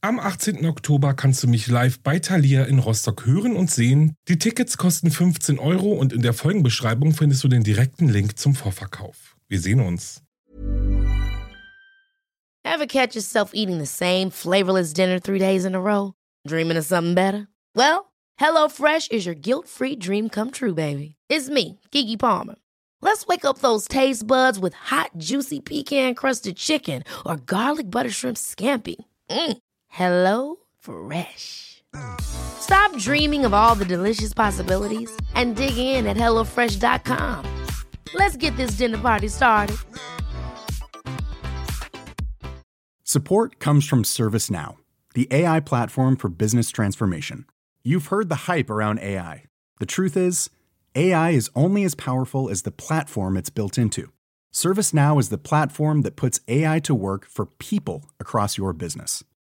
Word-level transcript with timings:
Am 0.00 0.20
18. 0.20 0.64
Oktober 0.64 1.12
kannst 1.12 1.42
du 1.42 1.48
mich 1.48 1.66
live 1.66 1.98
bei 1.98 2.20
Thalia 2.20 2.62
in 2.66 2.78
Rostock 2.78 3.26
hören 3.26 3.56
und 3.56 3.68
sehen. 3.68 4.14
Die 4.28 4.38
Tickets 4.38 4.76
kosten 4.76 5.10
15 5.10 5.58
Euro 5.58 5.92
und 5.92 6.12
in 6.12 6.22
der 6.22 6.34
Folgenbeschreibung 6.34 7.14
findest 7.14 7.42
du 7.42 7.48
den 7.48 7.64
direkten 7.64 8.08
Link 8.08 8.38
zum 8.38 8.54
Vorverkauf. 8.54 9.36
Wir 9.48 9.58
sehen 9.58 9.80
uns. 9.80 10.22
Ever 12.62 12.86
catch 12.86 13.16
yourself 13.16 13.50
eating 13.54 13.80
the 13.80 13.86
same 13.86 14.30
flavorless 14.30 14.92
dinner 14.92 15.20
three 15.20 15.40
days 15.40 15.64
in 15.64 15.74
a 15.74 15.80
row? 15.80 16.12
Dreaming 16.46 16.78
of 16.78 16.84
something 16.84 17.16
better? 17.16 17.48
Well, 17.74 18.12
HelloFresh 18.38 19.10
is 19.10 19.26
your 19.26 19.34
guilt-free 19.34 19.96
dream 19.96 20.28
come 20.28 20.52
true, 20.52 20.74
baby. 20.74 21.16
It's 21.28 21.50
me, 21.50 21.80
Kiki 21.90 22.16
Palmer. 22.16 22.54
Let's 23.02 23.26
wake 23.26 23.44
up 23.44 23.58
those 23.58 23.88
taste 23.88 24.28
buds 24.28 24.60
with 24.60 24.74
hot, 24.74 25.10
juicy 25.16 25.58
pecan-crusted 25.58 26.56
chicken 26.56 27.02
or 27.26 27.34
garlic 27.34 27.90
butter 27.90 28.10
shrimp 28.10 28.36
scampi. 28.36 29.04
Mm. 29.30 29.58
Hello 29.98 30.54
Fresh. 30.78 31.82
Stop 32.60 32.96
dreaming 32.98 33.44
of 33.44 33.52
all 33.52 33.74
the 33.74 33.84
delicious 33.84 34.32
possibilities 34.32 35.10
and 35.34 35.56
dig 35.56 35.76
in 35.76 36.06
at 36.06 36.16
HelloFresh.com. 36.16 37.44
Let's 38.14 38.36
get 38.36 38.56
this 38.56 38.76
dinner 38.78 38.98
party 38.98 39.26
started. 39.26 39.76
Support 43.02 43.58
comes 43.58 43.88
from 43.88 44.04
ServiceNow, 44.04 44.76
the 45.14 45.26
AI 45.32 45.58
platform 45.58 46.14
for 46.14 46.28
business 46.28 46.70
transformation. 46.70 47.44
You've 47.82 48.06
heard 48.06 48.28
the 48.28 48.44
hype 48.46 48.70
around 48.70 49.00
AI. 49.00 49.42
The 49.80 49.86
truth 49.86 50.16
is, 50.16 50.48
AI 50.94 51.30
is 51.30 51.50
only 51.56 51.82
as 51.82 51.96
powerful 51.96 52.48
as 52.48 52.62
the 52.62 52.70
platform 52.70 53.36
it's 53.36 53.50
built 53.50 53.76
into. 53.76 54.12
ServiceNow 54.54 55.18
is 55.18 55.28
the 55.28 55.38
platform 55.38 56.02
that 56.02 56.14
puts 56.14 56.38
AI 56.46 56.78
to 56.84 56.94
work 56.94 57.26
for 57.26 57.46
people 57.46 58.04
across 58.20 58.56
your 58.56 58.72
business 58.72 59.24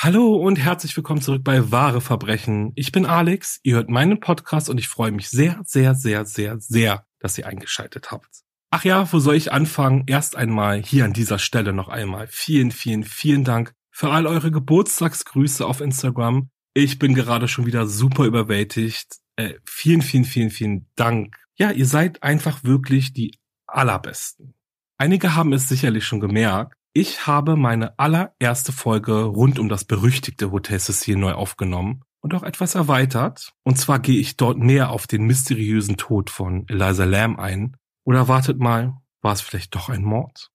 Hallo 0.00 0.36
und 0.36 0.60
herzlich 0.60 0.96
willkommen 0.96 1.20
zurück 1.20 1.42
bei 1.42 1.72
Wahre 1.72 2.00
Verbrechen. 2.00 2.70
Ich 2.76 2.92
bin 2.92 3.04
Alex, 3.04 3.58
ihr 3.64 3.74
hört 3.74 3.90
meinen 3.90 4.20
Podcast 4.20 4.70
und 4.70 4.78
ich 4.78 4.86
freue 4.86 5.10
mich 5.10 5.28
sehr, 5.28 5.60
sehr, 5.64 5.96
sehr, 5.96 6.24
sehr, 6.24 6.60
sehr, 6.60 7.04
dass 7.18 7.36
ihr 7.36 7.48
eingeschaltet 7.48 8.12
habt. 8.12 8.44
Ach 8.70 8.84
ja, 8.84 9.12
wo 9.12 9.18
soll 9.18 9.34
ich 9.34 9.50
anfangen? 9.50 10.04
Erst 10.06 10.36
einmal 10.36 10.80
hier 10.80 11.04
an 11.04 11.14
dieser 11.14 11.40
Stelle 11.40 11.72
noch 11.72 11.88
einmal 11.88 12.28
vielen, 12.28 12.70
vielen, 12.70 13.02
vielen 13.02 13.42
Dank 13.42 13.74
für 13.90 14.12
all 14.12 14.28
eure 14.28 14.52
Geburtstagsgrüße 14.52 15.66
auf 15.66 15.80
Instagram. 15.80 16.48
Ich 16.74 17.00
bin 17.00 17.16
gerade 17.16 17.48
schon 17.48 17.66
wieder 17.66 17.88
super 17.88 18.24
überwältigt. 18.24 19.16
Äh, 19.34 19.54
vielen, 19.64 20.02
vielen, 20.02 20.24
vielen, 20.24 20.50
vielen 20.50 20.86
Dank. 20.94 21.34
Ja, 21.56 21.72
ihr 21.72 21.86
seid 21.86 22.22
einfach 22.22 22.62
wirklich 22.62 23.14
die 23.14 23.36
allerbesten. 23.66 24.54
Einige 24.96 25.34
haben 25.34 25.52
es 25.52 25.68
sicherlich 25.68 26.06
schon 26.06 26.20
gemerkt. 26.20 26.77
Ich 27.00 27.28
habe 27.28 27.54
meine 27.54 27.96
allererste 27.96 28.72
Folge 28.72 29.22
rund 29.22 29.60
um 29.60 29.68
das 29.68 29.84
berüchtigte 29.84 30.50
Hotel 30.50 30.80
Cecil 30.80 31.14
neu 31.14 31.30
aufgenommen 31.30 32.02
und 32.18 32.34
auch 32.34 32.42
etwas 32.42 32.74
erweitert. 32.74 33.52
Und 33.62 33.78
zwar 33.78 34.00
gehe 34.00 34.18
ich 34.18 34.36
dort 34.36 34.58
näher 34.58 34.90
auf 34.90 35.06
den 35.06 35.22
mysteriösen 35.22 35.96
Tod 35.96 36.28
von 36.28 36.66
Eliza 36.66 37.04
Lamb 37.04 37.38
ein. 37.38 37.76
Oder 38.02 38.26
wartet 38.26 38.58
mal, 38.58 38.96
war 39.22 39.32
es 39.32 39.40
vielleicht 39.40 39.76
doch 39.76 39.88
ein 39.88 40.02
Mord? 40.02 40.50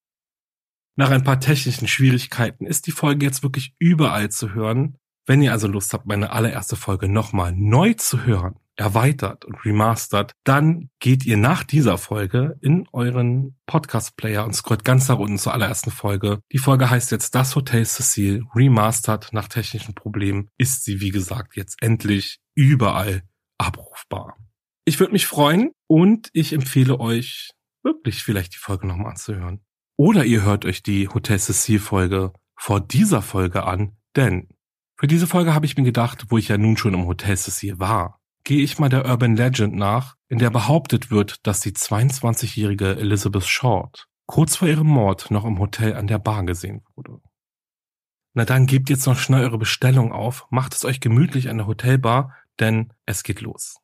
Nach 0.97 1.11
ein 1.11 1.23
paar 1.23 1.39
technischen 1.39 1.87
Schwierigkeiten 1.87 2.65
ist 2.65 2.87
die 2.87 2.91
Folge 2.91 3.25
jetzt 3.25 3.43
wirklich 3.43 3.73
überall 3.79 4.29
zu 4.29 4.53
hören. 4.53 4.97
Wenn 5.25 5.41
ihr 5.41 5.53
also 5.53 5.69
Lust 5.69 5.93
habt, 5.93 6.07
meine 6.07 6.33
allererste 6.33 6.75
Folge 6.75 7.07
nochmal 7.07 7.53
neu 7.53 7.93
zu 7.93 8.25
hören, 8.25 8.59
erweitert 8.75 9.45
und 9.45 9.63
remastert, 9.65 10.33
dann 10.43 10.89
geht 10.99 11.25
ihr 11.25 11.37
nach 11.37 11.63
dieser 11.63 11.97
Folge 11.97 12.57
in 12.61 12.87
euren 12.91 13.57
Podcast-Player 13.65 14.45
und 14.45 14.53
scrollt 14.53 14.83
ganz 14.83 15.07
nach 15.07 15.19
unten 15.19 15.37
zur 15.37 15.53
allerersten 15.53 15.91
Folge. 15.91 16.39
Die 16.51 16.57
Folge 16.57 16.89
heißt 16.89 17.11
jetzt 17.11 17.35
Das 17.35 17.55
Hotel 17.55 17.85
Cecil 17.85 18.43
Remastered 18.55 19.29
nach 19.31 19.47
technischen 19.47 19.93
Problemen. 19.93 20.49
Ist 20.57 20.83
sie, 20.85 21.01
wie 21.01 21.11
gesagt, 21.11 21.55
jetzt 21.55 21.81
endlich 21.81 22.39
überall 22.55 23.23
abrufbar. 23.57 24.37
Ich 24.85 24.99
würde 24.99 25.13
mich 25.13 25.27
freuen 25.27 25.71
und 25.87 26.29
ich 26.33 26.53
empfehle 26.53 26.99
euch 26.99 27.51
wirklich 27.83 28.23
vielleicht 28.23 28.55
die 28.55 28.59
Folge 28.59 28.87
nochmal 28.87 29.11
anzuhören. 29.11 29.61
Oder 29.95 30.25
ihr 30.25 30.41
hört 30.43 30.65
euch 30.65 30.83
die 30.83 31.07
Hotel 31.07 31.39
Cecil 31.39 31.79
Folge 31.79 32.33
vor 32.57 32.81
dieser 32.81 33.21
Folge 33.21 33.63
an, 33.63 33.97
denn 34.15 34.49
für 34.97 35.07
diese 35.07 35.27
Folge 35.27 35.53
habe 35.53 35.65
ich 35.65 35.77
mir 35.77 35.83
gedacht, 35.83 36.25
wo 36.29 36.37
ich 36.37 36.47
ja 36.47 36.57
nun 36.57 36.77
schon 36.77 36.93
im 36.93 37.05
Hotel 37.05 37.37
Cecil 37.37 37.79
war, 37.79 38.19
gehe 38.43 38.63
ich 38.63 38.79
mal 38.79 38.89
der 38.89 39.05
Urban 39.05 39.35
Legend 39.35 39.75
nach, 39.75 40.15
in 40.27 40.39
der 40.39 40.49
behauptet 40.49 41.11
wird, 41.11 41.45
dass 41.47 41.61
die 41.61 41.71
22-jährige 41.71 42.97
Elizabeth 42.97 43.45
Short 43.45 44.07
kurz 44.25 44.55
vor 44.55 44.67
ihrem 44.67 44.87
Mord 44.87 45.31
noch 45.31 45.45
im 45.45 45.59
Hotel 45.59 45.95
an 45.95 46.07
der 46.07 46.19
Bar 46.19 46.45
gesehen 46.45 46.83
wurde. 46.95 47.21
Na 48.33 48.45
dann 48.45 48.65
gebt 48.65 48.89
jetzt 48.89 49.05
noch 49.05 49.17
schnell 49.17 49.43
eure 49.43 49.57
Bestellung 49.57 50.11
auf, 50.11 50.47
macht 50.49 50.73
es 50.73 50.85
euch 50.85 50.99
gemütlich 50.99 51.49
an 51.49 51.57
der 51.57 51.67
Hotelbar, 51.67 52.33
denn 52.59 52.91
es 53.05 53.23
geht 53.23 53.41
los. 53.41 53.77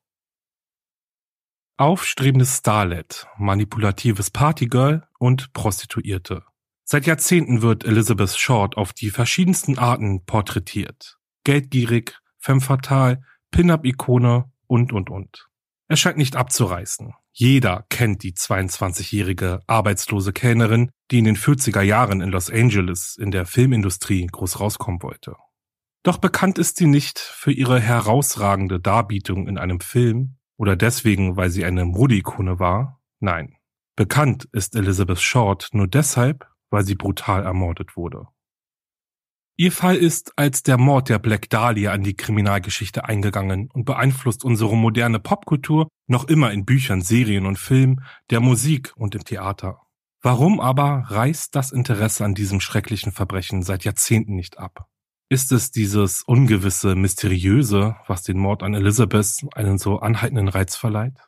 Aufstrebendes 1.77 2.57
Starlet, 2.57 3.27
manipulatives 3.37 4.31
Partygirl 4.31 5.07
und 5.19 5.53
Prostituierte. 5.53 6.43
Seit 6.83 7.05
Jahrzehnten 7.05 7.61
wird 7.61 7.85
Elizabeth 7.85 8.35
Short 8.35 8.75
auf 8.75 8.91
die 8.91 9.11
verschiedensten 9.11 9.77
Arten 9.77 10.25
porträtiert. 10.25 11.19
Geldgierig, 11.43 12.17
femme 12.39 12.61
fatale, 12.61 13.21
Pin-Up-Ikone 13.51 14.51
und, 14.67 14.93
und, 14.93 15.09
und. 15.09 15.47
Es 15.87 15.99
scheint 15.99 16.17
nicht 16.17 16.35
abzureißen. 16.35 17.13
Jeder 17.31 17.85
kennt 17.89 18.23
die 18.23 18.33
22-jährige 18.33 19.61
arbeitslose 19.65 20.33
Kellnerin, 20.33 20.91
die 21.09 21.19
in 21.19 21.25
den 21.25 21.37
40er 21.37 21.81
Jahren 21.81 22.21
in 22.21 22.29
Los 22.29 22.51
Angeles 22.51 23.17
in 23.19 23.31
der 23.31 23.45
Filmindustrie 23.45 24.27
groß 24.27 24.59
rauskommen 24.59 25.01
wollte. 25.01 25.35
Doch 26.03 26.17
bekannt 26.17 26.59
ist 26.59 26.77
sie 26.77 26.85
nicht 26.85 27.19
für 27.19 27.51
ihre 27.51 27.79
herausragende 27.79 28.79
Darbietung 28.79 29.47
in 29.47 29.57
einem 29.57 29.79
Film 29.79 30.37
oder 30.57 30.75
deswegen, 30.75 31.37
weil 31.37 31.49
sie 31.49 31.65
eine 31.65 31.85
Modeikone 31.85 32.59
war. 32.59 33.01
Nein. 33.19 33.55
Bekannt 33.95 34.47
ist 34.51 34.75
Elizabeth 34.75 35.19
Short 35.19 35.69
nur 35.73 35.87
deshalb, 35.87 36.47
weil 36.69 36.85
sie 36.85 36.95
brutal 36.95 37.43
ermordet 37.43 37.97
wurde. 37.97 38.27
Ihr 39.59 39.73
Fall 39.73 39.97
ist 39.97 40.31
als 40.37 40.63
der 40.63 40.77
Mord 40.77 41.09
der 41.09 41.19
Black 41.19 41.49
Dahlia 41.49 41.91
an 41.91 42.01
die 42.01 42.15
Kriminalgeschichte 42.15 43.03
eingegangen 43.03 43.69
und 43.73 43.83
beeinflusst 43.83 44.45
unsere 44.45 44.77
moderne 44.77 45.19
Popkultur 45.19 45.89
noch 46.07 46.29
immer 46.29 46.53
in 46.53 46.63
Büchern, 46.63 47.01
Serien 47.01 47.45
und 47.45 47.59
Filmen, 47.59 48.01
der 48.29 48.39
Musik 48.39 48.93
und 48.95 49.15
im 49.15 49.25
Theater. 49.25 49.81
Warum 50.21 50.61
aber 50.61 51.03
reißt 51.07 51.53
das 51.53 51.73
Interesse 51.73 52.23
an 52.23 52.35
diesem 52.35 52.61
schrecklichen 52.61 53.11
Verbrechen 53.11 53.61
seit 53.61 53.83
Jahrzehnten 53.83 54.33
nicht 54.33 54.57
ab? 54.59 54.87
Ist 55.27 55.51
es 55.51 55.71
dieses 55.71 56.21
ungewisse, 56.21 56.95
mysteriöse, 56.95 57.97
was 58.07 58.23
den 58.23 58.37
Mord 58.37 58.63
an 58.63 58.73
Elizabeth 58.73 59.45
einen 59.55 59.77
so 59.77 59.99
anhaltenden 59.99 60.47
Reiz 60.47 60.77
verleiht? 60.77 61.19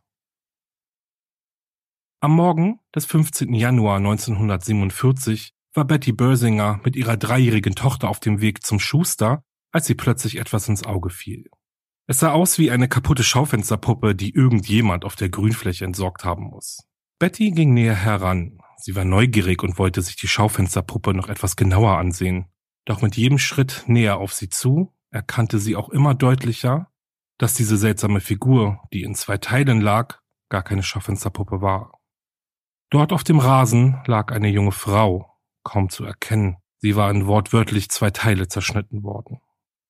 Am 2.21 2.31
Morgen 2.31 2.79
des 2.95 3.05
15. 3.05 3.53
Januar 3.53 3.97
1947 3.97 5.53
war 5.73 5.85
Betty 5.85 6.11
Börsinger 6.11 6.79
mit 6.83 6.95
ihrer 6.95 7.17
dreijährigen 7.17 7.75
Tochter 7.75 8.09
auf 8.09 8.19
dem 8.19 8.41
Weg 8.41 8.65
zum 8.65 8.79
Schuster, 8.79 9.43
als 9.71 9.87
sie 9.87 9.95
plötzlich 9.95 10.37
etwas 10.37 10.67
ins 10.67 10.83
Auge 10.85 11.09
fiel. 11.09 11.49
Es 12.07 12.19
sah 12.19 12.31
aus 12.31 12.57
wie 12.57 12.71
eine 12.71 12.89
kaputte 12.89 13.23
Schaufensterpuppe, 13.23 14.15
die 14.15 14.33
irgendjemand 14.33 15.05
auf 15.05 15.15
der 15.15 15.29
Grünfläche 15.29 15.85
entsorgt 15.85 16.25
haben 16.25 16.45
muss. 16.45 16.79
Betty 17.19 17.51
ging 17.51 17.73
näher 17.73 17.95
heran. 17.95 18.59
Sie 18.77 18.95
war 18.95 19.05
neugierig 19.05 19.63
und 19.63 19.77
wollte 19.77 20.01
sich 20.01 20.15
die 20.15 20.27
Schaufensterpuppe 20.27 21.13
noch 21.13 21.29
etwas 21.29 21.55
genauer 21.55 21.97
ansehen. 21.97 22.47
Doch 22.85 23.01
mit 23.01 23.15
jedem 23.15 23.37
Schritt 23.37 23.83
näher 23.87 24.17
auf 24.17 24.33
sie 24.33 24.49
zu, 24.49 24.93
erkannte 25.11 25.59
sie 25.59 25.75
auch 25.75 25.89
immer 25.89 26.15
deutlicher, 26.15 26.91
dass 27.37 27.53
diese 27.53 27.77
seltsame 27.77 28.19
Figur, 28.19 28.81
die 28.91 29.03
in 29.03 29.15
zwei 29.15 29.37
Teilen 29.37 29.81
lag, 29.81 30.19
gar 30.49 30.63
keine 30.63 30.83
Schaufensterpuppe 30.83 31.61
war. 31.61 31.99
Dort 32.89 33.13
auf 33.13 33.23
dem 33.23 33.39
Rasen 33.39 34.01
lag 34.05 34.31
eine 34.31 34.49
junge 34.49 34.73
Frau, 34.73 35.30
kaum 35.63 35.89
zu 35.89 36.03
erkennen. 36.05 36.57
Sie 36.77 36.95
war 36.95 37.11
in 37.11 37.27
wortwörtlich 37.27 37.89
zwei 37.89 38.09
Teile 38.11 38.47
zerschnitten 38.47 39.03
worden. 39.03 39.39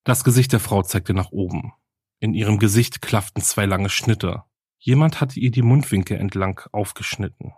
Das 0.04 0.24
Gesicht 0.24 0.52
der 0.52 0.60
Frau 0.60 0.82
zeigte 0.82 1.14
nach 1.14 1.30
oben. 1.30 1.72
In 2.18 2.34
ihrem 2.34 2.58
Gesicht 2.58 3.02
klafften 3.02 3.42
zwei 3.42 3.66
lange 3.66 3.88
Schnitte. 3.88 4.42
Jemand 4.78 5.20
hatte 5.20 5.40
ihr 5.40 5.50
die 5.50 5.62
Mundwinkel 5.62 6.18
entlang 6.18 6.60
aufgeschnitten. 6.72 7.52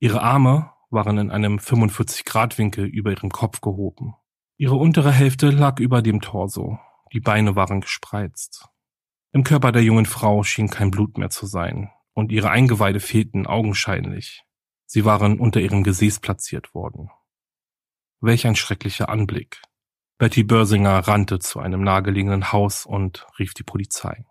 Ihre 0.00 0.22
Arme 0.22 0.72
waren 0.90 1.18
in 1.18 1.30
einem 1.30 1.56
45-Grad-Winkel 1.56 2.84
über 2.84 3.10
ihrem 3.10 3.30
Kopf 3.30 3.60
gehoben. 3.60 4.14
Ihre 4.56 4.76
untere 4.76 5.12
Hälfte 5.12 5.50
lag 5.50 5.80
über 5.80 6.02
dem 6.02 6.20
Torso, 6.20 6.78
die 7.12 7.20
Beine 7.20 7.56
waren 7.56 7.80
gespreizt. 7.80 8.68
Im 9.32 9.42
Körper 9.42 9.72
der 9.72 9.82
jungen 9.82 10.06
Frau 10.06 10.44
schien 10.44 10.70
kein 10.70 10.90
Blut 10.90 11.18
mehr 11.18 11.30
zu 11.30 11.46
sein, 11.46 11.90
und 12.12 12.30
ihre 12.30 12.50
Eingeweide 12.50 13.00
fehlten 13.00 13.46
augenscheinlich. 13.46 14.44
Sie 14.86 15.04
waren 15.04 15.40
unter 15.40 15.60
ihrem 15.60 15.82
Gesäß 15.82 16.20
platziert 16.20 16.74
worden. 16.74 17.10
Welch 18.24 18.46
ein 18.46 18.56
schrecklicher 18.56 19.10
Anblick. 19.10 19.60
Betty 20.16 20.44
Börsinger 20.44 21.00
rannte 21.00 21.40
zu 21.40 21.60
einem 21.60 21.82
nahegelegenen 21.82 22.52
Haus 22.52 22.86
und 22.86 23.26
rief 23.38 23.52
die 23.52 23.64
Polizei. 23.64 24.24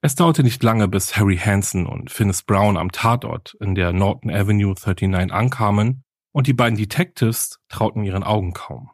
Es 0.00 0.16
dauerte 0.16 0.42
nicht 0.42 0.60
lange, 0.64 0.88
bis 0.88 1.16
Harry 1.16 1.36
Hansen 1.36 1.86
und 1.86 2.10
Finnis 2.10 2.42
Brown 2.42 2.76
am 2.76 2.90
Tatort 2.90 3.56
in 3.60 3.76
der 3.76 3.92
Norton 3.92 4.32
Avenue 4.32 4.74
39 4.74 5.32
ankamen 5.32 6.02
und 6.32 6.48
die 6.48 6.52
beiden 6.52 6.76
Detectives 6.76 7.60
trauten 7.68 8.02
ihren 8.02 8.24
Augen 8.24 8.54
kaum. 8.54 8.90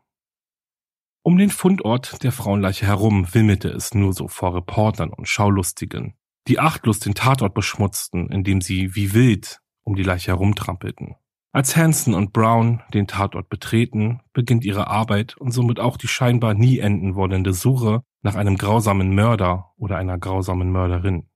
Um 1.23 1.39
den 1.39 1.49
Fundort 1.49 2.23
der 2.23 2.33
Frauenleiche 2.33 2.85
herum 2.85 3.33
wimmelte 3.33 3.71
es 3.71 3.95
nur 3.95 4.13
so 4.13 4.29
vor 4.29 4.55
Reportern 4.55 5.11
und 5.11 5.27
Schaulustigen, 5.27 6.19
die 6.49 6.59
achtlos 6.59 6.99
den 6.99 7.15
Tatort 7.15 7.55
beschmutzten, 7.55 8.31
indem 8.31 8.61
sie 8.61 8.95
wie 8.95 9.15
wild 9.15 9.63
um 9.85 9.97
die 9.97 10.03
Leiche 10.03 10.33
herumtrampelten. 10.33 11.17
Als 11.55 11.77
Hanson 11.77 12.15
und 12.15 12.33
Brown 12.33 12.83
den 12.93 13.07
Tatort 13.07 13.49
betreten, 13.49 14.21
beginnt 14.33 14.65
ihre 14.65 14.89
Arbeit 14.89 15.37
und 15.37 15.53
somit 15.53 15.79
auch 15.79 15.97
die 15.97 16.09
scheinbar 16.09 16.53
nie 16.53 16.81
enden 16.81 17.15
wollende 17.15 17.53
Suche 17.53 18.03
nach 18.23 18.35
einem 18.35 18.57
grausamen 18.57 19.15
Mörder 19.15 19.73
oder 19.77 19.97
einer 19.97 20.19
grausamen 20.19 20.73
Mörderin. 20.73 21.31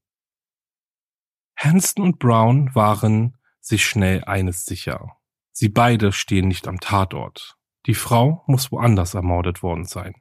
Hanson 1.56 2.02
und 2.02 2.18
Brown 2.18 2.74
waren 2.74 3.36
sich 3.60 3.86
schnell 3.86 4.24
eines 4.24 4.64
sicher. 4.64 5.12
Sie 5.52 5.68
beide 5.68 6.10
stehen 6.10 6.48
nicht 6.48 6.66
am 6.66 6.80
Tatort. 6.80 7.54
Die 7.86 7.94
Frau 7.94 8.42
muss 8.48 8.72
woanders 8.72 9.14
ermordet 9.14 9.62
worden 9.62 9.84
sein. 9.84 10.14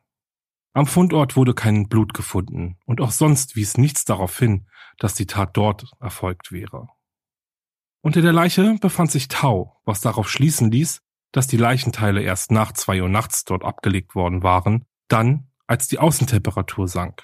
Am 0.73 0.85
Fundort 0.85 1.35
wurde 1.35 1.55
kein 1.55 1.88
Blut 1.88 2.13
gefunden 2.13 2.77
und 2.85 3.01
auch 3.01 3.09
sonst 3.09 3.55
wies 3.55 3.79
nichts 3.79 4.05
darauf 4.05 4.38
hin, 4.38 4.67
dass 4.99 5.15
die 5.15 5.25
Tat 5.25 5.57
dort 5.57 5.89
erfolgt 5.99 6.51
wäre. 6.51 6.88
Unter 8.07 8.21
der 8.21 8.31
Leiche 8.31 8.77
befand 8.80 9.12
sich 9.12 9.27
Tau, 9.27 9.81
was 9.83 10.00
darauf 10.00 10.30
schließen 10.30 10.71
ließ, 10.71 11.01
dass 11.33 11.48
die 11.48 11.57
Leichenteile 11.57 12.21
erst 12.21 12.51
nach 12.51 12.71
zwei 12.71 13.01
Uhr 13.01 13.09
nachts 13.09 13.44
dort 13.44 13.65
abgelegt 13.65 14.15
worden 14.15 14.44
waren, 14.44 14.86
dann, 15.09 15.51
als 15.68 15.89
die 15.89 16.00
Außentemperatur 16.00 16.88
sank. 16.88 17.21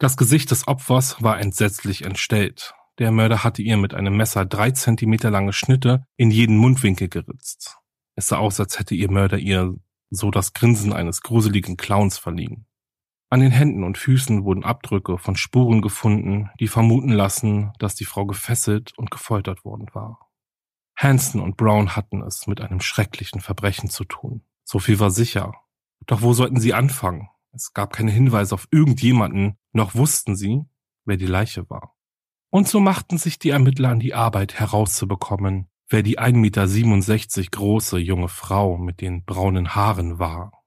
Das 0.00 0.16
Gesicht 0.16 0.50
des 0.50 0.66
Opfers 0.66 1.22
war 1.22 1.38
entsetzlich 1.38 2.02
entstellt. 2.02 2.74
Der 2.98 3.12
Mörder 3.12 3.44
hatte 3.44 3.62
ihr 3.62 3.76
mit 3.76 3.94
einem 3.94 4.16
Messer 4.16 4.44
drei 4.44 4.72
Zentimeter 4.72 5.30
lange 5.30 5.52
Schnitte 5.52 6.04
in 6.16 6.32
jeden 6.32 6.56
Mundwinkel 6.56 7.08
geritzt. 7.08 7.76
Es 8.16 8.26
sah 8.26 8.38
aus, 8.38 8.58
als 8.58 8.80
hätte 8.80 8.96
ihr 8.96 9.12
Mörder 9.12 9.38
ihr 9.38 9.76
so 10.10 10.32
das 10.32 10.54
Grinsen 10.54 10.92
eines 10.92 11.20
gruseligen 11.20 11.76
Clowns 11.76 12.18
verliehen. 12.18 12.66
An 13.34 13.40
den 13.40 13.50
Händen 13.50 13.82
und 13.82 13.98
Füßen 13.98 14.44
wurden 14.44 14.62
Abdrücke 14.62 15.18
von 15.18 15.34
Spuren 15.34 15.82
gefunden, 15.82 16.50
die 16.60 16.68
vermuten 16.68 17.08
lassen, 17.08 17.72
dass 17.80 17.96
die 17.96 18.04
Frau 18.04 18.26
gefesselt 18.26 18.96
und 18.96 19.10
gefoltert 19.10 19.64
worden 19.64 19.88
war. 19.92 20.30
Hanson 20.96 21.40
und 21.40 21.56
Brown 21.56 21.96
hatten 21.96 22.22
es 22.22 22.46
mit 22.46 22.60
einem 22.60 22.78
schrecklichen 22.78 23.40
Verbrechen 23.40 23.90
zu 23.90 24.04
tun. 24.04 24.44
So 24.62 24.78
viel 24.78 25.00
war 25.00 25.10
sicher. 25.10 25.52
Doch 26.06 26.22
wo 26.22 26.32
sollten 26.32 26.60
sie 26.60 26.74
anfangen? 26.74 27.28
Es 27.50 27.72
gab 27.74 27.92
keine 27.92 28.12
Hinweise 28.12 28.54
auf 28.54 28.68
irgendjemanden, 28.70 29.58
noch 29.72 29.96
wussten 29.96 30.36
sie, 30.36 30.60
wer 31.04 31.16
die 31.16 31.26
Leiche 31.26 31.68
war. 31.68 31.96
Und 32.50 32.68
so 32.68 32.78
machten 32.78 33.18
sich 33.18 33.40
die 33.40 33.50
Ermittler 33.50 33.88
an 33.88 33.98
die 33.98 34.14
Arbeit 34.14 34.60
herauszubekommen, 34.60 35.68
wer 35.88 36.04
die 36.04 36.20
1,67 36.20 37.38
Meter 37.38 37.50
große 37.50 37.98
junge 37.98 38.28
Frau 38.28 38.78
mit 38.78 39.00
den 39.00 39.24
braunen 39.24 39.74
Haaren 39.74 40.20
war. 40.20 40.63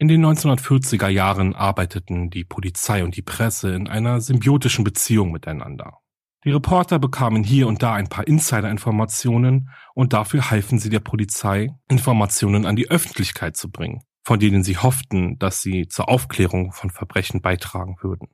In 0.00 0.06
den 0.06 0.24
1940er 0.24 1.08
Jahren 1.08 1.56
arbeiteten 1.56 2.30
die 2.30 2.44
Polizei 2.44 3.02
und 3.02 3.16
die 3.16 3.22
Presse 3.22 3.74
in 3.74 3.88
einer 3.88 4.20
symbiotischen 4.20 4.84
Beziehung 4.84 5.32
miteinander. 5.32 5.98
Die 6.44 6.52
Reporter 6.52 7.00
bekamen 7.00 7.42
hier 7.42 7.66
und 7.66 7.82
da 7.82 7.94
ein 7.94 8.08
paar 8.08 8.28
Insider-Informationen 8.28 9.70
und 9.94 10.12
dafür 10.12 10.52
halfen 10.52 10.78
sie 10.78 10.88
der 10.88 11.00
Polizei, 11.00 11.70
Informationen 11.88 12.64
an 12.64 12.76
die 12.76 12.88
Öffentlichkeit 12.88 13.56
zu 13.56 13.72
bringen, 13.72 14.04
von 14.22 14.38
denen 14.38 14.62
sie 14.62 14.76
hofften, 14.76 15.36
dass 15.40 15.62
sie 15.62 15.88
zur 15.88 16.08
Aufklärung 16.08 16.70
von 16.70 16.90
Verbrechen 16.90 17.42
beitragen 17.42 17.96
würden. 18.00 18.28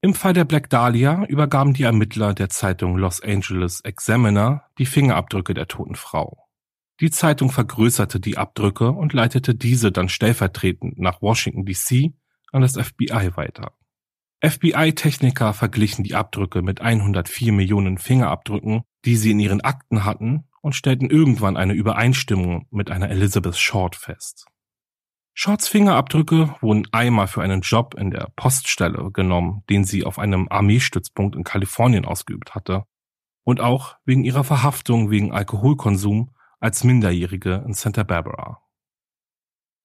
Im 0.00 0.14
Fall 0.14 0.32
der 0.32 0.44
Black 0.44 0.68
Dahlia 0.68 1.24
übergaben 1.26 1.74
die 1.74 1.84
Ermittler 1.84 2.34
der 2.34 2.48
Zeitung 2.48 2.96
Los 2.96 3.22
Angeles 3.22 3.82
Examiner 3.82 4.64
die 4.78 4.86
Fingerabdrücke 4.86 5.54
der 5.54 5.68
toten 5.68 5.94
Frau. 5.94 6.41
Die 7.02 7.10
Zeitung 7.10 7.50
vergrößerte 7.50 8.20
die 8.20 8.38
Abdrücke 8.38 8.92
und 8.92 9.12
leitete 9.12 9.56
diese 9.56 9.90
dann 9.90 10.08
stellvertretend 10.08 11.00
nach 11.00 11.20
Washington 11.20 11.66
DC 11.66 12.14
an 12.52 12.62
das 12.62 12.78
FBI 12.80 13.32
weiter. 13.34 13.72
FBI-Techniker 14.40 15.52
verglichen 15.52 16.04
die 16.04 16.14
Abdrücke 16.14 16.62
mit 16.62 16.80
104 16.80 17.52
Millionen 17.52 17.98
Fingerabdrücken, 17.98 18.82
die 19.04 19.16
sie 19.16 19.32
in 19.32 19.40
ihren 19.40 19.62
Akten 19.62 20.04
hatten, 20.04 20.44
und 20.60 20.76
stellten 20.76 21.10
irgendwann 21.10 21.56
eine 21.56 21.72
Übereinstimmung 21.72 22.68
mit 22.70 22.88
einer 22.88 23.10
Elizabeth 23.10 23.56
Short 23.56 23.96
fest. 23.96 24.46
Shorts 25.34 25.66
Fingerabdrücke 25.66 26.54
wurden 26.60 26.86
einmal 26.92 27.26
für 27.26 27.42
einen 27.42 27.62
Job 27.62 27.94
in 27.98 28.12
der 28.12 28.30
Poststelle 28.36 29.10
genommen, 29.10 29.64
den 29.68 29.82
sie 29.82 30.04
auf 30.04 30.20
einem 30.20 30.46
Armeestützpunkt 30.48 31.34
in 31.34 31.42
Kalifornien 31.42 32.04
ausgeübt 32.04 32.54
hatte, 32.54 32.84
und 33.42 33.60
auch 33.60 33.96
wegen 34.04 34.22
ihrer 34.22 34.44
Verhaftung 34.44 35.10
wegen 35.10 35.32
Alkoholkonsum 35.32 36.30
als 36.62 36.84
Minderjährige 36.84 37.64
in 37.66 37.74
Santa 37.74 38.04
Barbara. 38.04 38.62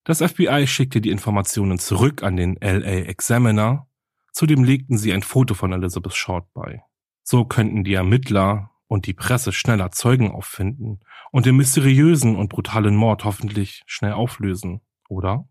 Das 0.03 0.21
FBI 0.21 0.67
schickte 0.67 1.01
die 1.01 1.09
Informationen 1.09 1.79
zurück 1.79 2.23
an 2.23 2.37
den 2.37 2.55
LA 2.61 3.07
Examiner, 3.07 3.87
zudem 4.31 4.63
legten 4.63 4.97
sie 4.97 5.11
ein 5.11 5.23
Foto 5.23 5.53
von 5.53 5.73
Elizabeth 5.73 6.13
Short 6.13 6.53
bei. 6.53 6.83
So 7.23 7.45
könnten 7.45 7.83
die 7.83 7.95
Ermittler 7.95 8.71
und 8.87 9.07
die 9.07 9.13
Presse 9.13 9.51
schneller 9.51 9.91
Zeugen 9.91 10.31
auffinden 10.31 11.01
und 11.31 11.45
den 11.45 11.57
mysteriösen 11.57 12.35
und 12.35 12.49
brutalen 12.49 12.95
Mord 12.95 13.25
hoffentlich 13.25 13.83
schnell 13.85 14.13
auflösen 14.13 14.81
oder? 15.09 15.49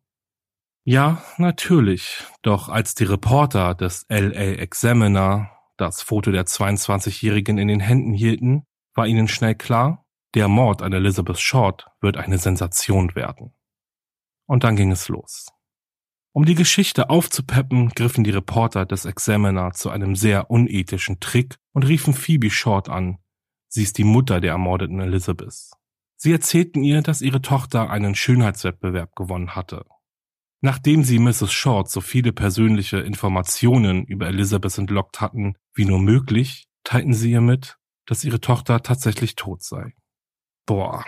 Ja, 0.84 1.22
natürlich. 1.36 2.24
Doch 2.42 2.68
als 2.68 2.94
die 2.94 3.04
Reporter 3.04 3.74
des 3.74 4.06
LA 4.08 4.54
Examiner 4.58 5.50
das 5.76 6.00
Foto 6.00 6.30
der 6.30 6.46
22-Jährigen 6.46 7.58
in 7.58 7.68
den 7.68 7.80
Händen 7.80 8.14
hielten, 8.14 8.64
war 8.94 9.06
ihnen 9.06 9.28
schnell 9.28 9.54
klar, 9.54 10.05
der 10.34 10.48
Mord 10.48 10.82
an 10.82 10.92
Elizabeth 10.92 11.38
Short 11.38 11.86
wird 12.00 12.16
eine 12.16 12.38
Sensation 12.38 13.14
werden. 13.14 13.54
Und 14.46 14.64
dann 14.64 14.76
ging 14.76 14.92
es 14.92 15.08
los. 15.08 15.46
Um 16.32 16.44
die 16.44 16.54
Geschichte 16.54 17.08
aufzupeppen, 17.08 17.88
griffen 17.88 18.22
die 18.22 18.30
Reporter 18.30 18.84
des 18.84 19.06
Examiner 19.06 19.72
zu 19.72 19.88
einem 19.88 20.14
sehr 20.14 20.50
unethischen 20.50 21.18
Trick 21.18 21.56
und 21.72 21.84
riefen 21.84 22.12
Phoebe 22.12 22.50
Short 22.50 22.90
an. 22.90 23.18
Sie 23.68 23.82
ist 23.82 23.96
die 23.96 24.04
Mutter 24.04 24.40
der 24.40 24.52
ermordeten 24.52 25.00
Elizabeth. 25.00 25.70
Sie 26.16 26.32
erzählten 26.32 26.82
ihr, 26.82 27.02
dass 27.02 27.22
ihre 27.22 27.40
Tochter 27.40 27.88
einen 27.88 28.14
Schönheitswettbewerb 28.14 29.16
gewonnen 29.16 29.54
hatte. 29.54 29.86
Nachdem 30.60 31.04
sie 31.04 31.18
Mrs. 31.18 31.52
Short 31.52 31.90
so 31.90 32.00
viele 32.00 32.32
persönliche 32.32 32.98
Informationen 32.98 34.04
über 34.04 34.26
Elizabeth 34.26 34.78
entlockt 34.78 35.20
hatten 35.20 35.54
wie 35.74 35.84
nur 35.84 36.00
möglich, 36.00 36.68
teilten 36.84 37.14
sie 37.14 37.32
ihr 37.32 37.40
mit, 37.40 37.78
dass 38.06 38.24
ihre 38.24 38.40
Tochter 38.40 38.82
tatsächlich 38.82 39.36
tot 39.36 39.62
sei. 39.62 39.94
Boah, 40.66 41.04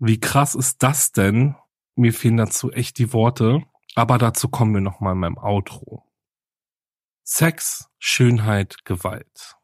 wie 0.00 0.18
krass 0.18 0.56
ist 0.56 0.82
das 0.82 1.12
denn? 1.12 1.54
Mir 1.94 2.12
fehlen 2.12 2.38
dazu 2.38 2.72
echt 2.72 2.98
die 2.98 3.12
Worte, 3.12 3.62
aber 3.94 4.18
dazu 4.18 4.48
kommen 4.48 4.74
wir 4.74 4.80
nochmal 4.80 5.12
in 5.12 5.20
meinem 5.20 5.38
Outro. 5.38 6.10
Sex, 7.22 7.88
Schönheit, 7.98 8.84
Gewalt. 8.84 9.56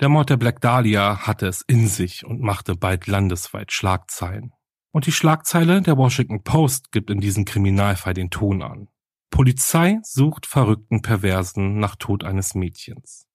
Der 0.00 0.10
Mord 0.10 0.28
der 0.28 0.36
Black 0.36 0.60
Dahlia 0.60 1.26
hatte 1.26 1.46
es 1.46 1.62
in 1.62 1.88
sich 1.88 2.26
und 2.26 2.42
machte 2.42 2.74
bald 2.74 3.06
landesweit 3.06 3.72
Schlagzeilen. 3.72 4.52
Und 4.92 5.06
die 5.06 5.12
Schlagzeile 5.12 5.80
der 5.80 5.96
Washington 5.96 6.42
Post 6.42 6.92
gibt 6.92 7.10
in 7.10 7.20
diesem 7.20 7.44
Kriminalfall 7.46 8.14
den 8.14 8.30
Ton 8.30 8.62
an. 8.62 8.88
Polizei 9.30 9.98
sucht 10.02 10.44
verrückten 10.44 11.00
Perversen 11.00 11.78
nach 11.78 11.96
Tod 11.96 12.24
eines 12.24 12.54
Mädchens. 12.54 13.27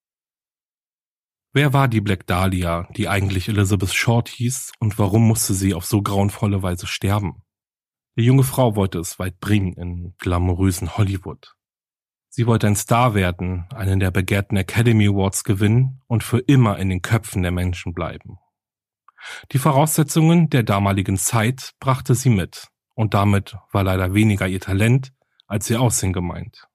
Wer 1.55 1.71
war 1.71 1.87
die 1.87 2.01
Black 2.01 2.25
Dahlia, 2.25 2.87
die 2.97 3.07
eigentlich 3.07 3.47
Elizabeth 3.47 3.93
Short 3.93 4.27
hieß, 4.27 4.71
und 4.79 4.97
warum 4.97 5.27
musste 5.27 5.53
sie 5.53 5.75
auf 5.75 5.85
so 5.85 6.01
grauenvolle 6.01 6.63
Weise 6.63 6.87
sterben? 6.87 7.43
Die 8.17 8.23
junge 8.23 8.43
Frau 8.43 8.75
wollte 8.75 8.97
es 8.97 9.19
weit 9.19 9.39
bringen 9.39 9.73
in 9.73 10.15
glamourösen 10.17 10.97
Hollywood. 10.97 11.53
Sie 12.29 12.47
wollte 12.47 12.65
ein 12.65 12.75
Star 12.75 13.13
werden, 13.13 13.67
einen 13.71 13.99
der 13.99 14.09
begehrten 14.09 14.57
Academy 14.57 15.07
Awards 15.07 15.43
gewinnen 15.43 16.01
und 16.07 16.23
für 16.23 16.39
immer 16.39 16.79
in 16.79 16.89
den 16.89 17.03
Köpfen 17.03 17.43
der 17.43 17.51
Menschen 17.51 17.93
bleiben. 17.93 18.39
Die 19.51 19.59
Voraussetzungen 19.59 20.49
der 20.49 20.63
damaligen 20.63 21.17
Zeit 21.17 21.73
brachte 21.79 22.15
sie 22.15 22.31
mit, 22.31 22.69
und 22.95 23.13
damit 23.13 23.57
war 23.71 23.83
leider 23.83 24.15
weniger 24.15 24.47
ihr 24.47 24.59
Talent 24.59 25.13
als 25.45 25.69
ihr 25.69 25.79
Aussehen 25.79 26.13
gemeint. 26.13 26.67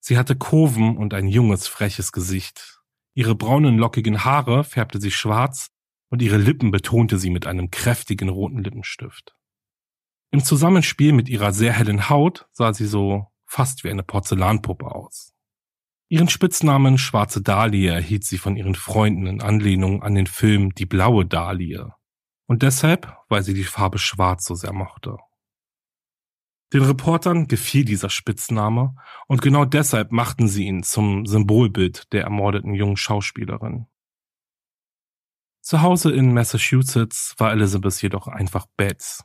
Sie 0.00 0.18
hatte 0.18 0.34
Kurven 0.34 0.96
und 0.96 1.14
ein 1.14 1.28
junges, 1.28 1.68
freches 1.68 2.10
Gesicht. 2.10 2.75
Ihre 3.16 3.34
braunen, 3.34 3.78
lockigen 3.78 4.26
Haare 4.26 4.62
färbte 4.62 5.00
sie 5.00 5.10
schwarz 5.10 5.70
und 6.10 6.20
ihre 6.20 6.36
Lippen 6.36 6.70
betonte 6.70 7.18
sie 7.18 7.30
mit 7.30 7.46
einem 7.46 7.70
kräftigen 7.70 8.28
roten 8.28 8.62
Lippenstift. 8.62 9.34
Im 10.30 10.44
Zusammenspiel 10.44 11.14
mit 11.14 11.30
ihrer 11.30 11.52
sehr 11.52 11.72
hellen 11.72 12.10
Haut 12.10 12.46
sah 12.52 12.74
sie 12.74 12.84
so 12.84 13.26
fast 13.46 13.84
wie 13.84 13.90
eine 13.90 14.02
Porzellanpuppe 14.02 14.94
aus. 14.94 15.32
Ihren 16.08 16.28
Spitznamen 16.28 16.98
Schwarze 16.98 17.40
Dahlie 17.40 17.88
erhielt 17.88 18.24
sie 18.24 18.36
von 18.36 18.54
ihren 18.54 18.74
Freunden 18.74 19.26
in 19.26 19.40
Anlehnung 19.40 20.02
an 20.02 20.14
den 20.14 20.26
Film 20.26 20.74
Die 20.74 20.84
blaue 20.84 21.24
Dahlie. 21.24 21.88
Und 22.46 22.62
deshalb, 22.62 23.16
weil 23.30 23.42
sie 23.42 23.54
die 23.54 23.64
Farbe 23.64 23.98
Schwarz 23.98 24.44
so 24.44 24.54
sehr 24.54 24.74
mochte. 24.74 25.16
Den 26.76 26.84
Reportern 26.84 27.48
gefiel 27.48 27.86
dieser 27.86 28.10
Spitzname 28.10 28.96
und 29.28 29.40
genau 29.40 29.64
deshalb 29.64 30.12
machten 30.12 30.46
sie 30.46 30.66
ihn 30.66 30.82
zum 30.82 31.24
Symbolbild 31.24 32.12
der 32.12 32.24
ermordeten 32.24 32.74
jungen 32.74 32.98
Schauspielerin. 32.98 33.86
Zu 35.62 35.80
Hause 35.80 36.12
in 36.12 36.34
Massachusetts 36.34 37.34
war 37.38 37.50
Elizabeth 37.50 38.02
jedoch 38.02 38.28
einfach 38.28 38.66
Betts. 38.76 39.24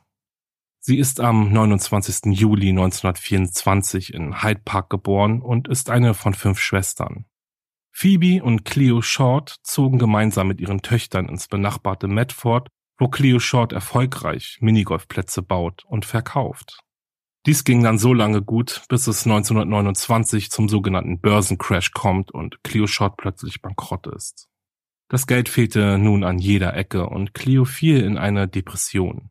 Sie 0.78 0.96
ist 0.96 1.20
am 1.20 1.52
29. 1.52 2.32
Juli 2.34 2.70
1924 2.70 4.14
in 4.14 4.42
Hyde 4.42 4.62
Park 4.64 4.88
geboren 4.88 5.42
und 5.42 5.68
ist 5.68 5.90
eine 5.90 6.14
von 6.14 6.32
fünf 6.32 6.58
Schwestern. 6.58 7.26
Phoebe 7.90 8.42
und 8.42 8.64
Cleo 8.64 9.02
Short 9.02 9.58
zogen 9.62 9.98
gemeinsam 9.98 10.48
mit 10.48 10.58
ihren 10.58 10.80
Töchtern 10.80 11.28
ins 11.28 11.48
benachbarte 11.48 12.08
Medford, 12.08 12.68
wo 12.96 13.08
Cleo 13.08 13.40
Short 13.40 13.74
erfolgreich 13.74 14.56
Minigolfplätze 14.62 15.42
baut 15.42 15.84
und 15.84 16.06
verkauft. 16.06 16.82
Dies 17.44 17.64
ging 17.64 17.82
dann 17.82 17.98
so 17.98 18.14
lange 18.14 18.40
gut, 18.40 18.82
bis 18.88 19.08
es 19.08 19.26
1929 19.26 20.50
zum 20.50 20.68
sogenannten 20.68 21.20
Börsencrash 21.20 21.90
kommt 21.90 22.30
und 22.30 22.62
Cleo 22.62 22.86
Short 22.86 23.16
plötzlich 23.16 23.60
bankrott 23.62 24.06
ist. 24.06 24.48
Das 25.08 25.26
Geld 25.26 25.48
fehlte 25.48 25.98
nun 25.98 26.22
an 26.22 26.38
jeder 26.38 26.74
Ecke 26.74 27.08
und 27.08 27.34
Cleo 27.34 27.64
fiel 27.64 28.02
in 28.04 28.16
eine 28.16 28.46
Depression. 28.46 29.30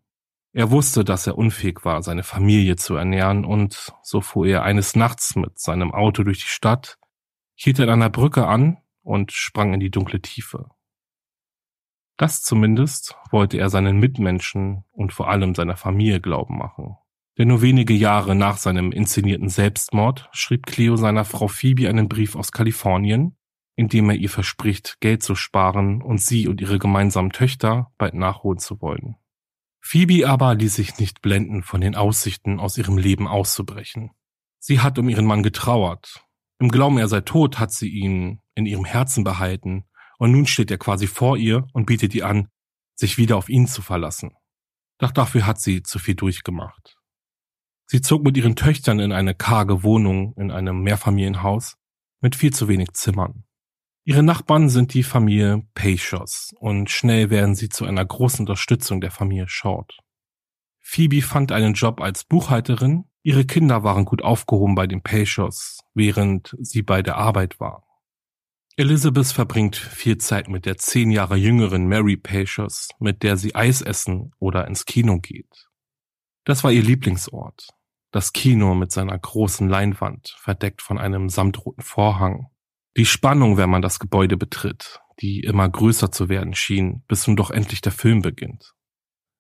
Er 0.53 0.69
wusste, 0.69 1.05
dass 1.05 1.25
er 1.25 1.37
unfähig 1.37 1.85
war, 1.85 2.03
seine 2.03 2.23
Familie 2.23 2.75
zu 2.75 2.95
ernähren, 2.95 3.45
und 3.45 3.93
so 4.03 4.19
fuhr 4.19 4.45
er 4.45 4.63
eines 4.63 4.95
Nachts 4.95 5.37
mit 5.37 5.57
seinem 5.57 5.93
Auto 5.93 6.23
durch 6.23 6.39
die 6.39 6.49
Stadt, 6.49 6.99
hielt 7.55 7.79
an 7.79 7.89
einer 7.89 8.09
Brücke 8.09 8.45
an 8.45 8.77
und 9.01 9.31
sprang 9.31 9.73
in 9.73 9.79
die 9.79 9.89
dunkle 9.89 10.21
Tiefe. 10.21 10.69
Das 12.17 12.43
zumindest 12.43 13.15
wollte 13.31 13.57
er 13.57 13.69
seinen 13.69 13.97
Mitmenschen 13.97 14.83
und 14.91 15.13
vor 15.13 15.29
allem 15.29 15.55
seiner 15.55 15.77
Familie 15.77 16.19
glauben 16.19 16.57
machen. 16.57 16.97
Denn 17.41 17.47
nur 17.47 17.63
wenige 17.63 17.95
Jahre 17.95 18.35
nach 18.35 18.57
seinem 18.57 18.91
inszenierten 18.91 19.49
Selbstmord 19.49 20.29
schrieb 20.31 20.67
Cleo 20.67 20.95
seiner 20.95 21.25
Frau 21.25 21.47
Phoebe 21.47 21.89
einen 21.89 22.07
Brief 22.07 22.35
aus 22.35 22.51
Kalifornien, 22.51 23.35
indem 23.75 24.11
er 24.11 24.15
ihr 24.15 24.29
verspricht, 24.29 24.97
Geld 24.99 25.23
zu 25.23 25.33
sparen 25.33 26.03
und 26.03 26.21
sie 26.21 26.47
und 26.47 26.61
ihre 26.61 26.77
gemeinsamen 26.77 27.31
Töchter 27.31 27.91
bald 27.97 28.13
nachholen 28.13 28.59
zu 28.59 28.79
wollen. 28.79 29.15
Phoebe 29.79 30.29
aber 30.29 30.53
ließ 30.53 30.75
sich 30.75 30.99
nicht 30.99 31.23
blenden 31.23 31.63
von 31.63 31.81
den 31.81 31.95
Aussichten, 31.95 32.59
aus 32.59 32.77
ihrem 32.77 32.99
Leben 32.99 33.27
auszubrechen. 33.27 34.11
Sie 34.59 34.79
hat 34.79 34.99
um 34.99 35.09
ihren 35.09 35.25
Mann 35.25 35.41
getrauert. 35.41 36.23
Im 36.59 36.69
Glauben, 36.69 36.99
er 36.99 37.07
sei 37.07 37.21
tot, 37.21 37.57
hat 37.57 37.71
sie 37.71 37.89
ihn 37.89 38.39
in 38.53 38.67
ihrem 38.67 38.85
Herzen 38.85 39.23
behalten, 39.23 39.85
und 40.19 40.31
nun 40.31 40.45
steht 40.45 40.69
er 40.69 40.77
quasi 40.77 41.07
vor 41.07 41.37
ihr 41.37 41.65
und 41.73 41.87
bietet 41.87 42.13
ihr 42.13 42.27
an, 42.27 42.49
sich 42.93 43.17
wieder 43.17 43.35
auf 43.35 43.49
ihn 43.49 43.65
zu 43.65 43.81
verlassen. 43.81 44.35
Doch 44.99 45.09
dafür 45.09 45.47
hat 45.47 45.59
sie 45.59 45.81
zu 45.81 45.97
viel 45.97 46.13
durchgemacht. 46.13 47.00
Sie 47.91 47.99
zog 47.99 48.23
mit 48.23 48.37
ihren 48.37 48.55
Töchtern 48.55 49.01
in 49.01 49.11
eine 49.11 49.35
karge 49.35 49.83
Wohnung 49.83 50.33
in 50.37 50.49
einem 50.49 50.81
Mehrfamilienhaus 50.81 51.75
mit 52.21 52.37
viel 52.37 52.53
zu 52.53 52.69
wenig 52.69 52.93
Zimmern. 52.93 53.43
Ihre 54.05 54.23
Nachbarn 54.23 54.69
sind 54.69 54.93
die 54.93 55.03
Familie 55.03 55.67
Peixos 55.73 56.53
und 56.57 56.89
schnell 56.89 57.29
werden 57.29 57.53
sie 57.53 57.67
zu 57.67 57.83
einer 57.83 58.05
großen 58.05 58.43
Unterstützung 58.43 59.01
der 59.01 59.11
Familie 59.11 59.49
Short. 59.49 59.99
Phoebe 60.79 61.21
fand 61.21 61.51
einen 61.51 61.73
Job 61.73 61.99
als 61.99 62.23
Buchhalterin, 62.23 63.09
ihre 63.23 63.43
Kinder 63.43 63.83
waren 63.83 64.05
gut 64.05 64.21
aufgehoben 64.21 64.73
bei 64.73 64.87
den 64.87 65.03
Peixos, 65.03 65.81
während 65.93 66.55
sie 66.61 66.83
bei 66.83 67.01
der 67.01 67.17
Arbeit 67.17 67.59
war. 67.59 67.83
Elizabeth 68.77 69.33
verbringt 69.33 69.75
viel 69.75 70.17
Zeit 70.17 70.47
mit 70.47 70.65
der 70.65 70.77
zehn 70.77 71.11
Jahre 71.11 71.35
jüngeren 71.35 71.87
Mary 71.87 72.15
Peixos, 72.15 72.87
mit 72.99 73.21
der 73.21 73.35
sie 73.35 73.53
Eis 73.53 73.81
essen 73.81 74.31
oder 74.39 74.65
ins 74.65 74.85
Kino 74.85 75.19
geht. 75.19 75.67
Das 76.45 76.63
war 76.63 76.71
ihr 76.71 76.83
Lieblingsort. 76.83 77.67
Das 78.11 78.33
Kino 78.33 78.75
mit 78.75 78.91
seiner 78.91 79.17
großen 79.17 79.69
Leinwand, 79.69 80.35
verdeckt 80.37 80.81
von 80.81 80.97
einem 80.97 81.29
samtroten 81.29 81.83
Vorhang, 81.83 82.47
die 82.97 83.05
Spannung, 83.05 83.55
wenn 83.55 83.69
man 83.69 83.81
das 83.81 83.99
Gebäude 83.99 84.35
betritt, 84.35 84.99
die 85.21 85.39
immer 85.39 85.69
größer 85.69 86.11
zu 86.11 86.27
werden 86.27 86.53
schien, 86.53 87.03
bis 87.07 87.25
nun 87.25 87.37
doch 87.37 87.51
endlich 87.51 87.79
der 87.79 87.93
Film 87.93 88.21
beginnt. 88.21 88.73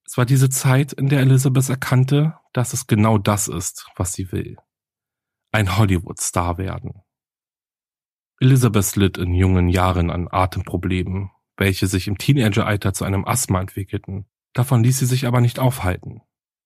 Es 0.05 0.17
war 0.17 0.25
diese 0.25 0.49
Zeit, 0.49 0.93
in 0.93 1.09
der 1.09 1.19
Elizabeth 1.19 1.69
erkannte, 1.69 2.35
dass 2.53 2.73
es 2.73 2.87
genau 2.87 3.17
das 3.17 3.47
ist, 3.47 3.87
was 3.95 4.13
sie 4.13 4.31
will. 4.31 4.57
Ein 5.51 5.77
Hollywood-Star 5.77 6.57
werden. 6.57 7.01
Elizabeth 8.39 8.95
litt 8.95 9.17
in 9.17 9.33
jungen 9.33 9.67
Jahren 9.67 10.09
an 10.09 10.27
Atemproblemen, 10.29 11.31
welche 11.57 11.87
sich 11.87 12.07
im 12.07 12.17
Teenageralter 12.17 12.93
zu 12.93 13.03
einem 13.03 13.25
Asthma 13.25 13.59
entwickelten. 13.59 14.25
Davon 14.53 14.83
ließ 14.83 14.99
sie 14.99 15.05
sich 15.05 15.27
aber 15.27 15.41
nicht 15.41 15.59
aufhalten. 15.59 16.21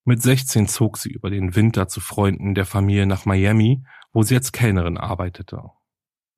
Mit 0.07 0.21
16 0.21 0.67
zog 0.67 1.00
sie 1.00 1.09
über 1.09 1.31
den 1.31 1.55
Winter 1.55 1.88
zu 1.88 2.00
Freunden 2.00 2.53
der 2.53 2.67
Familie 2.67 3.07
nach 3.07 3.25
Miami, 3.25 3.83
wo 4.13 4.21
sie 4.21 4.35
als 4.35 4.51
Kellnerin 4.51 4.97
arbeitete. 4.97 5.63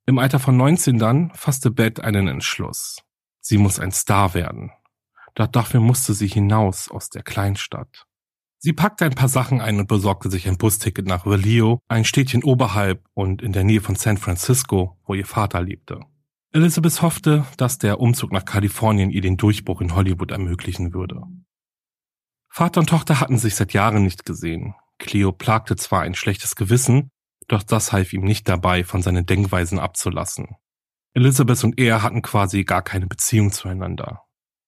Im 0.06 0.20
Alter 0.20 0.40
von 0.40 0.56
19 0.56 0.98
dann 0.98 1.32
fasste 1.34 1.70
Beth 1.70 2.00
einen 2.00 2.30
Entschluss. 2.30 3.04
Sie 3.42 3.58
muss 3.58 3.78
ein 3.78 3.92
Star 3.92 4.34
werden. 4.34 4.72
Doch 5.36 5.48
dafür 5.48 5.82
musste 5.82 6.14
sie 6.14 6.28
hinaus 6.28 6.90
aus 6.90 7.10
der 7.10 7.24
Kleinstadt. 7.24 8.08
Sie 8.58 8.72
packte 8.72 9.04
ein 9.04 9.16
paar 9.16 9.28
Sachen 9.28 9.60
ein 9.60 9.80
und 9.80 9.88
besorgte 9.88 10.32
sich 10.32 10.48
ein 10.48 10.58
Busticket 10.58 11.06
nach 11.06 11.26
Vallejo, 11.26 11.80
ein 11.90 12.06
Städtchen 12.06 12.46
oberhalb 12.46 13.06
und 13.14 13.42
in 13.42 13.52
der 13.52 13.66
Nähe 13.66 13.82
von 13.82 13.96
San 13.96 14.18
Francisco, 14.18 14.98
wo 15.06 15.14
ihr 15.14 15.26
Vater 15.26 15.62
lebte. 15.62 16.00
Elizabeth 16.54 17.02
hoffte, 17.02 17.46
dass 17.58 17.78
der 17.78 18.00
Umzug 18.00 18.32
nach 18.32 18.46
Kalifornien 18.46 19.12
ihr 19.12 19.22
den 19.22 19.36
Durchbruch 19.36 19.82
in 19.82 19.94
Hollywood 19.94 20.32
ermöglichen 20.32 20.94
würde. 20.94 21.22
Vater 22.58 22.80
und 22.80 22.90
Tochter 22.90 23.20
hatten 23.20 23.38
sich 23.38 23.54
seit 23.54 23.74
Jahren 23.74 24.02
nicht 24.02 24.26
gesehen. 24.26 24.74
Cleo 24.98 25.32
plagte 25.32 25.76
zwar 25.76 26.02
ein 26.02 26.16
schlechtes 26.16 26.56
Gewissen, 26.56 27.12
doch 27.48 27.62
das 27.62 27.92
half 27.92 28.14
ihm 28.14 28.24
nicht 28.24 28.50
dabei, 28.50 28.84
von 28.84 29.04
seinen 29.04 29.28
Denkweisen 29.28 29.78
abzulassen. 29.78 30.56
Elizabeth 31.14 31.64
und 31.64 31.80
er 31.80 32.02
hatten 32.02 32.24
quasi 32.24 32.64
gar 32.64 32.82
keine 32.82 33.06
Beziehung 33.06 33.52
zueinander. 33.52 34.24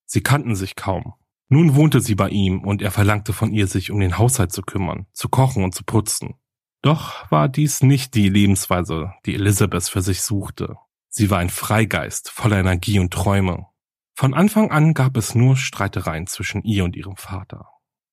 Sie 0.05 0.22
kannten 0.22 0.53
sich 0.55 0.75
kaum. 0.75 1.15
Nun 1.48 1.74
wohnte 1.74 2.00
sie 2.00 2.13
bei 2.13 2.29
ihm 2.29 2.63
und 2.63 2.84
er 2.84 2.91
verlangte 2.91 3.34
von 3.34 3.51
ihr, 3.51 3.65
sich 3.65 3.89
um 3.89 4.00
den 4.00 4.19
Haushalt 4.19 4.51
zu 4.51 4.62
kümmern, 4.62 5.08
zu 5.12 5.27
kochen 5.27 5.63
und 5.63 5.74
zu 5.74 5.84
putzen. 5.84 6.36
Doch 6.84 7.31
war 7.31 7.50
dies 7.50 7.81
nicht 7.81 8.13
die 8.13 8.29
Lebensweise, 8.29 9.13
die 9.25 9.34
Elizabeth 9.34 9.89
für 9.89 10.03
sich 10.03 10.22
suchte. 10.22 10.75
Sie 11.08 11.31
war 11.31 11.39
ein 11.39 11.50
Freigeist, 11.50 12.29
voller 12.29 12.60
Energie 12.60 13.00
und 13.00 13.12
Träume. 13.12 13.65
Von 14.13 14.36
Anfang 14.36 14.69
an 14.69 14.93
gab 14.93 15.17
es 15.17 15.34
nur 15.34 15.55
Streitereien 15.55 16.27
zwischen 16.27 16.62
ihr 16.62 16.84
und 16.84 16.96
ihrem 16.96 17.15
Vater. 17.15 17.65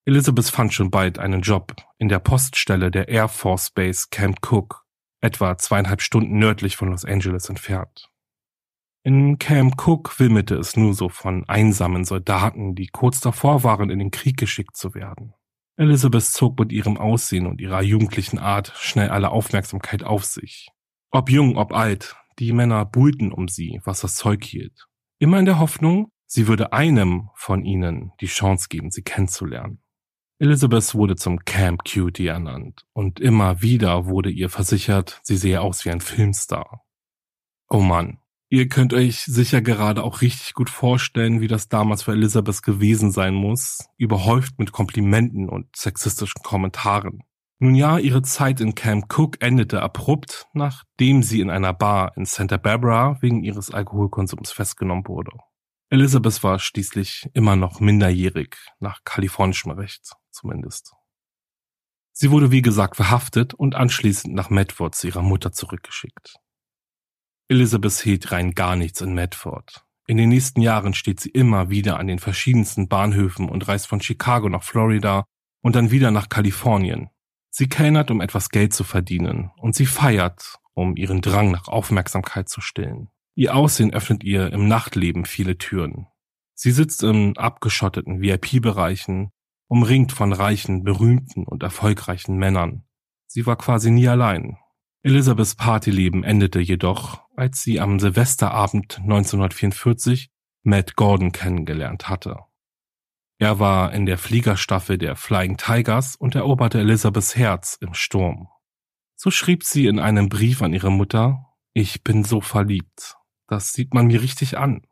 Elizabeth 0.08 0.48
fand 0.48 0.72
schon 0.72 0.92
bald 0.92 1.18
einen 1.18 1.40
Job 1.40 1.74
in 1.98 2.08
der 2.08 2.20
Poststelle 2.20 2.92
der 2.92 3.08
Air 3.08 3.26
Force 3.26 3.72
Base 3.72 4.06
Camp 4.08 4.38
Cook, 4.40 4.84
etwa 5.20 5.58
zweieinhalb 5.58 6.00
Stunden 6.00 6.38
nördlich 6.38 6.76
von 6.76 6.90
Los 6.90 7.04
Angeles 7.04 7.48
entfernt. 7.48 8.08
In 9.02 9.38
Camp 9.38 9.84
Cook 9.84 10.20
wimmelte 10.20 10.54
es 10.54 10.76
nur 10.76 10.94
so 10.94 11.08
von 11.08 11.48
einsamen 11.48 12.04
Soldaten, 12.04 12.76
die 12.76 12.86
kurz 12.86 13.18
davor 13.18 13.64
waren, 13.64 13.90
in 13.90 13.98
den 13.98 14.12
Krieg 14.12 14.36
geschickt 14.36 14.76
zu 14.76 14.94
werden. 14.94 15.34
Elizabeth 15.76 16.22
zog 16.22 16.56
mit 16.56 16.70
ihrem 16.70 16.98
Aussehen 16.98 17.46
und 17.46 17.60
ihrer 17.60 17.82
jugendlichen 17.82 18.38
Art 18.38 18.72
schnell 18.76 19.08
alle 19.08 19.30
Aufmerksamkeit 19.30 20.04
auf 20.04 20.24
sich. 20.24 20.68
Ob 21.10 21.30
jung, 21.30 21.56
ob 21.56 21.72
alt, 21.72 22.14
die 22.38 22.52
Männer 22.52 22.84
buhlten 22.84 23.32
um 23.32 23.48
sie, 23.48 23.80
was 23.84 24.02
das 24.02 24.14
Zeug 24.14 24.44
hielt. 24.44 24.86
Immer 25.18 25.40
in 25.40 25.46
der 25.46 25.58
Hoffnung, 25.58 26.12
sie 26.26 26.46
würde 26.46 26.72
einem 26.72 27.30
von 27.34 27.64
ihnen 27.64 28.12
die 28.20 28.26
Chance 28.26 28.68
geben, 28.68 28.92
sie 28.92 29.02
kennenzulernen. 29.02 29.82
Elizabeth 30.38 30.94
wurde 30.94 31.16
zum 31.16 31.46
Camp 31.46 31.84
Cutie 31.84 32.26
ernannt 32.26 32.84
und 32.92 33.20
immer 33.20 33.62
wieder 33.62 34.04
wurde 34.04 34.28
ihr 34.28 34.50
versichert, 34.50 35.18
sie 35.22 35.38
sehe 35.38 35.62
aus 35.62 35.86
wie 35.86 35.90
ein 35.90 36.02
Filmstar. 36.02 36.82
Oh 37.70 37.80
Mann, 37.80 38.18
ihr 38.50 38.68
könnt 38.68 38.92
euch 38.92 39.20
sicher 39.20 39.62
gerade 39.62 40.04
auch 40.04 40.20
richtig 40.20 40.52
gut 40.52 40.68
vorstellen, 40.68 41.40
wie 41.40 41.48
das 41.48 41.70
damals 41.70 42.02
für 42.02 42.12
Elizabeth 42.12 42.62
gewesen 42.62 43.12
sein 43.12 43.32
muss, 43.32 43.88
überhäuft 43.96 44.58
mit 44.58 44.72
Komplimenten 44.72 45.48
und 45.48 45.74
sexistischen 45.74 46.42
Kommentaren. 46.42 47.22
Nun 47.58 47.74
ja, 47.74 47.96
ihre 47.96 48.20
Zeit 48.20 48.60
in 48.60 48.74
Camp 48.74 49.06
Cook 49.16 49.38
endete 49.40 49.80
abrupt, 49.80 50.48
nachdem 50.52 51.22
sie 51.22 51.40
in 51.40 51.48
einer 51.48 51.72
Bar 51.72 52.12
in 52.14 52.26
Santa 52.26 52.58
Barbara 52.58 53.16
wegen 53.22 53.42
ihres 53.42 53.70
Alkoholkonsums 53.70 54.52
festgenommen 54.52 55.08
wurde. 55.08 55.30
Elizabeth 55.88 56.42
war 56.42 56.58
schließlich 56.58 57.30
immer 57.32 57.56
noch 57.56 57.80
minderjährig, 57.80 58.56
nach 58.80 59.02
kalifornischem 59.04 59.70
Recht 59.70 60.12
zumindest. 60.36 60.94
Sie 62.12 62.30
wurde 62.30 62.50
wie 62.50 62.62
gesagt 62.62 62.96
verhaftet 62.96 63.54
und 63.54 63.74
anschließend 63.74 64.34
nach 64.34 64.50
Medford 64.50 64.94
zu 64.94 65.06
ihrer 65.08 65.22
Mutter 65.22 65.52
zurückgeschickt. 65.52 66.36
Elizabeth 67.48 67.98
hielt 68.00 68.32
rein 68.32 68.52
gar 68.52 68.76
nichts 68.76 69.00
in 69.00 69.14
Medford. 69.14 69.84
In 70.06 70.16
den 70.16 70.28
nächsten 70.28 70.60
Jahren 70.60 70.94
steht 70.94 71.20
sie 71.20 71.30
immer 71.30 71.68
wieder 71.68 71.98
an 71.98 72.06
den 72.06 72.18
verschiedensten 72.18 72.88
Bahnhöfen 72.88 73.48
und 73.48 73.66
reist 73.66 73.86
von 73.86 74.00
Chicago 74.00 74.48
nach 74.48 74.62
Florida, 74.62 75.24
und 75.66 75.74
dann 75.74 75.90
wieder 75.90 76.12
nach 76.12 76.28
Kalifornien. 76.28 77.10
Sie 77.50 77.68
kellnert, 77.68 78.12
um 78.12 78.20
etwas 78.20 78.50
Geld 78.50 78.72
zu 78.72 78.84
verdienen 78.84 79.50
und 79.56 79.74
sie 79.74 79.86
feiert, 79.86 80.60
um 80.74 80.96
ihren 80.96 81.22
Drang 81.22 81.50
nach 81.50 81.66
Aufmerksamkeit 81.66 82.48
zu 82.48 82.60
stillen. 82.60 83.08
Ihr 83.34 83.52
Aussehen 83.56 83.92
öffnet 83.92 84.22
ihr 84.22 84.52
im 84.52 84.68
Nachtleben 84.68 85.24
viele 85.24 85.58
Türen. 85.58 86.06
Sie 86.54 86.70
sitzt 86.70 87.02
in 87.02 87.36
abgeschotteten 87.36 88.20
VIP-Bereichen, 88.20 89.32
umringt 89.68 90.12
von 90.12 90.32
reichen, 90.32 90.84
berühmten 90.84 91.44
und 91.44 91.62
erfolgreichen 91.62 92.36
Männern. 92.36 92.84
Sie 93.26 93.46
war 93.46 93.56
quasi 93.56 93.90
nie 93.90 94.08
allein. 94.08 94.58
Elizabeths 95.02 95.54
Partyleben 95.54 96.24
endete 96.24 96.60
jedoch, 96.60 97.20
als 97.36 97.62
sie 97.62 97.80
am 97.80 98.00
Silvesterabend 98.00 98.98
1944 98.98 100.30
Matt 100.62 100.96
Gordon 100.96 101.32
kennengelernt 101.32 102.08
hatte. 102.08 102.40
Er 103.38 103.58
war 103.58 103.92
in 103.92 104.06
der 104.06 104.18
Fliegerstaffel 104.18 104.98
der 104.98 105.14
Flying 105.14 105.58
Tigers 105.58 106.16
und 106.16 106.34
eroberte 106.34 106.80
Elizabeths 106.80 107.36
Herz 107.36 107.76
im 107.80 107.92
Sturm. 107.92 108.48
So 109.14 109.30
schrieb 109.30 109.62
sie 109.62 109.86
in 109.86 109.98
einem 109.98 110.28
Brief 110.28 110.62
an 110.62 110.72
ihre 110.72 110.90
Mutter, 110.90 111.46
ich 111.72 112.02
bin 112.02 112.24
so 112.24 112.40
verliebt. 112.40 113.16
Das 113.46 113.72
sieht 113.72 113.94
man 113.94 114.06
mir 114.06 114.22
richtig 114.22 114.56
an. 114.56 114.86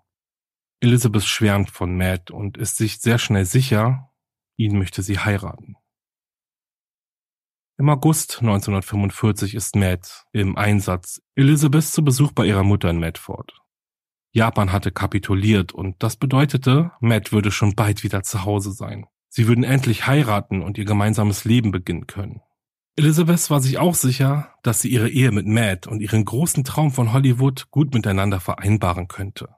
Elizabeth 0.81 1.25
schwärmt 1.25 1.71
von 1.71 1.97
Matt 1.97 2.31
und 2.31 2.59
ist 2.59 2.77
sich 2.77 3.01
sehr 3.01 3.19
schnell 3.19 3.47
sicher, 3.47 4.11
ihn 4.57 4.79
möchte 4.79 5.03
sie 5.03 5.19
heiraten. 5.19 5.77
Im 7.77 7.89
August 7.89 8.39
1945 8.41 9.55
ist 9.55 9.75
Matt 9.75 10.25
im 10.33 10.57
Einsatz 10.57 11.21
Elizabeth 11.35 11.85
zu 11.85 12.05
Besuch 12.05 12.33
bei 12.33 12.47
ihrer 12.47 12.63
Mutter 12.63 12.89
in 12.91 13.01
Medford. 13.01 13.53
Japan 14.33 14.73
hatte 14.73 14.93
kapituliert 14.93 15.73
und 15.73 16.03
das 16.03 16.17
bedeutete, 16.17 16.93
Matt 17.01 17.33
würde 17.33 17.51
schon 17.51 17.75
bald 17.75 18.03
wieder 18.05 18.23
zu 18.23 18.45
Hause 18.45 18.73
sein. 18.73 19.07
Sie 19.29 19.49
würden 19.49 19.65
endlich 19.65 20.07
heiraten 20.07 20.63
und 20.63 20.79
ihr 20.79 20.85
gemeinsames 20.85 21.45
Leben 21.45 21.73
beginnen 21.73 22.07
können. 22.07 22.41
Elizabeth 22.97 23.51
war 23.51 23.61
sich 23.61 23.79
auch 23.79 23.97
sicher, 23.97 24.55
dass 24.63 24.81
sie 24.81 24.89
ihre 24.89 25.09
Ehe 25.09 25.33
mit 25.33 25.47
Matt 25.47 25.89
und 25.89 26.01
ihren 26.01 26.25
großen 26.25 26.63
Traum 26.63 26.93
von 26.93 27.13
Hollywood 27.13 27.71
gut 27.73 27.93
miteinander 27.93 28.39
vereinbaren 28.39 29.09
könnte. 29.09 29.49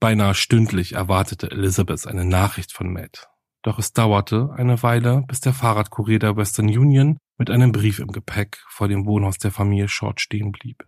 Beinahe 0.00 0.34
stündlich 0.34 0.92
erwartete 0.92 1.50
Elizabeth 1.50 2.06
eine 2.06 2.26
Nachricht 2.26 2.72
von 2.72 2.92
Matt. 2.92 3.30
Doch 3.66 3.80
es 3.80 3.92
dauerte 3.92 4.54
eine 4.54 4.80
Weile, 4.84 5.24
bis 5.26 5.40
der 5.40 5.52
Fahrradkurier 5.52 6.20
der 6.20 6.36
Western 6.36 6.66
Union 6.66 7.18
mit 7.36 7.50
einem 7.50 7.72
Brief 7.72 7.98
im 7.98 8.12
Gepäck 8.12 8.64
vor 8.68 8.86
dem 8.86 9.06
Wohnhaus 9.06 9.38
der 9.38 9.50
Familie 9.50 9.88
Short 9.88 10.20
stehen 10.20 10.52
blieb. 10.52 10.86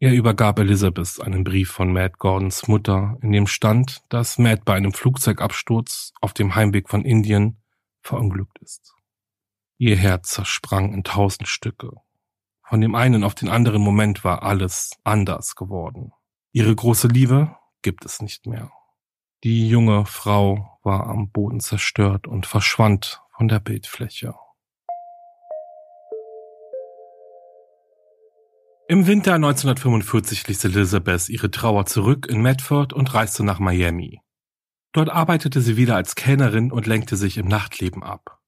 Er 0.00 0.12
übergab 0.12 0.58
Elizabeth 0.58 1.20
einen 1.20 1.44
Brief 1.44 1.70
von 1.70 1.92
Matt 1.92 2.18
Gordons 2.18 2.66
Mutter, 2.66 3.16
in 3.22 3.30
dem 3.30 3.46
stand, 3.46 4.02
dass 4.08 4.36
Matt 4.36 4.64
bei 4.64 4.74
einem 4.74 4.92
Flugzeugabsturz 4.92 6.12
auf 6.20 6.32
dem 6.32 6.56
Heimweg 6.56 6.88
von 6.88 7.04
Indien 7.04 7.62
verunglückt 8.02 8.58
ist. 8.62 8.92
Ihr 9.78 9.94
Herz 9.94 10.30
zersprang 10.30 10.92
in 10.92 11.04
tausend 11.04 11.46
Stücke. 11.46 11.92
Von 12.64 12.80
dem 12.80 12.96
einen 12.96 13.22
auf 13.22 13.36
den 13.36 13.48
anderen 13.48 13.80
Moment 13.80 14.24
war 14.24 14.42
alles 14.42 14.90
anders 15.04 15.54
geworden. 15.54 16.10
Ihre 16.50 16.74
große 16.74 17.06
Liebe 17.06 17.54
gibt 17.82 18.04
es 18.04 18.20
nicht 18.20 18.44
mehr. 18.46 18.72
Die 19.46 19.68
junge 19.68 20.06
Frau 20.06 20.76
war 20.82 21.06
am 21.06 21.30
Boden 21.30 21.60
zerstört 21.60 22.26
und 22.26 22.46
verschwand 22.46 23.22
von 23.36 23.46
der 23.46 23.60
Bildfläche. 23.60 24.34
Im 28.88 29.06
Winter 29.06 29.34
1945 29.34 30.48
ließ 30.48 30.64
Elizabeth 30.64 31.28
ihre 31.28 31.52
Trauer 31.52 31.86
zurück 31.86 32.26
in 32.28 32.42
Medford 32.42 32.92
und 32.92 33.14
reiste 33.14 33.44
nach 33.44 33.60
Miami. 33.60 34.20
Dort 34.92 35.10
arbeitete 35.10 35.60
sie 35.60 35.76
wieder 35.76 35.94
als 35.94 36.16
Kellnerin 36.16 36.72
und 36.72 36.88
lenkte 36.88 37.14
sich 37.14 37.38
im 37.38 37.46
Nachtleben 37.46 38.02
ab. 38.02 38.40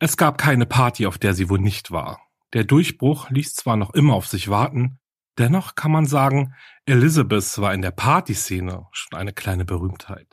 Es 0.00 0.16
gab 0.16 0.36
keine 0.36 0.66
Party, 0.66 1.06
auf 1.06 1.18
der 1.18 1.34
sie 1.34 1.48
wohl 1.48 1.60
nicht 1.60 1.92
war. 1.92 2.20
Der 2.54 2.64
Durchbruch 2.64 3.30
ließ 3.30 3.54
zwar 3.54 3.76
noch 3.76 3.94
immer 3.94 4.14
auf 4.14 4.26
sich 4.26 4.48
warten, 4.48 4.98
dennoch 5.38 5.74
kann 5.74 5.90
man 5.90 6.06
sagen, 6.06 6.54
Elizabeth 6.86 7.58
war 7.58 7.74
in 7.74 7.82
der 7.82 7.90
Partyszene 7.90 8.86
schon 8.92 9.18
eine 9.18 9.32
kleine 9.32 9.64
Berühmtheit. 9.64 10.28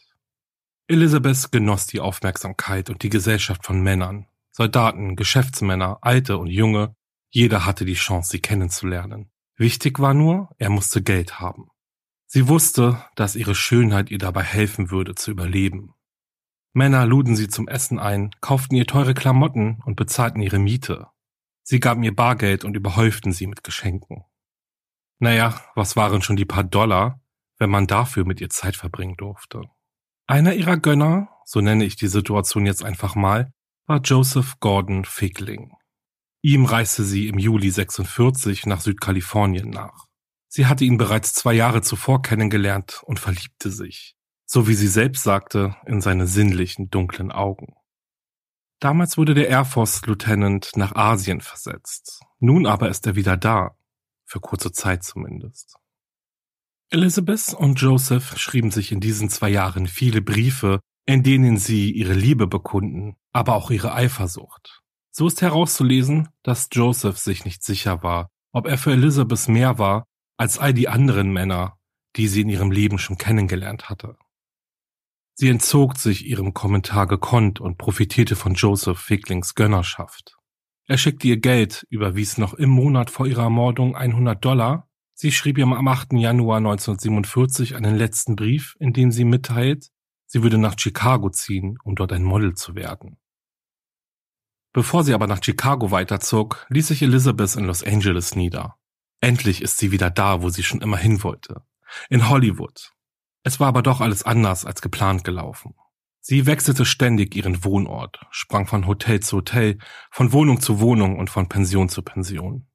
Elizabeth 0.87 1.51
genoss 1.51 1.87
die 1.87 1.99
Aufmerksamkeit 1.99 2.89
und 2.89 3.01
die 3.03 3.09
Gesellschaft 3.09 3.65
von 3.65 3.81
Männern, 3.81 4.27
Soldaten, 4.51 5.15
Geschäftsmänner, 5.15 5.97
alte 6.01 6.37
und 6.37 6.47
junge, 6.47 6.95
jeder 7.29 7.65
hatte 7.65 7.85
die 7.85 7.95
Chance, 7.95 8.29
sie 8.31 8.39
kennenzulernen. 8.39 9.31
Wichtig 9.57 9.99
war 9.99 10.13
nur, 10.13 10.49
er 10.57 10.69
musste 10.69 11.01
Geld 11.01 11.39
haben. 11.39 11.69
Sie 12.27 12.47
wusste, 12.47 13.03
dass 13.15 13.35
ihre 13.35 13.55
Schönheit 13.55 14.11
ihr 14.11 14.17
dabei 14.17 14.43
helfen 14.43 14.91
würde 14.91 15.15
zu 15.15 15.31
überleben. 15.31 15.93
Männer 16.73 17.05
luden 17.05 17.35
sie 17.35 17.47
zum 17.47 17.67
Essen 17.67 17.99
ein, 17.99 18.31
kauften 18.41 18.75
ihr 18.75 18.85
teure 18.85 19.13
Klamotten 19.13 19.81
und 19.85 19.95
bezahlten 19.95 20.41
ihre 20.41 20.59
Miete. 20.59 21.07
Sie 21.63 21.79
gaben 21.79 22.03
ihr 22.03 22.15
Bargeld 22.15 22.63
und 22.63 22.75
überhäuften 22.75 23.31
sie 23.31 23.47
mit 23.47 23.63
Geschenken. 23.63 24.25
Naja, 25.19 25.61
was 25.75 25.95
waren 25.95 26.21
schon 26.21 26.35
die 26.35 26.45
paar 26.45 26.63
Dollar, 26.63 27.21
wenn 27.57 27.69
man 27.69 27.87
dafür 27.87 28.25
mit 28.25 28.41
ihr 28.41 28.49
Zeit 28.49 28.75
verbringen 28.75 29.15
durfte? 29.17 29.61
Einer 30.27 30.53
ihrer 30.53 30.77
Gönner, 30.77 31.29
so 31.45 31.61
nenne 31.61 31.85
ich 31.85 31.95
die 31.95 32.07
Situation 32.07 32.65
jetzt 32.65 32.83
einfach 32.83 33.15
mal, 33.15 33.51
war 33.85 34.01
Joseph 34.01 34.59
Gordon 34.59 35.05
Figling. 35.05 35.71
Ihm 36.41 36.65
reiste 36.65 37.03
sie 37.03 37.27
im 37.27 37.37
Juli 37.37 37.69
46 37.69 38.65
nach 38.65 38.81
Südkalifornien 38.81 39.69
nach. 39.69 40.05
Sie 40.47 40.65
hatte 40.65 40.85
ihn 40.85 40.97
bereits 40.97 41.33
zwei 41.33 41.53
Jahre 41.53 41.81
zuvor 41.81 42.21
kennengelernt 42.21 43.01
und 43.05 43.19
verliebte 43.19 43.69
sich 43.71 44.15
so 44.45 44.67
wie 44.67 44.75
sie 44.75 44.87
selbst 44.87 45.23
sagte, 45.23 45.75
in 45.85 46.01
seine 46.01 46.27
sinnlichen, 46.27 46.89
dunklen 46.89 47.31
Augen. 47.31 47.75
Damals 48.79 49.17
wurde 49.17 49.33
der 49.33 49.49
Air 49.49 49.65
Force 49.65 50.05
Lieutenant 50.05 50.71
nach 50.75 50.95
Asien 50.95 51.41
versetzt. 51.41 52.21
Nun 52.39 52.67
aber 52.67 52.89
ist 52.89 53.07
er 53.07 53.15
wieder 53.15 53.37
da. 53.37 53.75
Für 54.25 54.39
kurze 54.39 54.71
Zeit 54.71 55.03
zumindest. 55.03 55.75
Elizabeth 56.89 57.53
und 57.53 57.79
Joseph 57.79 58.37
schrieben 58.37 58.71
sich 58.71 58.91
in 58.91 58.99
diesen 58.99 59.29
zwei 59.29 59.49
Jahren 59.49 59.87
viele 59.87 60.21
Briefe, 60.21 60.79
in 61.05 61.23
denen 61.23 61.57
sie 61.57 61.91
ihre 61.91 62.13
Liebe 62.13 62.47
bekunden, 62.47 63.15
aber 63.31 63.55
auch 63.55 63.71
ihre 63.71 63.93
Eifersucht. 63.93 64.81
So 65.11 65.27
ist 65.27 65.41
herauszulesen, 65.41 66.29
dass 66.43 66.69
Joseph 66.71 67.17
sich 67.17 67.45
nicht 67.45 67.63
sicher 67.63 68.03
war, 68.03 68.29
ob 68.51 68.67
er 68.67 68.77
für 68.77 68.91
Elizabeth 68.91 69.47
mehr 69.47 69.77
war 69.77 70.05
als 70.37 70.59
all 70.59 70.73
die 70.73 70.89
anderen 70.89 71.31
Männer, 71.31 71.77
die 72.15 72.27
sie 72.27 72.41
in 72.41 72.49
ihrem 72.49 72.71
Leben 72.71 72.97
schon 72.97 73.17
kennengelernt 73.17 73.89
hatte. 73.89 74.17
Sie 75.33 75.49
entzog 75.49 75.97
sich 75.97 76.25
ihrem 76.25 76.53
Kommentar 76.53 77.07
gekonnt 77.07 77.59
und 77.59 77.77
profitierte 77.77 78.35
von 78.35 78.53
Joseph 78.53 78.99
Figlings 78.99 79.53
Gönnerschaft. 79.53 80.34
Er 80.87 80.97
schickte 80.99 81.27
ihr 81.27 81.37
Geld, 81.37 81.85
überwies 81.89 82.37
noch 82.37 82.53
im 82.53 82.69
Monat 82.69 83.09
vor 83.09 83.25
ihrer 83.25 83.43
Ermordung 83.43 83.95
100 83.95 84.43
Dollar. 84.43 84.87
Sie 85.15 85.31
schrieb 85.31 85.57
ihm 85.57 85.73
am 85.73 85.87
8. 85.87 86.13
Januar 86.13 86.57
1947 86.57 87.75
einen 87.75 87.95
letzten 87.95 88.35
Brief, 88.35 88.75
in 88.79 88.93
dem 88.93 89.11
sie 89.11 89.25
mitteilt, 89.25 89.89
sie 90.27 90.43
würde 90.43 90.57
nach 90.57 90.77
Chicago 90.77 91.29
ziehen, 91.29 91.79
um 91.83 91.95
dort 91.95 92.11
ein 92.13 92.23
Model 92.23 92.53
zu 92.53 92.75
werden. 92.75 93.17
Bevor 94.73 95.03
sie 95.03 95.13
aber 95.13 95.25
nach 95.25 95.41
Chicago 95.41 95.89
weiterzog, 95.89 96.67
ließ 96.69 96.89
sich 96.89 97.01
Elizabeth 97.01 97.55
in 97.55 97.65
Los 97.65 97.81
Angeles 97.81 98.35
nieder. 98.35 98.75
Endlich 99.21 99.61
ist 99.61 99.77
sie 99.77 99.91
wieder 99.91 100.11
da, 100.11 100.41
wo 100.41 100.49
sie 100.49 100.63
schon 100.63 100.81
immer 100.81 100.97
hin 100.97 101.23
wollte. 101.23 101.63
In 102.09 102.29
Hollywood, 102.29 102.91
es 103.41 103.59
war 103.59 103.69
aber 103.69 103.81
doch 103.81 104.01
alles 104.01 104.23
anders 104.23 104.65
als 104.65 104.81
geplant 104.81 105.23
gelaufen. 105.23 105.75
Sie 106.27 106.47
wechselte 106.47 106.85
ständig 106.85 107.35
ihren 107.35 107.63
Wohnort, 107.63 108.19
sprang 108.31 108.65
von 108.65 108.87
Hotel 108.87 109.19
zu 109.19 109.37
Hotel, 109.37 109.77
von 110.09 110.33
Wohnung 110.33 110.59
zu 110.59 110.79
Wohnung 110.79 111.19
und 111.19 111.29
von 111.29 111.47
Pension 111.49 111.87
zu 111.87 112.01
Pension. 112.01 112.67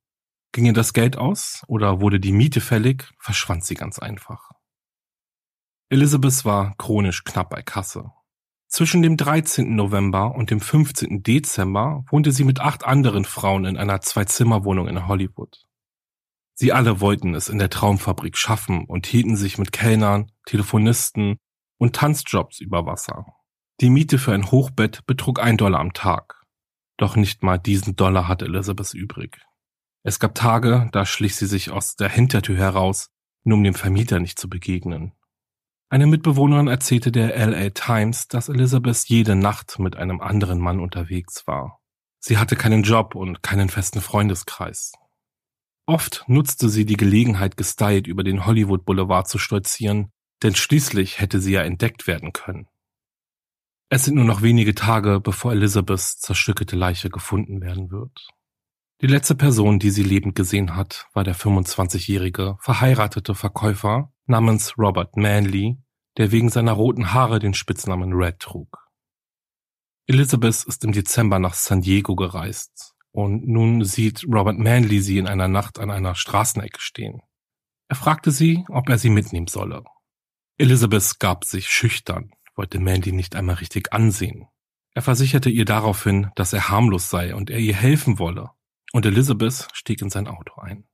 Ging 0.52 0.66
ihr 0.66 0.72
das 0.72 0.92
Geld 0.92 1.18
aus 1.18 1.64
oder 1.66 2.00
wurde 2.00 2.20
die 2.20 2.30
Miete 2.30 2.60
fällig, 2.60 3.10
verschwand 3.18 3.64
sie 3.64 3.74
ganz 3.74 3.98
einfach. 3.98 4.52
Elizabeth 5.88 6.44
war 6.44 6.76
chronisch 6.76 7.24
knapp 7.24 7.50
bei 7.50 7.60
Kasse. 7.60 8.12
Zwischen 8.68 9.02
dem 9.02 9.16
13. 9.16 9.74
November 9.74 10.32
und 10.36 10.52
dem 10.52 10.60
15. 10.60 11.24
Dezember 11.24 12.04
wohnte 12.08 12.30
sie 12.30 12.44
mit 12.44 12.60
acht 12.60 12.84
anderen 12.84 13.24
Frauen 13.24 13.64
in 13.64 13.76
einer 13.76 14.00
Zwei-Zimmer-Wohnung 14.00 14.86
in 14.86 15.08
Hollywood. 15.08 15.66
Sie 16.54 16.72
alle 16.72 17.00
wollten 17.00 17.34
es 17.34 17.48
in 17.48 17.58
der 17.58 17.70
Traumfabrik 17.70 18.36
schaffen 18.36 18.84
und 18.84 19.08
hielten 19.08 19.34
sich 19.34 19.58
mit 19.58 19.72
Kellnern, 19.72 20.30
Telefonisten 20.46 21.38
und 21.78 21.96
Tanzjobs 21.96 22.60
über 22.60 22.86
Wasser. 22.86 23.26
Die 23.80 23.88
Miete 23.88 24.18
für 24.18 24.34
ein 24.34 24.50
Hochbett 24.50 25.06
betrug 25.06 25.40
ein 25.40 25.56
Dollar 25.56 25.80
am 25.80 25.94
Tag. 25.94 26.44
Doch 26.98 27.16
nicht 27.16 27.42
mal 27.42 27.56
diesen 27.56 27.96
Dollar 27.96 28.28
hatte 28.28 28.44
Elizabeth 28.44 28.92
übrig. 28.92 29.40
Es 30.02 30.20
gab 30.20 30.34
Tage, 30.34 30.90
da 30.92 31.06
schlich 31.06 31.34
sie 31.34 31.46
sich 31.46 31.70
aus 31.70 31.96
der 31.96 32.10
Hintertür 32.10 32.58
heraus, 32.58 33.08
nur 33.42 33.56
um 33.56 33.64
dem 33.64 33.72
Vermieter 33.72 34.20
nicht 34.20 34.38
zu 34.38 34.50
begegnen. 34.50 35.12
Eine 35.88 36.06
Mitbewohnerin 36.06 36.68
erzählte 36.68 37.10
der 37.10 37.34
LA 37.34 37.70
Times, 37.70 38.28
dass 38.28 38.50
Elizabeth 38.50 39.08
jede 39.08 39.34
Nacht 39.34 39.78
mit 39.78 39.96
einem 39.96 40.20
anderen 40.20 40.58
Mann 40.58 40.78
unterwegs 40.78 41.46
war. 41.46 41.80
Sie 42.18 42.36
hatte 42.36 42.56
keinen 42.56 42.82
Job 42.82 43.14
und 43.14 43.42
keinen 43.42 43.70
festen 43.70 44.02
Freundeskreis. 44.02 44.92
Oft 45.86 46.24
nutzte 46.28 46.68
sie 46.68 46.84
die 46.84 46.98
Gelegenheit, 46.98 47.56
gestylt 47.56 48.06
über 48.06 48.24
den 48.24 48.44
Hollywood 48.44 48.84
Boulevard 48.84 49.26
zu 49.26 49.38
stolzieren, 49.38 50.12
denn 50.42 50.54
schließlich 50.54 51.18
hätte 51.18 51.40
sie 51.40 51.52
ja 51.52 51.62
entdeckt 51.62 52.06
werden 52.06 52.34
können. 52.34 52.68
Es 53.92 54.04
sind 54.04 54.14
nur 54.14 54.24
noch 54.24 54.40
wenige 54.40 54.76
Tage, 54.76 55.18
bevor 55.18 55.50
Elizabeths 55.50 56.20
zerstückelte 56.20 56.76
Leiche 56.76 57.10
gefunden 57.10 57.60
werden 57.60 57.90
wird. 57.90 58.28
Die 59.00 59.08
letzte 59.08 59.34
Person, 59.34 59.80
die 59.80 59.90
sie 59.90 60.04
lebend 60.04 60.36
gesehen 60.36 60.76
hat, 60.76 61.08
war 61.12 61.24
der 61.24 61.34
25-jährige, 61.34 62.56
verheiratete 62.60 63.34
Verkäufer 63.34 64.12
namens 64.26 64.78
Robert 64.78 65.16
Manley, 65.16 65.76
der 66.18 66.30
wegen 66.30 66.50
seiner 66.50 66.72
roten 66.72 67.12
Haare 67.12 67.40
den 67.40 67.52
Spitznamen 67.52 68.12
Red 68.12 68.38
trug. 68.38 68.78
Elizabeth 70.06 70.64
ist 70.68 70.84
im 70.84 70.92
Dezember 70.92 71.40
nach 71.40 71.54
San 71.54 71.80
Diego 71.80 72.14
gereist 72.14 72.94
und 73.10 73.48
nun 73.48 73.84
sieht 73.84 74.24
Robert 74.28 74.58
Manley 74.58 75.00
sie 75.00 75.18
in 75.18 75.26
einer 75.26 75.48
Nacht 75.48 75.80
an 75.80 75.90
einer 75.90 76.14
Straßenecke 76.14 76.80
stehen. 76.80 77.22
Er 77.88 77.96
fragte 77.96 78.30
sie, 78.30 78.64
ob 78.68 78.88
er 78.88 78.98
sie 78.98 79.10
mitnehmen 79.10 79.48
solle. 79.48 79.82
Elizabeth 80.58 81.18
gab 81.18 81.44
sich 81.44 81.68
schüchtern, 81.68 82.30
wollte 82.60 82.78
Mandy 82.78 83.12
nicht 83.12 83.36
einmal 83.36 83.54
richtig 83.54 83.90
ansehen. 83.94 84.46
Er 84.92 85.00
versicherte 85.00 85.48
ihr 85.48 85.64
daraufhin, 85.64 86.30
dass 86.34 86.52
er 86.52 86.68
harmlos 86.68 87.08
sei 87.08 87.34
und 87.34 87.48
er 87.48 87.58
ihr 87.58 87.74
helfen 87.74 88.18
wolle, 88.18 88.50
und 88.92 89.06
Elizabeth 89.06 89.68
stieg 89.72 90.02
in 90.02 90.10
sein 90.10 90.28
Auto 90.28 90.60
ein. 90.60 90.86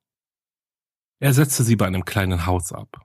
Er 1.18 1.34
setzte 1.34 1.64
sie 1.64 1.74
bei 1.74 1.88
einem 1.88 2.04
kleinen 2.04 2.46
Haus 2.46 2.70
ab. 2.70 3.00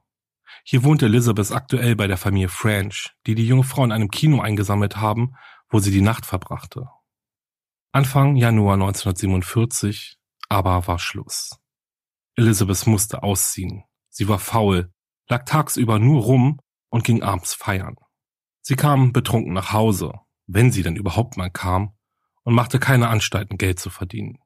Hier 0.64 0.84
wohnte 0.84 1.08
Elizabeth 1.08 1.52
aktuell 1.52 1.96
bei 1.96 2.06
der 2.06 2.18
Familie 2.18 2.50
French, 2.50 3.16
die 3.26 3.34
die 3.34 3.48
junge 3.48 3.64
Frau 3.64 3.84
in 3.84 3.92
einem 3.92 4.12
Kino 4.12 4.42
eingesammelt 4.42 4.98
haben, 4.98 5.34
wo 5.72 5.80
sie 5.80 5.90
die 5.90 6.02
Nacht 6.02 6.28
verbrachte. 6.28 6.88
Anfang 7.92 8.36
Januar 8.36 8.76
1947 8.76 10.20
aber 10.50 10.86
war 10.86 11.00
Schluss. 11.00 11.58
Elizabeth 12.36 12.86
musste 12.86 13.24
ausziehen. 13.24 13.86
Sie 14.10 14.28
war 14.28 14.38
faul, 14.38 14.94
lag 15.30 15.46
tagsüber 15.46 15.98
nur 15.98 16.22
rum 16.22 16.60
und 16.90 17.04
ging 17.04 17.24
abends 17.24 17.56
feiern. 17.56 17.96
Sie 18.62 18.76
kam 18.76 19.12
betrunken 19.12 19.54
nach 19.54 19.74
Hause, 19.74 20.14
wenn 20.48 20.72
sie 20.72 20.84
denn 20.84 20.96
überhaupt 20.96 21.38
mal 21.38 21.50
kam, 21.50 21.94
und 22.44 22.54
machte 22.54 22.80
keine 22.80 23.10
Anstalten, 23.10 23.58
Geld 23.58 23.80
zu 23.80 23.90
verdienen. 23.90 24.40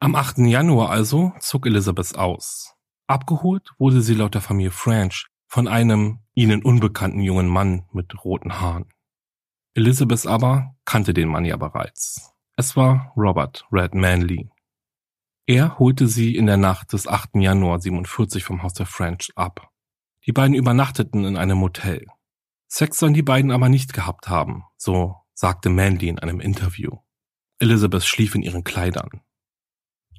Am 0.00 0.14
8. 0.14 0.38
Januar 0.38 0.90
also 0.90 1.32
zog 1.38 1.66
Elizabeth 1.66 2.16
aus. 2.16 2.74
Abgeholt 3.06 3.70
wurde 3.78 4.00
sie 4.00 4.14
laut 4.14 4.34
der 4.34 4.40
Familie 4.40 4.70
French 4.70 5.28
von 5.46 5.68
einem 5.68 6.20
ihnen 6.34 6.62
unbekannten 6.62 7.20
jungen 7.20 7.46
Mann 7.46 7.84
mit 7.92 8.24
roten 8.24 8.60
Haaren. 8.60 8.88
Elizabeth 9.74 10.26
aber 10.26 10.74
kannte 10.84 11.14
den 11.14 11.28
Mann 11.28 11.44
ja 11.44 11.56
bereits. 11.56 12.34
Es 12.56 12.76
war 12.76 13.12
Robert 13.16 13.66
Red 13.70 13.94
Manley. 13.94 14.50
Er 15.46 15.78
holte 15.78 16.06
sie 16.06 16.36
in 16.36 16.46
der 16.46 16.56
Nacht 16.56 16.92
des 16.92 17.06
8. 17.06 17.36
Januar 17.36 17.80
47 17.80 18.44
vom 18.44 18.62
Haus 18.62 18.74
der 18.74 18.86
French 18.86 19.32
ab. 19.34 19.70
Die 20.26 20.32
beiden 20.32 20.54
übernachteten 20.54 21.24
in 21.24 21.36
einem 21.36 21.58
Motel. 21.58 22.06
Sex 22.74 22.96
sollen 22.96 23.12
die 23.12 23.20
beiden 23.20 23.50
aber 23.50 23.68
nicht 23.68 23.92
gehabt 23.92 24.30
haben, 24.30 24.64
so 24.78 25.16
sagte 25.34 25.68
Mandy 25.68 26.08
in 26.08 26.18
einem 26.18 26.40
Interview. 26.40 27.00
Elizabeth 27.58 28.02
schlief 28.02 28.34
in 28.34 28.40
ihren 28.40 28.64
Kleidern. 28.64 29.20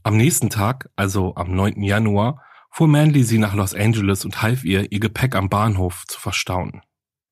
Am 0.04 0.18
nächsten 0.18 0.52
Tag, 0.52 0.92
also 0.96 1.34
am 1.34 1.56
9. 1.56 1.82
Januar, 1.82 2.44
fuhr 2.70 2.88
Mandy 2.88 3.24
sie 3.24 3.40
nach 3.40 3.56
Los 3.56 3.74
Angeles 3.74 4.24
und 4.24 4.44
half 4.44 4.64
ihr, 4.66 4.92
ihr 4.92 5.00
Gepäck 5.00 5.34
am 5.34 5.50
Bahnhof 5.50 6.06
zu 6.08 6.20
verstauen. 6.20 6.84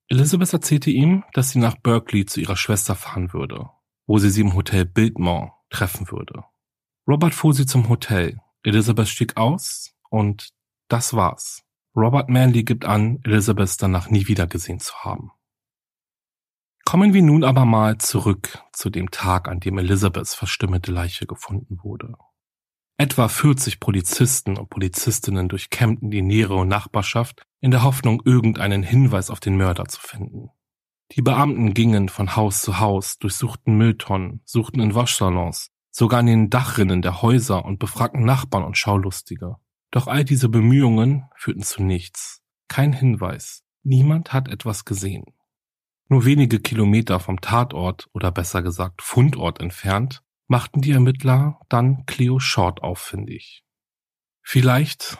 Elizabeth 0.07 0.53
erzählte 0.53 0.89
ihm, 0.89 1.23
dass 1.33 1.51
sie 1.51 1.59
nach 1.59 1.75
Berkeley 1.75 2.25
zu 2.25 2.41
ihrer 2.41 2.57
Schwester 2.57 2.95
fahren 2.95 3.31
würde, 3.31 3.69
wo 4.07 4.17
sie 4.17 4.31
sie 4.31 4.41
im 4.41 4.55
Hotel 4.55 4.85
Biltmore 4.85 5.51
treffen 5.69 6.09
würde. 6.09 6.45
Robert 7.07 7.35
fuhr 7.35 7.53
sie 7.53 7.67
zum 7.67 7.89
Hotel. 7.89 8.39
Elizabeth 8.63 9.07
stieg 9.07 9.37
aus 9.37 9.93
und 10.09 10.49
das 10.87 11.13
war's. 11.13 11.63
Robert 11.95 12.29
Manley 12.29 12.63
gibt 12.63 12.85
an, 12.85 13.19
Elizabeth 13.23 13.81
danach 13.81 14.09
nie 14.09 14.27
wieder 14.27 14.47
gesehen 14.47 14.79
zu 14.79 14.93
haben. 15.03 15.31
Kommen 16.85 17.13
wir 17.13 17.21
nun 17.21 17.43
aber 17.43 17.65
mal 17.65 17.97
zurück 17.97 18.59
zu 18.73 18.89
dem 18.89 19.11
Tag, 19.11 19.47
an 19.47 19.59
dem 19.59 19.77
Elizabeths 19.77 20.33
verstümmelte 20.33 20.91
Leiche 20.91 21.25
gefunden 21.25 21.79
wurde. 21.83 22.15
Etwa 22.97 23.27
40 23.27 23.79
Polizisten 23.79 24.57
und 24.57 24.69
Polizistinnen 24.69 25.49
durchkämmten 25.49 26.11
die 26.11 26.21
nähere 26.21 26.65
Nachbarschaft 26.65 27.43
in 27.59 27.71
der 27.71 27.83
Hoffnung, 27.83 28.21
irgendeinen 28.25 28.83
Hinweis 28.83 29.29
auf 29.29 29.39
den 29.39 29.57
Mörder 29.57 29.85
zu 29.85 29.99
finden. 29.99 30.49
Die 31.13 31.21
Beamten 31.21 31.73
gingen 31.73 32.09
von 32.09 32.35
Haus 32.35 32.61
zu 32.61 32.79
Haus, 32.79 33.17
durchsuchten 33.17 33.75
Mülltonnen, 33.75 34.41
suchten 34.45 34.79
in 34.79 34.95
Waschsalons, 34.95 35.71
sogar 35.91 36.21
in 36.21 36.27
den 36.27 36.49
Dachrinnen 36.49 37.01
der 37.01 37.21
Häuser 37.21 37.65
und 37.65 37.79
befragten 37.79 38.23
Nachbarn 38.23 38.63
und 38.63 38.77
Schaulustige. 38.77 39.57
Doch 39.91 40.07
all 40.07 40.23
diese 40.23 40.49
Bemühungen 40.49 41.25
führten 41.35 41.63
zu 41.63 41.83
nichts. 41.83 42.41
Kein 42.69 42.93
Hinweis. 42.93 43.63
Niemand 43.83 44.31
hat 44.31 44.47
etwas 44.47 44.85
gesehen. 44.85 45.25
Nur 46.07 46.25
wenige 46.25 46.59
Kilometer 46.59 47.19
vom 47.19 47.41
Tatort 47.41 48.09
oder 48.13 48.31
besser 48.31 48.61
gesagt 48.61 49.01
Fundort 49.01 49.59
entfernt 49.59 50.23
machten 50.47 50.81
die 50.81 50.91
Ermittler 50.91 51.59
dann 51.69 52.05
Cleo 52.05 52.39
Short 52.39 52.83
auffindig. 52.83 53.63
Vielleicht 54.41 55.17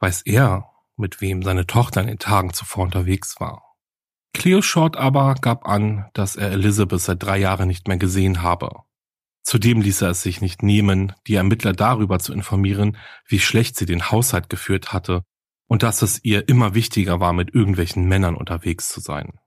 weiß 0.00 0.22
er, 0.22 0.70
mit 0.96 1.20
wem 1.20 1.42
seine 1.42 1.66
Tochter 1.66 2.00
in 2.00 2.06
den 2.08 2.18
Tagen 2.18 2.52
zuvor 2.52 2.84
unterwegs 2.84 3.40
war. 3.40 3.76
Cleo 4.32 4.62
Short 4.62 4.96
aber 4.96 5.34
gab 5.34 5.66
an, 5.66 6.10
dass 6.14 6.36
er 6.36 6.50
Elizabeth 6.52 7.00
seit 7.00 7.22
drei 7.22 7.38
Jahren 7.38 7.68
nicht 7.68 7.86
mehr 7.86 7.98
gesehen 7.98 8.42
habe 8.42 8.82
Zudem 9.52 9.82
ließ 9.82 10.00
er 10.00 10.08
es 10.08 10.22
sich 10.22 10.40
nicht 10.40 10.62
nehmen, 10.62 11.12
die 11.26 11.34
Ermittler 11.34 11.74
darüber 11.74 12.18
zu 12.18 12.32
informieren, 12.32 12.96
wie 13.26 13.38
schlecht 13.38 13.76
sie 13.76 13.84
den 13.84 14.10
Haushalt 14.10 14.48
geführt 14.48 14.94
hatte 14.94 15.24
und 15.68 15.82
dass 15.82 16.00
es 16.00 16.24
ihr 16.24 16.48
immer 16.48 16.74
wichtiger 16.74 17.20
war, 17.20 17.34
mit 17.34 17.54
irgendwelchen 17.54 18.08
Männern 18.08 18.34
unterwegs 18.34 18.88
zu 18.88 19.00
sein. 19.00 19.38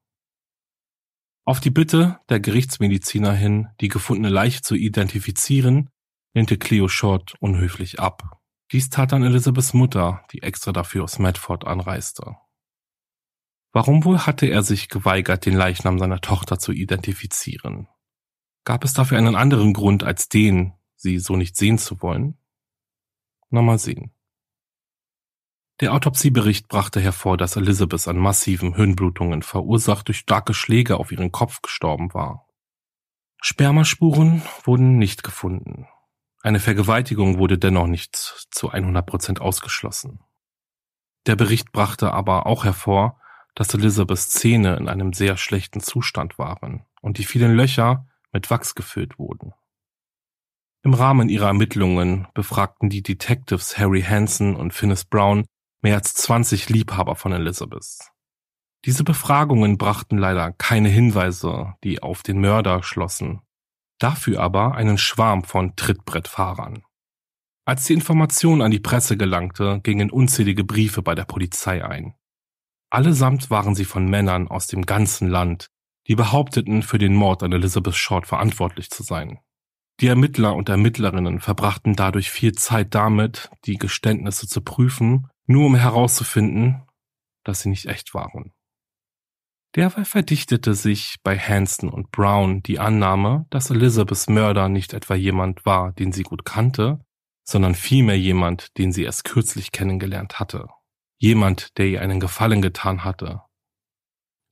Auf 1.43 1.59
die 1.59 1.71
Bitte 1.71 2.19
der 2.29 2.39
Gerichtsmediziner 2.39 3.33
hin, 3.33 3.69
die 3.81 3.87
gefundene 3.87 4.29
Leiche 4.29 4.61
zu 4.61 4.75
identifizieren, 4.75 5.89
lehnte 6.35 6.59
Cleo 6.59 6.87
Short 6.87 7.33
unhöflich 7.39 7.99
ab. 7.99 8.43
Dies 8.73 8.91
tat 8.91 9.11
dann 9.11 9.23
Elizabeths 9.23 9.73
Mutter, 9.73 10.23
die 10.31 10.43
extra 10.43 10.71
dafür 10.71 11.05
aus 11.05 11.17
Medford 11.17 11.65
anreiste. 11.65 12.35
Warum 13.71 14.03
wohl 14.03 14.19
hatte 14.19 14.45
er 14.45 14.61
sich 14.61 14.87
geweigert, 14.87 15.47
den 15.47 15.55
Leichnam 15.55 15.97
seiner 15.97 16.21
Tochter 16.21 16.59
zu 16.59 16.73
identifizieren? 16.73 17.87
Gab 18.65 18.83
es 18.83 18.93
dafür 18.93 19.17
einen 19.17 19.35
anderen 19.35 19.73
Grund 19.73 20.03
als 20.03 20.27
den, 20.27 20.73
sie 20.95 21.19
so 21.19 21.35
nicht 21.35 21.55
sehen 21.55 21.77
zu 21.77 22.01
wollen? 22.01 22.37
Na 23.49 23.61
mal 23.61 23.77
sehen. 23.77 24.11
Der 25.81 25.93
Autopsiebericht 25.93 26.67
brachte 26.67 26.99
hervor, 26.99 27.37
dass 27.37 27.57
Elizabeth 27.57 28.07
an 28.07 28.17
massiven 28.17 28.75
Hirnblutungen 28.75 29.43
verursacht 29.43 30.07
durch 30.07 30.17
starke 30.17 30.53
Schläge 30.53 30.97
auf 30.97 31.11
ihren 31.11 31.31
Kopf 31.31 31.61
gestorben 31.61 32.13
war. 32.13 32.47
Spermaspuren 33.41 34.41
wurden 34.63 34.97
nicht 34.97 35.23
gefunden. 35.23 35.87
Eine 36.41 36.59
Vergewaltigung 36.59 37.37
wurde 37.37 37.57
dennoch 37.57 37.87
nicht 37.87 38.15
zu 38.15 38.69
100 38.69 39.05
Prozent 39.05 39.41
ausgeschlossen. 39.41 40.21
Der 41.27 41.35
Bericht 41.35 41.71
brachte 41.71 42.13
aber 42.13 42.45
auch 42.45 42.63
hervor, 42.63 43.19
dass 43.53 43.73
Elizabeths 43.73 44.29
Zähne 44.29 44.77
in 44.77 44.87
einem 44.87 45.13
sehr 45.13 45.37
schlechten 45.37 45.81
Zustand 45.81 46.39
waren 46.39 46.85
und 47.01 47.17
die 47.17 47.23
vielen 47.23 47.55
Löcher, 47.55 48.07
mit 48.35 48.51
Wachs 48.51 48.75
gefüllt 48.75 49.17
wurden. 49.17 49.53
Im 50.83 50.93
Rahmen 50.93 51.29
ihrer 51.29 51.47
Ermittlungen 51.47 52.27
befragten 52.33 52.89
die 52.89 53.01
Detectives 53.01 53.77
Harry 53.77 54.01
Hansen 54.01 54.57
und 54.57 54.73
Finnis 54.73 55.05
Brown 55.05 55.45
mehr 55.81 55.95
als 55.95 56.13
20 56.15 56.67
Liebhaber 56.67 57.15
von 57.15 57.31
Elizabeth. 57.31 58.11
Diese 58.83 59.05
Befragungen 59.05 59.77
brachten 59.77 60.17
leider 60.17 60.51
keine 60.51 60.89
Hinweise, 60.89 61.75
die 61.85 62.03
auf 62.03 62.23
den 62.23 62.41
Mörder 62.41 62.83
schlossen, 62.83 63.39
dafür 63.99 64.41
aber 64.41 64.75
einen 64.75 64.97
Schwarm 64.97 65.45
von 65.45 65.77
Trittbrettfahrern. 65.77 66.83
Als 67.63 67.85
die 67.85 67.93
Information 67.93 68.61
an 68.61 68.69
die 68.69 68.81
Presse 68.81 69.15
gelangte, 69.15 69.79
gingen 69.81 70.11
unzählige 70.11 70.65
Briefe 70.65 71.01
bei 71.01 71.15
der 71.15 71.25
Polizei 71.25 71.85
ein. 71.85 72.15
Allesamt 72.89 73.49
waren 73.49 73.75
sie 73.75 73.85
von 73.85 74.09
Männern 74.09 74.49
aus 74.49 74.67
dem 74.67 74.85
ganzen 74.85 75.29
Land, 75.29 75.69
die 76.07 76.15
behaupteten, 76.15 76.83
für 76.83 76.97
den 76.97 77.15
Mord 77.15 77.43
an 77.43 77.51
Elizabeth 77.51 77.95
Short 77.95 78.27
verantwortlich 78.27 78.89
zu 78.89 79.03
sein. 79.03 79.39
Die 80.01 80.07
Ermittler 80.07 80.55
und 80.55 80.69
Ermittlerinnen 80.69 81.39
verbrachten 81.39 81.95
dadurch 81.95 82.29
viel 82.29 82.53
Zeit 82.53 82.93
damit, 82.93 83.49
die 83.65 83.77
Geständnisse 83.77 84.47
zu 84.47 84.61
prüfen, 84.61 85.27
nur 85.45 85.65
um 85.65 85.75
herauszufinden, 85.75 86.83
dass 87.43 87.61
sie 87.61 87.69
nicht 87.69 87.85
echt 87.85 88.13
waren. 88.13 88.51
Derweil 89.75 90.05
verdichtete 90.05 90.73
sich 90.73 91.17
bei 91.23 91.37
Hanson 91.37 91.89
und 91.89 92.11
Brown 92.11 92.61
die 92.63 92.79
Annahme, 92.79 93.45
dass 93.49 93.69
Elizabeths 93.69 94.27
Mörder 94.27 94.69
nicht 94.69 94.93
etwa 94.93 95.15
jemand 95.15 95.65
war, 95.65 95.91
den 95.91 96.11
sie 96.11 96.23
gut 96.23 96.45
kannte, 96.45 96.99
sondern 97.43 97.75
vielmehr 97.75 98.17
jemand, 98.17 98.77
den 98.77 98.91
sie 98.91 99.03
erst 99.03 99.23
kürzlich 99.23 99.71
kennengelernt 99.71 100.39
hatte. 100.39 100.67
Jemand, 101.17 101.77
der 101.77 101.87
ihr 101.87 102.01
einen 102.01 102.19
Gefallen 102.19 102.61
getan 102.61 103.03
hatte 103.03 103.44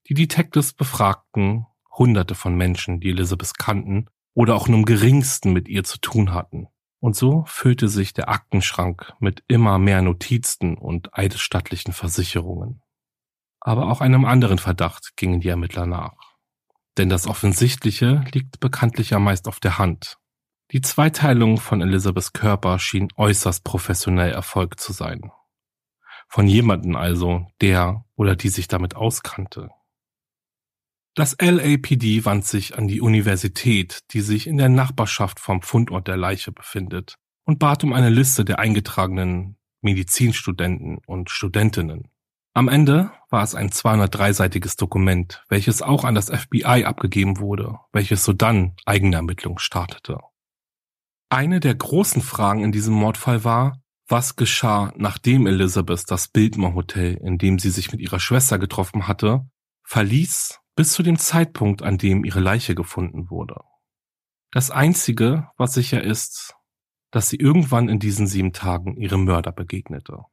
die 0.10 0.14
Detectives 0.14 0.74
befragten 0.74 1.66
hunderte 1.98 2.36
von 2.36 2.56
Menschen, 2.56 3.00
die 3.00 3.10
Elizabeth 3.10 3.58
kannten 3.58 4.08
oder 4.34 4.56
auch 4.56 4.68
nur 4.68 4.80
im 4.80 4.86
geringsten 4.86 5.54
mit 5.54 5.68
ihr 5.68 5.84
zu 5.84 6.00
tun 6.00 6.34
hatten. 6.34 6.68
Und 7.00 7.16
so 7.16 7.44
füllte 7.48 7.90
sich 7.90 8.14
der 8.14 8.30
Aktenschrank 8.30 9.14
mit 9.20 9.44
immer 9.48 9.78
mehr 9.78 10.02
Notizen 10.02 10.78
und 10.78 11.18
eidesstattlichen 11.18 11.94
Versicherungen. 11.94 12.82
Aber 13.60 13.92
auch 13.92 14.02
einem 14.02 14.26
anderen 14.26 14.58
Verdacht 14.58 15.16
gingen 15.16 15.42
die 15.42 15.50
Ermittler 15.50 15.86
nach. 15.86 16.16
Denn 16.98 17.10
das 17.10 17.28
Offensichtliche 17.28 18.24
liegt 18.32 18.60
bekanntlich 18.60 19.12
ja 19.12 19.20
meist 19.20 19.48
auf 19.48 19.60
der 19.60 19.78
Hand. 19.78 20.18
Die 20.72 20.82
Zweiteilung 20.82 21.58
von 21.58 21.82
Elizabeths 21.82 22.34
Körper 22.34 22.80
schien 22.80 23.10
äußerst 23.16 23.64
professionell 23.64 24.32
erfolgt 24.32 24.80
zu 24.80 24.94
sein. 24.94 25.32
Von 26.30 26.48
jemanden 26.48 26.96
also, 26.96 27.48
der 27.62 28.06
oder 28.16 28.36
die 28.36 28.50
sich 28.50 28.68
damit 28.68 28.96
auskannte. 28.96 29.70
Das 31.16 31.36
LAPD 31.40 32.26
wand 32.26 32.44
sich 32.44 32.76
an 32.76 32.88
die 32.88 33.00
Universität, 33.00 34.00
die 34.12 34.22
sich 34.22 34.48
in 34.48 34.58
der 34.58 34.70
Nachbarschaft 34.70 35.40
vom 35.40 35.62
Fundort 35.62 36.08
der 36.08 36.18
Leiche 36.18 36.52
befindet, 36.52 37.16
und 37.46 37.60
bat 37.60 37.84
um 37.84 37.94
eine 37.94 38.10
Liste 38.10 38.46
der 38.46 38.58
eingetragenen 38.58 39.58
Medizinstudenten 39.82 40.98
und 41.06 41.30
Studentinnen. 41.30 42.08
Am 42.56 42.68
Ende 42.68 43.12
war 43.30 43.44
es 43.44 43.54
ein 43.54 43.70
203-seitiges 43.70 44.76
Dokument, 44.76 45.44
welches 45.50 45.82
auch 45.82 46.04
an 46.04 46.16
das 46.16 46.30
FBI 46.30 46.86
abgegeben 46.86 47.40
wurde, 47.40 47.80
welches 47.92 48.24
sodann 48.24 48.76
eigene 48.86 49.18
Ermittlungen 49.18 49.60
startete. 49.60 50.20
Eine 51.30 51.60
der 51.60 51.76
großen 51.76 52.22
Fragen 52.22 52.64
in 52.64 52.72
diesem 52.72 52.94
Mordfall 52.94 53.44
war, 53.44 53.82
was 54.08 54.36
geschah, 54.36 54.94
nachdem 54.96 55.48
Elizabeth 55.48 56.10
das 56.10 56.28
Biltmore 56.28 56.76
Hotel, 56.76 57.20
in 57.24 57.38
dem 57.38 57.60
sie 57.60 57.72
sich 57.72 57.92
mit 57.92 58.02
ihrer 58.02 58.20
Schwester 58.20 58.60
getroffen 58.60 59.08
hatte, 59.08 59.48
verließ 59.84 60.60
bis 60.76 60.94
zu 60.94 61.04
dem 61.04 61.18
Zeitpunkt, 61.18 61.82
an 61.82 61.98
dem 61.98 62.24
ihre 62.24 62.40
Leiche 62.40 62.76
gefunden 62.76 63.30
wurde. 63.30 63.62
Das 64.52 64.72
Einzige, 64.72 65.50
was 65.58 65.74
sicher 65.74 66.04
ist, 66.04 66.56
dass 67.12 67.30
sie 67.30 67.38
irgendwann 67.38 67.90
in 67.90 68.00
diesen 68.00 68.28
sieben 68.28 68.54
Tagen 68.54 68.98
ihrem 68.98 69.26
Mörder 69.26 69.52
begegnete. 69.52 70.26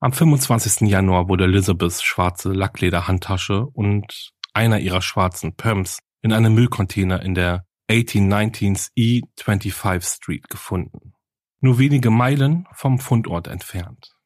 Am 0.00 0.12
25. 0.12 0.88
Januar 0.88 1.28
wurde 1.28 1.44
Elizabeths 1.44 2.02
schwarze 2.02 2.52
Lacklederhandtasche 2.52 3.66
und 3.66 4.32
einer 4.54 4.80
ihrer 4.80 5.02
schwarzen 5.02 5.56
Pumps 5.56 5.98
in 6.22 6.32
einem 6.32 6.54
Müllcontainer 6.54 7.22
in 7.22 7.34
der 7.34 7.66
1819s 7.90 8.90
E25 8.96 10.16
Street 10.16 10.48
gefunden. 10.48 11.14
Nur 11.60 11.78
wenige 11.78 12.10
Meilen 12.10 12.66
vom 12.72 12.98
Fundort 12.98 13.48
entfernt. 13.48 14.16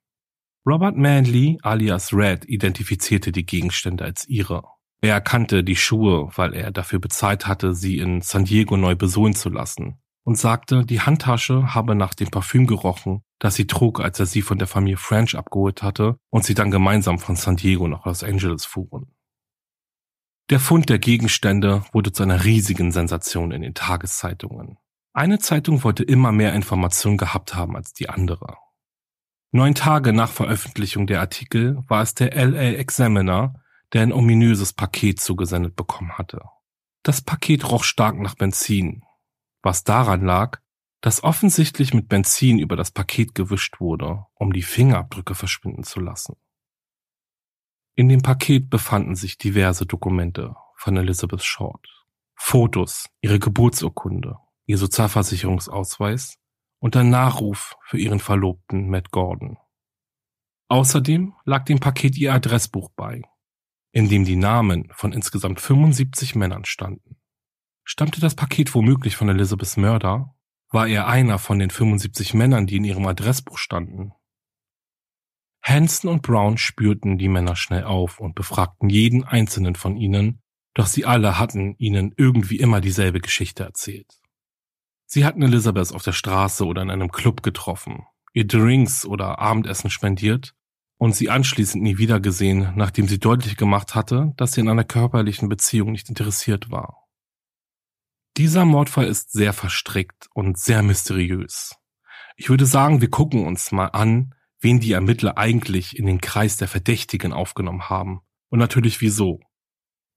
Robert 0.67 0.97
Manley 0.97 1.59
alias 1.63 2.15
Red 2.15 2.49
identifizierte 2.49 3.33
die 3.33 3.45
Gegenstände 3.45 4.05
als 4.05 4.27
ihre. 4.27 4.63
Er 5.03 5.13
erkannte 5.13 5.63
die 5.63 5.77
Schuhe, 5.77 6.31
weil 6.37 6.55
er 6.55 6.71
dafür 6.71 6.99
bezahlt 6.99 7.47
hatte, 7.47 7.75
sie 7.75 7.99
in 7.99 8.23
San 8.23 8.47
Diego 8.47 8.79
neu 8.79 8.95
besohlen 8.95 9.35
zu 9.35 9.51
lassen 9.51 9.99
und 10.25 10.39
sagte, 10.39 10.87
die 10.87 11.03
Handtasche 11.03 11.75
habe 11.75 11.95
nach 11.95 12.15
dem 12.15 12.31
Parfüm 12.31 12.67
gerochen, 12.67 13.23
das 13.39 13.57
sie 13.57 13.67
trug, 13.67 14.01
als 14.01 14.19
er 14.19 14.25
sie 14.25 14.41
von 14.41 14.59
der 14.59 14.67
Familie 14.67 14.97
French 14.97 15.37
abgeholt 15.37 15.83
hatte 15.83 16.17
und 16.31 16.45
sie 16.45 16.55
dann 16.55 16.71
gemeinsam 16.71 17.19
von 17.19 17.37
San 17.37 17.57
Diego 17.57 17.87
nach 17.87 18.07
Los 18.07 18.25
Angeles 18.25 18.65
fuhren. 18.65 19.15
Der 20.49 20.61
Fund 20.61 20.89
der 20.89 20.99
Gegenstände 20.99 21.85
wurde 21.93 22.13
zu 22.13 22.23
einer 22.23 22.45
riesigen 22.45 22.91
Sensation 22.91 23.51
in 23.51 23.61
den 23.61 23.75
Tageszeitungen. 23.75 24.79
Eine 25.13 25.39
Zeitung 25.39 25.85
wollte 25.85 26.05
immer 26.05 26.33
mehr 26.33 26.55
Informationen 26.55 27.19
gehabt 27.19 27.55
haben 27.55 27.77
als 27.77 27.93
die 27.93 28.09
andere. 28.09 28.57
Neun 29.57 29.77
Tage 29.77 30.13
nach 30.13 30.31
Veröffentlichung 30.31 31.07
der 31.07 31.21
Artikel 31.21 31.79
war 31.87 32.03
es 32.03 32.13
der 32.13 32.35
LA 32.35 32.73
Examiner, 32.73 33.55
der 33.93 34.03
ein 34.03 34.13
ominöses 34.13 34.73
Paket 34.73 35.21
zugesendet 35.21 35.77
bekommen 35.77 36.19
hatte. 36.19 36.41
Das 37.05 37.23
Paket 37.23 37.71
roch 37.71 37.85
stark 37.85 38.19
nach 38.19 38.35
Benzin, 38.35 39.05
was 39.63 39.85
daran 39.85 40.23
lag, 40.25 40.59
dass 41.01 41.23
offensichtlich 41.23 41.95
mit 41.95 42.09
Benzin 42.09 42.59
über 42.59 42.75
das 42.75 42.91
Paket 42.91 43.37
gewischt 43.37 43.79
wurde, 43.79 44.27
um 44.35 44.53
die 44.53 44.63
Fingerabdrücke 44.63 45.37
verschwinden 45.37 45.85
zu 45.85 46.01
lassen. 46.01 46.35
In 47.95 48.09
dem 48.09 48.23
Paket 48.23 48.71
befanden 48.71 49.15
sich 49.15 49.39
diverse 49.39 49.87
Dokumente 49.87 50.57
von 50.75 50.97
Elizabeth 50.97 51.45
Short. 51.45 51.87
Fotos, 52.35 53.09
ihre 53.21 53.39
Geburtsurkunde, 53.39 54.37
ihr 54.67 54.79
Sozialversicherungsausweis 54.79 56.41
und 56.85 56.97
ein 56.97 57.09
Nachruf 57.09 57.79
für 57.81 57.97
ihren 57.97 58.21
Verlobten 58.21 58.91
Matt 58.91 59.11
Gordon. 59.11 59.57
Außerdem 60.69 61.33
lag 61.47 61.65
dem 61.65 61.81
Paket 61.81 62.15
ihr 62.19 62.35
Adressbuch 62.35 62.91
bei, 62.95 63.23
in 63.93 64.11
dem 64.11 64.27
die 64.27 64.37
Namen 64.37 64.93
von 64.93 65.15
insgesamt 65.15 65.63
75 65.63 66.35
Männern 66.35 66.67
standen. 66.67 67.17
Stammte 67.85 68.21
das 68.21 68.35
Paket 68.35 68.75
womöglich 68.75 69.17
von 69.17 69.31
Elizabeths 69.31 69.79
Mörder? 69.79 70.35
War 70.69 70.87
er 70.87 71.09
einer 71.09 71.39
von 71.39 71.59
den 71.59 71.71
75 71.71 72.35
Männern, 72.35 72.67
die 72.67 72.77
in 72.77 72.85
ihrem 72.85 73.07
Adressbuch 73.07 73.57
standen? 73.57 74.13
Hanson 75.63 76.11
und 76.11 76.21
Brown 76.21 76.59
spürten 76.59 77.17
die 77.17 77.29
Männer 77.29 77.57
schnell 77.57 77.85
auf 77.85 78.21
und 78.21 78.35
befragten 78.35 78.91
jeden 78.91 79.25
einzelnen 79.25 79.75
von 79.75 79.97
ihnen, 79.97 80.43
doch 80.75 80.87
sie 80.87 81.07
alle 81.07 81.39
hatten 81.39 81.77
ihnen 81.79 82.13
irgendwie 82.19 82.59
immer 82.59 82.83
dieselbe 82.83 83.21
Geschichte 83.21 83.65
erzählt. 83.65 84.21
Sie 85.15 85.25
hatten 85.25 85.43
Elizabeth 85.43 85.95
auf 85.95 86.03
der 86.03 86.11
Straße 86.11 86.67
oder 86.67 86.83
in 86.83 86.91
einem 86.91 87.13
Club 87.13 87.45
getroffen, 87.45 88.05
ihr 88.33 88.49
Drinks 88.49 89.07
oder 89.07 89.39
Abendessen 89.39 89.89
spendiert 89.89 90.57
und 90.99 91.15
sie 91.15 91.31
anschließend 91.31 91.85
nie 91.85 91.99
wieder 91.99 92.19
gesehen, 92.19 92.73
nachdem 92.75 93.07
sie 93.07 93.21
deutlich 93.21 93.57
gemacht 93.57 93.95
hatte, 93.95 94.33
dass 94.37 94.55
sie 94.55 94.61
in 94.63 94.69
einer 94.69 94.83
körperlichen 94.83 95.49
Beziehung 95.49 95.93
nicht 95.93 96.09
interessiert 96.09 96.73
war. 96.73 97.07
Dieser 98.39 98.65
Mordfall 98.65 99.07
ist 99.07 99.31
sehr 99.31 99.53
verstrickt 99.53 100.27
und 100.35 100.59
sehr 100.59 100.83
mysteriös. 100.83 101.77
Ich 102.35 102.51
würde 102.51 102.67
sagen, 102.67 103.01
wir 103.01 103.09
gucken 103.09 103.47
uns 103.47 103.71
mal 103.71 103.91
an, 103.91 104.35
wen 104.59 104.81
die 104.81 104.95
Ermittler 104.95 105.39
eigentlich 105.39 105.97
in 105.97 106.07
den 106.07 106.21
Kreis 106.21 106.57
der 106.57 106.67
Verdächtigen 106.67 107.33
aufgenommen 107.33 107.89
haben. 107.89 108.23
Und 108.49 108.59
natürlich 108.59 109.01
wieso. 109.01 109.39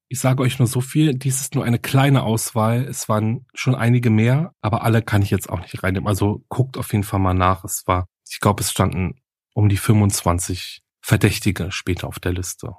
Ich 0.09 0.19
sage 0.19 0.41
euch 0.41 0.57
nur 0.57 0.67
so 0.67 0.79
viel, 0.79 1.13
dies 1.13 1.41
ist 1.41 1.55
nur 1.55 1.65
eine 1.65 1.79
kleine 1.79 2.23
Auswahl. 2.23 2.83
Es 2.83 3.09
waren 3.09 3.45
schon 3.53 3.75
einige 3.75 4.09
mehr, 4.09 4.53
aber 4.61 4.83
alle 4.83 5.01
kann 5.01 5.21
ich 5.21 5.29
jetzt 5.29 5.49
auch 5.49 5.59
nicht 5.59 5.83
reinnehmen. 5.83 6.07
Also 6.07 6.45
guckt 6.47 6.77
auf 6.77 6.93
jeden 6.93 7.03
Fall 7.03 7.19
mal 7.19 7.33
nach. 7.33 7.65
Es 7.65 7.85
war, 7.87 8.07
ich 8.29 8.39
glaube, 8.39 8.61
es 8.61 8.71
standen 8.71 9.19
um 9.53 9.67
die 9.67 9.77
25 9.77 10.81
Verdächtige 11.01 11.71
später 11.71 12.07
auf 12.07 12.19
der 12.19 12.33
Liste. 12.33 12.75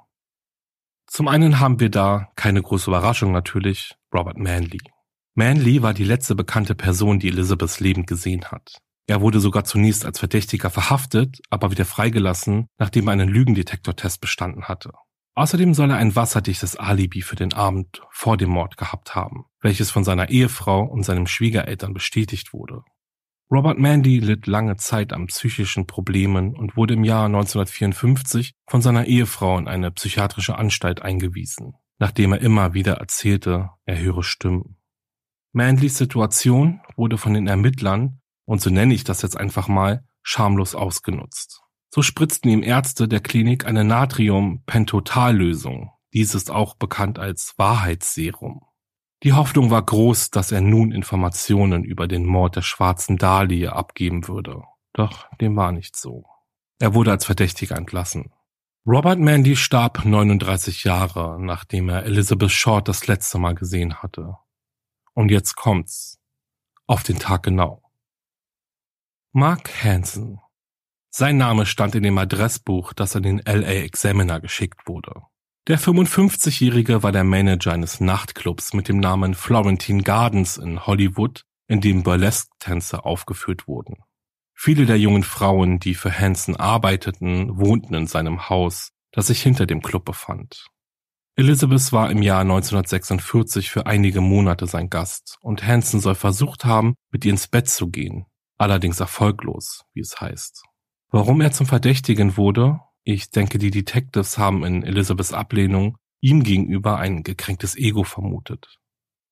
Zum 1.07 1.27
einen 1.27 1.59
haben 1.59 1.79
wir 1.79 1.89
da 1.89 2.29
keine 2.35 2.61
große 2.61 2.89
Überraschung 2.89 3.31
natürlich, 3.31 3.95
Robert 4.13 4.37
Manley. 4.37 4.79
Manley 5.35 5.81
war 5.81 5.93
die 5.93 6.03
letzte 6.03 6.35
bekannte 6.35 6.75
Person, 6.75 7.19
die 7.19 7.29
Elizabeths 7.29 7.79
lebend 7.79 8.07
gesehen 8.07 8.45
hat. 8.45 8.77
Er 9.07 9.21
wurde 9.21 9.39
sogar 9.39 9.63
zunächst 9.63 10.05
als 10.05 10.19
Verdächtiger 10.19 10.69
verhaftet, 10.69 11.39
aber 11.49 11.71
wieder 11.71 11.85
freigelassen, 11.85 12.67
nachdem 12.77 13.07
er 13.07 13.13
einen 13.13 13.29
Lügendetektortest 13.29 14.21
bestanden 14.21 14.65
hatte. 14.65 14.91
Außerdem 15.39 15.73
soll 15.73 15.89
er 15.91 15.95
ein 15.95 16.17
wasserdichtes 16.17 16.75
Alibi 16.75 17.21
für 17.21 17.37
den 17.37 17.53
Abend 17.53 18.01
vor 18.11 18.35
dem 18.35 18.49
Mord 18.49 18.75
gehabt 18.75 19.15
haben, 19.15 19.45
welches 19.61 19.89
von 19.89 20.03
seiner 20.03 20.29
Ehefrau 20.29 20.83
und 20.83 21.03
seinem 21.03 21.27
Schwiegereltern 21.27 21.93
bestätigt 21.93 22.51
wurde. 22.51 22.81
Robert 23.49 23.79
Mandy 23.79 24.19
litt 24.19 24.47
lange 24.47 24.75
Zeit 24.75 25.13
an 25.13 25.27
psychischen 25.27 25.87
Problemen 25.87 26.57
und 26.57 26.75
wurde 26.75 26.95
im 26.95 27.05
Jahr 27.05 27.27
1954 27.27 28.51
von 28.67 28.81
seiner 28.81 29.05
Ehefrau 29.05 29.57
in 29.57 29.69
eine 29.69 29.91
psychiatrische 29.91 30.57
Anstalt 30.57 31.03
eingewiesen, 31.03 31.71
nachdem 31.99 32.33
er 32.33 32.41
immer 32.41 32.73
wieder 32.73 32.95
erzählte, 32.95 33.69
er 33.85 33.97
höre 33.97 34.23
Stimmen. 34.23 34.75
Manlys 35.53 35.97
Situation 35.97 36.81
wurde 36.97 37.17
von 37.17 37.33
den 37.33 37.47
Ermittlern, 37.47 38.19
und 38.43 38.59
so 38.59 38.69
nenne 38.69 38.93
ich 38.93 39.05
das 39.05 39.21
jetzt 39.21 39.37
einfach 39.37 39.69
mal, 39.69 40.03
schamlos 40.21 40.75
ausgenutzt. 40.75 41.61
So 41.89 42.01
spritzten 42.01 42.51
ihm 42.51 42.63
Ärzte 42.63 43.07
der 43.07 43.19
Klinik 43.19 43.65
eine 43.65 43.83
Natrium-Pentotal-Lösung. 43.83 45.91
Dies 46.13 46.35
ist 46.35 46.51
auch 46.51 46.75
bekannt 46.75 47.19
als 47.19 47.53
Wahrheitsserum. 47.57 48.65
Die 49.23 49.33
Hoffnung 49.33 49.69
war 49.69 49.83
groß, 49.83 50.29
dass 50.29 50.51
er 50.51 50.61
nun 50.61 50.91
Informationen 50.91 51.83
über 51.83 52.07
den 52.07 52.25
Mord 52.25 52.55
der 52.55 52.61
schwarzen 52.61 53.17
Dahlia 53.17 53.73
abgeben 53.73 54.27
würde. 54.27 54.63
Doch 54.93 55.27
dem 55.37 55.55
war 55.55 55.71
nicht 55.71 55.97
so. 55.97 56.25
Er 56.79 56.93
wurde 56.93 57.11
als 57.11 57.25
Verdächtiger 57.25 57.75
entlassen. 57.75 58.31
Robert 58.85 59.19
Mandy 59.19 59.57
starb 59.57 60.05
39 60.05 60.85
Jahre, 60.85 61.37
nachdem 61.39 61.89
er 61.89 62.05
Elizabeth 62.05 62.51
Short 62.51 62.87
das 62.87 63.07
letzte 63.07 63.37
Mal 63.37 63.55
gesehen 63.55 64.01
hatte. 64.01 64.37
Und 65.13 65.31
jetzt 65.31 65.55
kommt's. 65.55 66.17
Auf 66.87 67.03
den 67.03 67.19
Tag 67.19 67.43
genau. 67.43 67.83
Mark 69.31 69.83
Hansen. 69.83 70.39
Sein 71.11 71.37
Name 71.37 71.65
stand 71.65 71.95
in 71.95 72.03
dem 72.03 72.17
Adressbuch, 72.17 72.93
das 72.93 73.15
an 73.15 73.23
den 73.23 73.39
LA 73.39 73.83
Examiner 73.83 74.39
geschickt 74.39 74.87
wurde. 74.87 75.23
Der 75.67 75.79
55-Jährige 75.79 77.03
war 77.03 77.11
der 77.11 77.23
Manager 77.23 77.73
eines 77.73 77.99
Nachtclubs 77.99 78.73
mit 78.73 78.87
dem 78.87 78.99
Namen 78.99 79.33
Florentine 79.33 80.03
Gardens 80.03 80.57
in 80.57 80.85
Hollywood, 80.85 81.45
in 81.67 81.81
dem 81.81 82.03
Burlesque-Tänze 82.03 83.05
aufgeführt 83.05 83.67
wurden. 83.67 83.97
Viele 84.55 84.85
der 84.85 84.99
jungen 84.99 85.23
Frauen, 85.23 85.79
die 85.79 85.95
für 85.95 86.11
Hansen 86.11 86.55
arbeiteten, 86.55 87.57
wohnten 87.57 87.93
in 87.93 88.07
seinem 88.07 88.49
Haus, 88.49 88.91
das 89.11 89.27
sich 89.27 89.41
hinter 89.41 89.65
dem 89.65 89.81
Club 89.81 90.05
befand. 90.05 90.67
Elizabeth 91.35 91.93
war 91.93 92.11
im 92.11 92.21
Jahr 92.21 92.41
1946 92.41 93.69
für 93.69 93.85
einige 93.85 94.21
Monate 94.21 94.67
sein 94.67 94.89
Gast 94.89 95.37
und 95.41 95.65
Hansen 95.65 96.01
soll 96.01 96.15
versucht 96.15 96.65
haben, 96.65 96.95
mit 97.11 97.23
ihr 97.25 97.31
ins 97.31 97.47
Bett 97.47 97.69
zu 97.69 97.89
gehen, 97.89 98.25
allerdings 98.57 98.99
erfolglos, 98.99 99.85
wie 99.93 100.01
es 100.01 100.19
heißt. 100.19 100.63
Warum 101.11 101.41
er 101.41 101.51
zum 101.51 101.65
Verdächtigen 101.65 102.37
wurde? 102.37 102.81
Ich 103.03 103.31
denke, 103.31 103.57
die 103.57 103.71
Detectives 103.71 104.37
haben 104.37 104.63
in 104.63 104.83
Elizabeths 104.83 105.33
Ablehnung 105.33 105.97
ihm 106.21 106.43
gegenüber 106.43 106.97
ein 106.97 107.23
gekränktes 107.23 107.75
Ego 107.75 108.03
vermutet. 108.03 108.77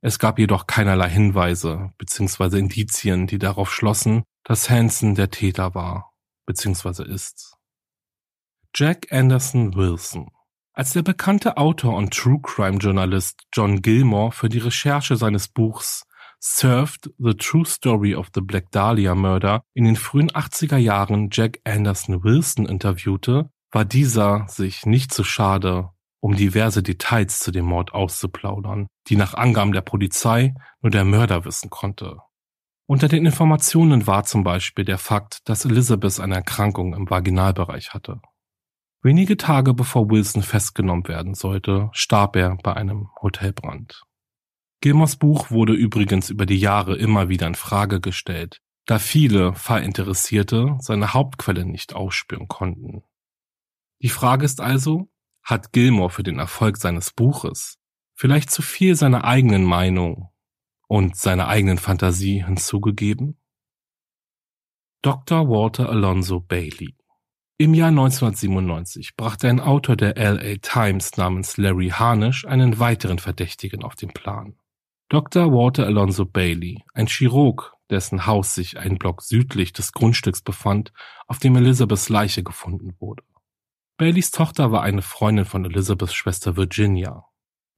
Es 0.02 0.20
gab 0.20 0.40
jedoch 0.40 0.68
keinerlei 0.68 1.10
Hinweise 1.10 1.92
bzw. 1.98 2.60
Indizien, 2.60 3.28
die 3.28 3.40
darauf 3.40 3.74
schlossen, 3.74 4.24
dass 4.44 4.70
Hansen 4.70 5.16
der 5.16 5.30
Täter 5.30 5.76
war 5.76 6.14
bzw. 6.46 7.04
ist. 7.04 7.58
Jack 8.74 9.12
Anderson 9.12 9.76
Wilson 9.76 10.32
als 10.78 10.94
der 10.94 11.02
bekannte 11.02 11.58
Autor 11.58 11.96
und 11.96 12.14
True 12.14 12.40
Crime 12.44 12.78
Journalist 12.78 13.48
John 13.52 13.82
Gilmore 13.82 14.32
für 14.32 14.48
die 14.48 14.60
Recherche 14.60 15.16
seines 15.16 15.48
Buchs 15.48 16.04
Served 16.40 17.10
The 17.18 17.34
True 17.34 17.66
Story 17.66 18.14
of 18.16 18.30
the 18.34 18.42
Black 18.42 18.72
Dahlia 18.72 19.16
Murder 19.16 19.64
in 19.74 19.86
den 19.86 19.96
frühen 19.96 20.30
80er 20.30 20.78
Jahren 20.78 21.30
Jack 21.32 21.60
Anderson 21.64 22.24
Wilson 22.24 22.66
interviewte, 22.68 23.50
war 23.72 23.86
dieser 23.86 24.48
sich 24.48 24.86
nicht 24.86 25.14
zu 25.14 25.24
schade, 25.24 25.90
um 26.20 26.36
diverse 26.36 26.84
Details 26.84 27.40
zu 27.40 27.52
dem 27.52 27.66
Mord 27.66 27.94
auszuplaudern, 27.94 28.88
die 29.08 29.16
nach 29.16 29.34
Angaben 29.34 29.72
der 29.72 29.82
Polizei 29.82 30.54
nur 30.82 30.92
der 30.92 31.06
Mörder 31.06 31.46
wissen 31.46 31.70
konnte. 31.70 32.18
Unter 32.86 33.08
den 33.08 33.26
Informationen 33.26 34.08
war 34.08 34.24
zum 34.24 34.44
Beispiel 34.44 34.86
der 34.86 34.98
Fakt, 34.98 35.40
dass 35.50 35.66
Elizabeth 35.66 36.20
eine 36.20 36.36
Erkrankung 36.36 36.94
im 36.94 37.10
Vaginalbereich 37.10 37.94
hatte. 37.94 38.22
Wenige 39.02 39.38
Tage 39.38 39.74
bevor 39.74 40.10
Wilson 40.10 40.42
festgenommen 40.42 41.08
werden 41.08 41.34
sollte, 41.34 41.90
starb 41.92 42.36
er 42.36 42.58
bei 42.64 42.74
einem 42.74 43.10
Hotelbrand. 43.22 44.04
Gilmores 44.88 45.18
Buch 45.18 45.52
wurde 45.52 45.74
übrigens 45.74 46.30
über 46.30 46.46
die 46.46 46.56
Jahre 46.56 46.96
immer 46.96 47.28
wieder 47.28 47.46
in 47.46 47.56
Frage 47.56 48.00
gestellt, 48.00 48.62
da 48.86 49.00
viele 49.00 49.54
Fallinteressierte 49.54 50.78
seine 50.80 51.14
Hauptquelle 51.14 51.66
nicht 51.66 51.94
ausspüren 51.94 52.48
konnten. 52.48 53.04
Die 54.02 54.08
Frage 54.08 54.46
ist 54.46 54.62
also, 54.62 55.12
hat 55.44 55.74
Gilmore 55.74 56.10
für 56.10 56.24
den 56.24 56.40
Erfolg 56.40 56.78
seines 56.78 57.12
Buches 57.12 57.80
vielleicht 58.16 58.50
zu 58.50 58.62
viel 58.62 58.96
seiner 58.96 59.26
eigenen 59.26 59.66
Meinung 59.66 60.30
und 60.88 61.18
seiner 61.18 61.50
eigenen 61.50 61.80
Fantasie 61.80 62.46
hinzugegeben? 62.46 63.38
Dr. 65.02 65.50
Walter 65.50 65.90
Alonso 65.90 66.40
Bailey 66.40 66.96
im 67.58 67.74
Jahr 67.74 67.90
1997 67.90 69.18
brachte 69.18 69.50
ein 69.50 69.60
Autor 69.60 69.98
der 69.98 70.16
LA 70.16 70.60
Times 70.62 71.18
namens 71.18 71.58
Larry 71.58 71.90
Harnisch 71.90 72.46
einen 72.46 72.80
weiteren 72.80 73.20
Verdächtigen 73.20 73.84
auf 73.84 73.96
den 73.96 74.14
Plan. 74.14 74.56
Dr. 75.10 75.54
Walter 75.54 75.86
Alonso 75.86 76.26
Bailey, 76.26 76.84
ein 76.94 77.08
Chirurg, 77.08 77.74
dessen 77.90 78.26
Haus 78.26 78.54
sich 78.54 78.78
ein 78.78 78.98
Block 78.98 79.22
südlich 79.22 79.72
des 79.72 79.94
Grundstücks 79.94 80.42
befand, 80.42 80.92
auf 81.28 81.40
dem 81.40 81.56
Elizabeths 81.56 82.10
Leiche 82.10 82.44
gefunden 82.44 82.94
wurde. 83.00 83.24
Baileys 83.96 84.32
Tochter 84.32 84.74
war 84.74 84.82
eine 84.82 85.02
Freundin 85.02 85.46
von 85.46 85.64
Elizabeths 85.64 86.14
Schwester 86.14 86.58
Virginia. 86.58 87.24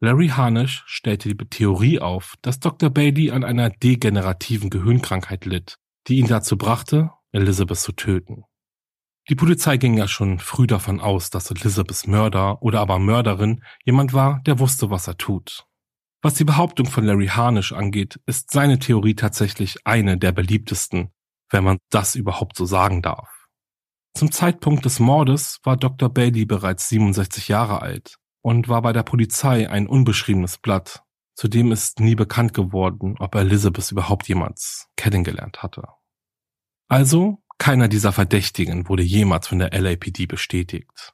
Larry 0.01 0.29
Harnisch 0.29 0.83
stellte 0.87 1.35
die 1.35 1.45
Theorie 1.45 1.99
auf, 1.99 2.33
dass 2.41 2.59
Dr. 2.59 2.89
Bailey 2.89 3.29
an 3.29 3.43
einer 3.43 3.69
degenerativen 3.69 4.71
Gehirnkrankheit 4.71 5.45
litt, 5.45 5.77
die 6.07 6.17
ihn 6.17 6.27
dazu 6.27 6.57
brachte, 6.57 7.11
Elizabeth 7.31 7.77
zu 7.77 7.91
töten. 7.91 8.45
Die 9.29 9.35
Polizei 9.35 9.77
ging 9.77 9.95
ja 9.95 10.07
schon 10.07 10.39
früh 10.39 10.65
davon 10.65 10.99
aus, 10.99 11.29
dass 11.29 11.51
Elizabeths 11.51 12.07
Mörder 12.07 12.63
oder 12.63 12.79
aber 12.79 12.97
Mörderin 12.97 13.63
jemand 13.85 14.13
war, 14.13 14.41
der 14.47 14.57
wusste, 14.57 14.89
was 14.89 15.07
er 15.07 15.17
tut. 15.17 15.68
Was 16.21 16.33
die 16.33 16.43
Behauptung 16.43 16.85
von 16.85 17.05
Larry 17.05 17.27
Harnisch 17.27 17.71
angeht, 17.71 18.19
ist 18.25 18.51
seine 18.51 18.79
Theorie 18.79 19.15
tatsächlich 19.15 19.77
eine 19.85 20.17
der 20.17 20.33
beliebtesten, 20.33 21.13
wenn 21.49 21.63
man 21.63 21.77
das 21.89 22.15
überhaupt 22.15 22.57
so 22.57 22.65
sagen 22.65 23.01
darf. 23.01 23.47
Zum 24.13 24.31
Zeitpunkt 24.31 24.83
des 24.83 24.99
Mordes 24.99 25.59
war 25.63 25.77
Dr. 25.77 26.09
Bailey 26.09 26.45
bereits 26.45 26.89
67 26.89 27.47
Jahre 27.47 27.81
alt 27.81 28.17
und 28.41 28.67
war 28.67 28.81
bei 28.81 28.91
der 28.91 29.03
Polizei 29.03 29.69
ein 29.69 29.87
unbeschriebenes 29.87 30.57
Blatt. 30.57 31.03
Zudem 31.35 31.71
ist 31.71 32.01
nie 32.01 32.15
bekannt 32.15 32.53
geworden, 32.53 33.15
ob 33.19 33.35
Elizabeth 33.35 33.91
überhaupt 33.91 34.27
jemals 34.27 34.89
kennengelernt 34.97 35.63
hatte. 35.63 35.83
Also 36.89 37.41
keiner 37.59 37.87
dieser 37.87 38.11
Verdächtigen 38.11 38.89
wurde 38.89 39.03
jemals 39.03 39.47
von 39.47 39.59
der 39.59 39.71
LAPD 39.71 40.25
bestätigt. 40.25 41.13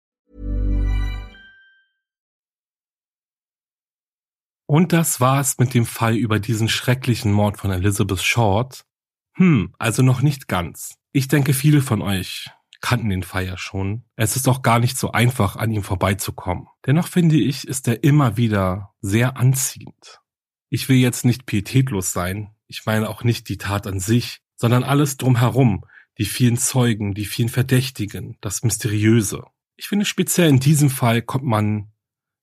Und 4.71 4.93
das 4.93 5.19
war 5.19 5.41
es 5.41 5.57
mit 5.57 5.73
dem 5.73 5.85
Fall 5.85 6.15
über 6.15 6.39
diesen 6.39 6.69
schrecklichen 6.69 7.33
Mord 7.33 7.57
von 7.57 7.71
Elizabeth 7.71 8.21
Short. 8.21 8.85
Hm, 9.33 9.75
also 9.77 10.01
noch 10.01 10.21
nicht 10.21 10.47
ganz. 10.47 10.95
Ich 11.11 11.27
denke, 11.27 11.53
viele 11.53 11.81
von 11.81 12.01
euch 12.01 12.49
kannten 12.79 13.09
den 13.09 13.23
Fall 13.23 13.45
ja 13.45 13.57
schon. 13.57 14.05
Es 14.15 14.37
ist 14.37 14.47
auch 14.47 14.61
gar 14.61 14.79
nicht 14.79 14.97
so 14.97 15.11
einfach, 15.11 15.57
an 15.57 15.73
ihm 15.73 15.83
vorbeizukommen. 15.83 16.67
Dennoch 16.85 17.09
finde 17.09 17.35
ich, 17.35 17.67
ist 17.67 17.85
er 17.89 18.05
immer 18.05 18.37
wieder 18.37 18.93
sehr 19.01 19.35
anziehend. 19.35 20.21
Ich 20.69 20.87
will 20.87 20.95
jetzt 20.95 21.25
nicht 21.25 21.45
pietätlos 21.45 22.13
sein. 22.13 22.55
Ich 22.67 22.85
meine 22.85 23.09
auch 23.09 23.25
nicht 23.25 23.49
die 23.49 23.57
Tat 23.57 23.85
an 23.87 23.99
sich, 23.99 24.39
sondern 24.55 24.85
alles 24.85 25.17
drumherum. 25.17 25.83
Die 26.17 26.23
vielen 26.23 26.55
Zeugen, 26.55 27.13
die 27.13 27.25
vielen 27.25 27.49
Verdächtigen, 27.49 28.37
das 28.39 28.63
Mysteriöse. 28.63 29.43
Ich 29.75 29.89
finde 29.89 30.05
speziell 30.05 30.47
in 30.47 30.61
diesem 30.61 30.89
Fall 30.89 31.21
kommt 31.21 31.43
man 31.43 31.91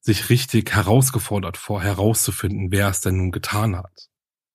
sich 0.00 0.30
richtig 0.30 0.74
herausgefordert 0.74 1.56
vor, 1.56 1.82
herauszufinden, 1.82 2.70
wer 2.70 2.88
es 2.88 3.00
denn 3.00 3.16
nun 3.16 3.30
getan 3.30 3.76
hat. 3.76 4.08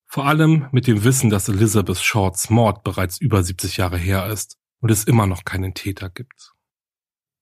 Vor 0.05 0.25
allem 0.25 0.67
mit 0.71 0.87
dem 0.87 1.03
Wissen, 1.03 1.29
dass 1.29 1.49
Elizabeth 1.49 1.97
Shorts 1.97 2.49
Mord 2.49 2.83
bereits 2.83 3.19
über 3.19 3.43
70 3.43 3.77
Jahre 3.77 3.97
her 3.97 4.27
ist 4.27 4.57
und 4.79 4.91
es 4.91 5.03
immer 5.03 5.25
noch 5.25 5.43
keinen 5.43 5.73
Täter 5.73 6.09
gibt. 6.09 6.53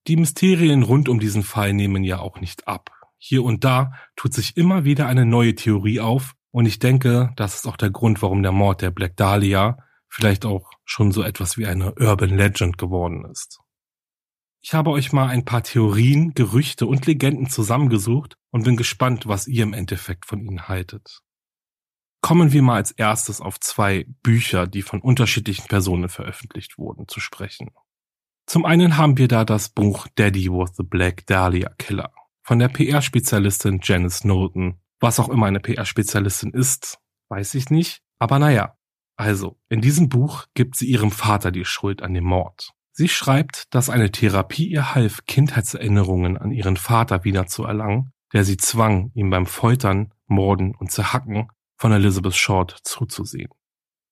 Die 0.07 0.15
Mysterien 0.15 0.83
rund 0.83 1.09
um 1.09 1.19
diesen 1.19 1.43
Fall 1.43 1.73
nehmen 1.73 2.03
ja 2.03 2.19
auch 2.19 2.39
nicht 2.39 2.67
ab. 2.67 2.91
Hier 3.17 3.43
und 3.43 3.63
da 3.63 3.93
tut 4.15 4.33
sich 4.33 4.57
immer 4.57 4.83
wieder 4.83 5.07
eine 5.07 5.25
neue 5.25 5.53
Theorie 5.53 5.99
auf 5.99 6.33
und 6.51 6.65
ich 6.65 6.79
denke, 6.79 7.31
das 7.35 7.55
ist 7.55 7.67
auch 7.67 7.77
der 7.77 7.91
Grund, 7.91 8.21
warum 8.21 8.41
der 8.41 8.51
Mord 8.51 8.81
der 8.81 8.91
Black 8.91 9.15
Dahlia 9.15 9.77
vielleicht 10.07 10.45
auch 10.45 10.71
schon 10.85 11.11
so 11.11 11.23
etwas 11.23 11.57
wie 11.57 11.67
eine 11.67 11.93
Urban 11.95 12.35
Legend 12.35 12.77
geworden 12.77 13.25
ist. 13.31 13.59
Ich 14.63 14.73
habe 14.73 14.91
euch 14.91 15.11
mal 15.11 15.27
ein 15.27 15.43
paar 15.43 15.63
Theorien, 15.63 16.33
Gerüchte 16.33 16.85
und 16.85 17.07
Legenden 17.07 17.49
zusammengesucht 17.49 18.37
und 18.51 18.63
bin 18.63 18.77
gespannt, 18.77 19.27
was 19.27 19.47
ihr 19.47 19.63
im 19.63 19.73
Endeffekt 19.73 20.25
von 20.25 20.39
ihnen 20.39 20.67
haltet. 20.67 21.21
Kommen 22.21 22.51
wir 22.53 22.61
mal 22.61 22.75
als 22.75 22.91
erstes 22.91 23.41
auf 23.41 23.59
zwei 23.59 24.05
Bücher, 24.21 24.67
die 24.67 24.83
von 24.83 25.01
unterschiedlichen 25.01 25.67
Personen 25.67 26.09
veröffentlicht 26.09 26.77
wurden, 26.77 27.07
zu 27.07 27.19
sprechen. 27.19 27.71
Zum 28.45 28.65
einen 28.65 28.97
haben 28.97 29.17
wir 29.17 29.27
da 29.27 29.45
das 29.45 29.69
Buch 29.69 30.07
Daddy 30.15 30.51
was 30.51 30.75
the 30.75 30.83
Black 30.83 31.25
Dahlia 31.25 31.69
Killer 31.79 32.13
von 32.43 32.59
der 32.59 32.67
PR-Spezialistin 32.67 33.79
Janice 33.81 34.21
Knowlton. 34.21 34.79
Was 34.99 35.19
auch 35.19 35.29
immer 35.29 35.47
eine 35.47 35.59
PR-Spezialistin 35.59 36.51
ist, 36.51 36.99
weiß 37.29 37.55
ich 37.55 37.69
nicht. 37.69 38.03
Aber 38.19 38.37
naja, 38.37 38.77
also, 39.15 39.59
in 39.69 39.81
diesem 39.81 40.09
Buch 40.09 40.45
gibt 40.53 40.75
sie 40.75 40.87
ihrem 40.87 41.11
Vater 41.11 41.51
die 41.51 41.65
Schuld 41.65 42.03
an 42.03 42.13
dem 42.13 42.25
Mord. 42.25 42.73
Sie 42.93 43.07
schreibt, 43.07 43.73
dass 43.73 43.89
eine 43.89 44.11
Therapie 44.11 44.67
ihr 44.67 44.93
half, 44.93 45.25
Kindheitserinnerungen 45.25 46.37
an 46.37 46.51
ihren 46.51 46.77
Vater 46.77 47.23
wiederzuerlangen, 47.23 48.11
der 48.33 48.43
sie 48.43 48.57
zwang, 48.57 49.11
ihm 49.13 49.29
beim 49.29 49.45
Foltern, 49.45 50.13
Morden 50.27 50.75
und 50.75 50.91
Zerhacken 50.91 51.47
von 51.77 51.91
Elizabeth 51.91 52.35
Short 52.35 52.77
zuzusehen. 52.83 53.49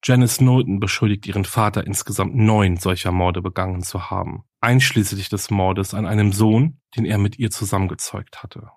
Janice 0.03 0.37
Knowlton 0.37 0.79
beschuldigt 0.79 1.27
ihren 1.27 1.43
Vater 1.43 1.85
insgesamt 1.85 2.33
neun 2.35 2.77
solcher 2.77 3.11
Morde 3.11 3.41
begangen 3.41 3.83
zu 3.83 4.09
haben, 4.09 4.43
einschließlich 4.61 5.27
des 5.27 5.51
Mordes 5.51 5.93
an 5.93 6.05
einem 6.05 6.31
Sohn, 6.31 6.79
den 6.95 7.03
er 7.03 7.17
mit 7.17 7.37
ihr 7.37 7.51
zusammengezeugt 7.51 8.41
hatte. 8.41 8.69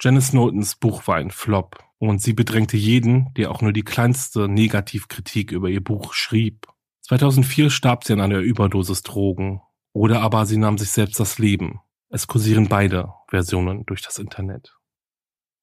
Janice 0.00 0.30
Knowltons 0.30 0.76
Buch 0.76 1.06
war 1.08 1.16
ein 1.16 1.30
Flop 1.30 1.84
und 1.98 2.22
sie 2.22 2.32
bedrängte 2.32 2.76
jeden, 2.76 3.34
der 3.34 3.50
auch 3.50 3.60
nur 3.60 3.72
die 3.72 3.82
kleinste 3.82 4.48
Negativkritik 4.48 5.50
über 5.50 5.68
ihr 5.68 5.82
Buch 5.82 6.14
schrieb 6.14 6.71
2004 7.18 7.68
starb 7.68 8.04
sie 8.04 8.14
an 8.14 8.22
einer 8.22 8.38
Überdosis 8.38 9.02
Drogen. 9.02 9.60
Oder 9.92 10.22
aber 10.22 10.46
sie 10.46 10.56
nahm 10.56 10.78
sich 10.78 10.88
selbst 10.88 11.20
das 11.20 11.38
Leben. 11.38 11.80
Es 12.08 12.26
kursieren 12.26 12.68
beide 12.68 13.12
Versionen 13.28 13.84
durch 13.84 14.00
das 14.00 14.16
Internet. 14.16 14.78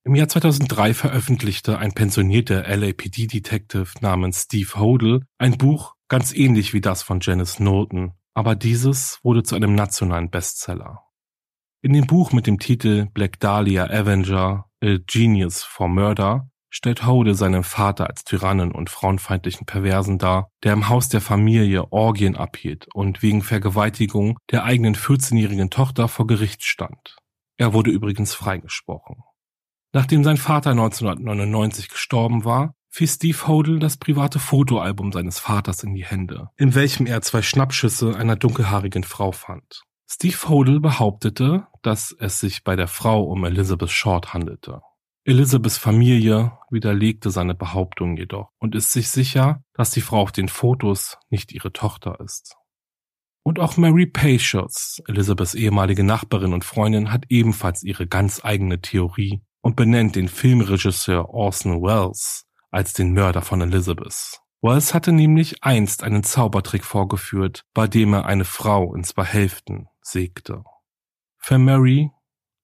Im 0.03 0.13
Jahr 0.13 0.29
2003 0.29 0.93
veröffentlichte 0.93 1.79
ein 1.79 1.93
pensionierter 1.93 2.67
LAPD-Detective 2.67 3.87
namens 4.01 4.43
Steve 4.43 4.79
Hodel 4.79 5.25
ein 5.39 5.57
Buch, 5.57 5.95
ganz 6.07 6.33
ähnlich 6.35 6.73
wie 6.73 6.81
das 6.81 7.01
von 7.01 7.19
Janice 7.19 7.55
Knowlton, 7.55 8.13
aber 8.35 8.55
dieses 8.55 9.19
wurde 9.23 9.41
zu 9.41 9.55
einem 9.55 9.73
nationalen 9.73 10.29
Bestseller. 10.29 11.01
In 11.81 11.93
dem 11.93 12.05
Buch 12.05 12.31
mit 12.31 12.45
dem 12.45 12.59
Titel 12.59 13.07
Black 13.11 13.39
Dahlia 13.39 13.85
Avenger, 13.85 14.69
A 14.83 14.97
Genius 15.07 15.63
for 15.63 15.87
Murder 15.87 16.48
stellt 16.69 17.05
Hode 17.05 17.35
seinen 17.35 17.63
Vater 17.63 18.07
als 18.07 18.23
Tyrannen 18.23 18.71
und 18.71 18.89
frauenfeindlichen 18.89 19.65
Perversen 19.65 20.17
dar, 20.17 20.49
der 20.63 20.73
im 20.73 20.89
Haus 20.89 21.09
der 21.09 21.21
Familie 21.21 21.91
Orgien 21.91 22.35
abhielt 22.35 22.87
und 22.93 23.21
wegen 23.21 23.41
Vergewaltigung 23.41 24.37
der 24.51 24.63
eigenen 24.63 24.95
14-jährigen 24.95 25.69
Tochter 25.69 26.07
vor 26.07 26.27
Gericht 26.27 26.63
stand. 26.63 27.17
Er 27.57 27.73
wurde 27.73 27.91
übrigens 27.91 28.33
freigesprochen. 28.33 29.23
Nachdem 29.91 30.23
sein 30.23 30.37
Vater 30.37 30.71
1999 30.71 31.89
gestorben 31.89 32.45
war, 32.45 32.75
fiel 32.89 33.07
Steve 33.07 33.47
Hodel 33.47 33.79
das 33.79 33.97
private 33.97 34.39
Fotoalbum 34.39 35.11
seines 35.11 35.39
Vaters 35.39 35.83
in 35.83 35.93
die 35.93 36.05
Hände, 36.05 36.49
in 36.57 36.75
welchem 36.75 37.05
er 37.05 37.21
zwei 37.21 37.41
Schnappschüsse 37.41 38.15
einer 38.15 38.35
dunkelhaarigen 38.35 39.03
Frau 39.03 39.31
fand. 39.31 39.83
Steve 40.07 40.49
Hodel 40.49 40.79
behauptete, 40.79 41.67
dass 41.83 42.15
es 42.19 42.39
sich 42.39 42.63
bei 42.63 42.75
der 42.75 42.87
Frau 42.87 43.23
um 43.23 43.45
Elizabeth 43.45 43.91
Short 43.91 44.33
handelte. 44.33 44.81
Elizabeths 45.29 45.77
Familie 45.77 46.57
widerlegte 46.71 47.29
seine 47.29 47.53
Behauptung 47.53 48.17
jedoch 48.17 48.49
und 48.57 48.73
ist 48.73 48.91
sich 48.91 49.09
sicher, 49.09 49.63
dass 49.75 49.91
die 49.91 50.01
Frau 50.01 50.21
auf 50.21 50.31
den 50.31 50.49
Fotos 50.49 51.19
nicht 51.29 51.51
ihre 51.51 51.71
Tochter 51.71 52.19
ist. 52.19 52.55
Und 53.43 53.59
auch 53.59 53.77
Mary 53.77 54.07
Patience, 54.07 55.03
Elizabeths 55.07 55.53
ehemalige 55.53 56.03
Nachbarin 56.03 56.51
und 56.51 56.65
Freundin, 56.65 57.11
hat 57.11 57.25
ebenfalls 57.29 57.83
ihre 57.83 58.07
ganz 58.07 58.43
eigene 58.43 58.81
Theorie 58.81 59.43
und 59.61 59.75
benennt 59.75 60.15
den 60.15 60.29
Filmregisseur 60.29 61.29
Orson 61.29 61.83
Welles 61.83 62.47
als 62.71 62.93
den 62.93 63.13
Mörder 63.13 63.43
von 63.43 63.61
Elizabeth. 63.61 64.41
Wells 64.63 64.95
hatte 64.95 65.11
nämlich 65.11 65.63
einst 65.63 66.01
einen 66.01 66.23
Zaubertrick 66.23 66.83
vorgeführt, 66.83 67.65
bei 67.75 67.87
dem 67.87 68.13
er 68.13 68.25
eine 68.25 68.45
Frau 68.45 68.95
in 68.95 69.03
zwei 69.03 69.25
Hälften 69.25 69.89
sägte. 70.01 70.63
Für 71.37 71.59
Mary 71.59 72.09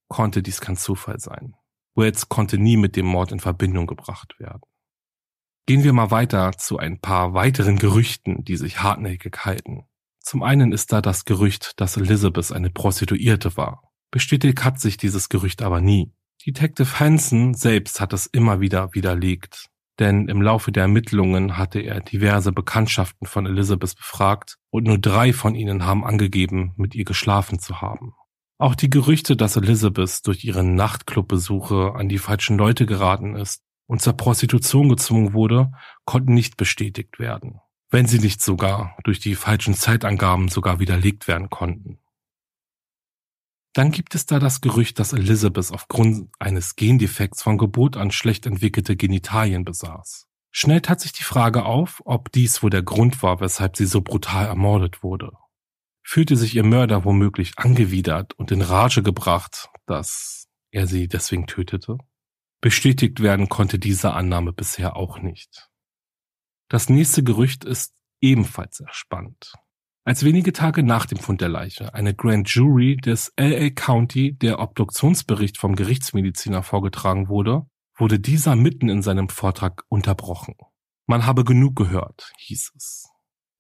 konnte 0.08 0.42
dies 0.42 0.62
kein 0.62 0.78
Zufall 0.78 1.20
sein. 1.20 1.54
Wells 1.96 2.30
konnte 2.30 2.58
nie 2.58 2.78
mit 2.78 2.96
dem 2.96 3.06
Mord 3.06 3.32
in 3.32 3.40
Verbindung 3.40 3.88
gebracht 3.88 4.36
werden. 4.40 4.62
Gehen 5.66 5.84
wir 5.84 5.94
mal 5.94 6.12
weiter 6.12 6.52
zu 6.58 6.78
ein 6.78 7.00
paar 7.00 7.34
weiteren 7.34 7.78
Gerüchten, 7.78 8.44
die 8.44 8.58
sich 8.58 8.84
hartnäckig 8.84 9.46
halten. 9.46 9.86
Zum 10.20 10.44
einen 10.44 10.72
ist 10.72 10.92
da 10.92 11.02
das 11.02 11.26
Gerücht, 11.26 11.80
dass 11.80 11.98
Elizabeth 11.98 12.52
eine 12.52 12.70
Prostituierte 12.70 13.58
war. 13.58 13.82
Bestätigt 14.12 14.64
hat 14.64 14.80
sich 14.80 14.98
dieses 14.98 15.30
Gerücht 15.30 15.62
aber 15.62 15.82
nie. 15.82 16.14
Detective 16.46 17.00
Hansen 17.00 17.54
selbst 17.54 18.00
hat 18.00 18.14
es 18.14 18.28
immer 18.28 18.60
wieder 18.60 18.94
widerlegt 18.94 19.70
denn 20.00 20.28
im 20.28 20.42
Laufe 20.42 20.72
der 20.72 20.84
Ermittlungen 20.84 21.58
hatte 21.58 21.80
er 21.80 22.02
diverse 22.02 22.52
Bekanntschaften 22.52 23.28
von 23.28 23.46
Elizabeth 23.46 23.96
befragt 23.96 24.58
und 24.70 24.86
nur 24.86 24.98
drei 24.98 25.32
von 25.32 25.56
ihnen 25.56 25.86
haben 25.86 26.04
angegeben, 26.04 26.74
mit 26.76 26.96
ihr 26.96 27.06
geschlafen 27.06 27.60
zu 27.60 27.82
haben. 27.82 28.14
Auch 28.58 28.76
die 28.76 28.90
Gerüchte, 28.90 29.36
dass 29.36 29.58
Elizabeth 29.58 30.26
durch 30.26 30.46
ihre 30.46 30.64
Nachtclubbesuche 30.64 31.94
an 31.96 32.08
die 32.08 32.20
falschen 32.20 32.58
Leute 32.58 32.86
geraten 32.86 33.36
ist 33.36 33.62
und 33.86 34.02
zur 34.02 34.14
Prostitution 34.14 34.88
gezwungen 34.88 35.34
wurde, 35.34 35.72
konnten 36.06 36.34
nicht 36.34 36.56
bestätigt 36.56 37.20
werden, 37.20 37.60
wenn 37.90 38.08
sie 38.08 38.20
nicht 38.20 38.42
sogar 38.42 38.98
durch 39.04 39.20
die 39.20 39.36
falschen 39.36 39.74
Zeitangaben 39.74 40.48
sogar 40.48 40.80
widerlegt 40.80 41.28
werden 41.28 41.50
konnten. 41.50 42.00
Dann 43.74 43.92
gibt 43.92 44.16
es 44.16 44.26
da 44.26 44.40
das 44.40 44.62
Gerücht, 44.62 45.00
dass 45.00 45.12
Elizabeth 45.12 45.74
aufgrund 45.74 46.30
eines 46.40 46.78
Gendefekts 46.78 47.44
von 47.44 47.58
Geburt 47.58 47.98
an 47.98 48.10
schlecht 48.10 48.46
entwickelte 48.46 48.96
Genitalien 48.96 49.66
besaß. 49.66 50.28
Schnell 50.52 50.80
tat 50.80 51.02
sich 51.02 51.12
die 51.12 51.24
Frage 51.24 51.66
auf, 51.66 52.02
ob 52.06 52.32
dies 52.32 52.64
wohl 52.64 52.70
der 52.70 52.84
Grund 52.84 53.22
war, 53.22 53.42
weshalb 53.42 53.76
sie 53.76 53.86
so 53.86 54.00
brutal 54.00 54.46
ermordet 54.46 55.04
wurde. 55.04 55.34
Fühlte 56.08 56.38
sich 56.38 56.56
ihr 56.56 56.64
Mörder 56.64 57.04
womöglich 57.04 57.54
angewidert 57.58 58.36
und 58.36 58.52
in 58.52 58.62
Rage 58.62 59.02
gebracht, 59.02 59.70
dass 59.88 60.48
er 60.70 60.86
sie 60.86 61.08
deswegen 61.08 61.48
tötete? 61.48 61.98
Bestätigt 62.62 63.22
werden 63.22 63.50
konnte 63.50 63.80
diese 63.80 64.14
Annahme 64.14 64.54
bisher 64.54 64.96
auch 64.96 65.18
nicht. 65.18 65.68
Das 66.70 66.90
nächste 66.90 67.24
Gerücht 67.24 67.66
ist 67.66 67.96
ebenfalls 68.22 68.78
sehr 68.78 68.94
spannend. 68.94 69.54
Als 70.04 70.24
wenige 70.24 70.54
Tage 70.54 70.84
nach 70.84 71.08
dem 71.08 71.18
Fund 71.18 71.42
der 71.42 71.50
Leiche 71.50 71.96
eine 71.96 72.14
Grand 72.14 72.48
Jury 72.50 72.98
des 72.98 73.34
LA 73.36 73.72
County 73.72 74.38
der 74.38 74.60
Obduktionsbericht 74.60 75.58
vom 75.58 75.76
Gerichtsmediziner 75.76 76.62
vorgetragen 76.62 77.30
wurde, 77.30 77.66
wurde 77.98 78.20
dieser 78.20 78.56
mitten 78.56 78.90
in 78.90 79.02
seinem 79.02 79.28
Vortrag 79.28 79.84
unterbrochen. 79.90 80.54
Man 81.08 81.26
habe 81.26 81.44
genug 81.44 81.76
gehört, 81.76 82.32
hieß 82.38 82.74
es. 82.76 83.10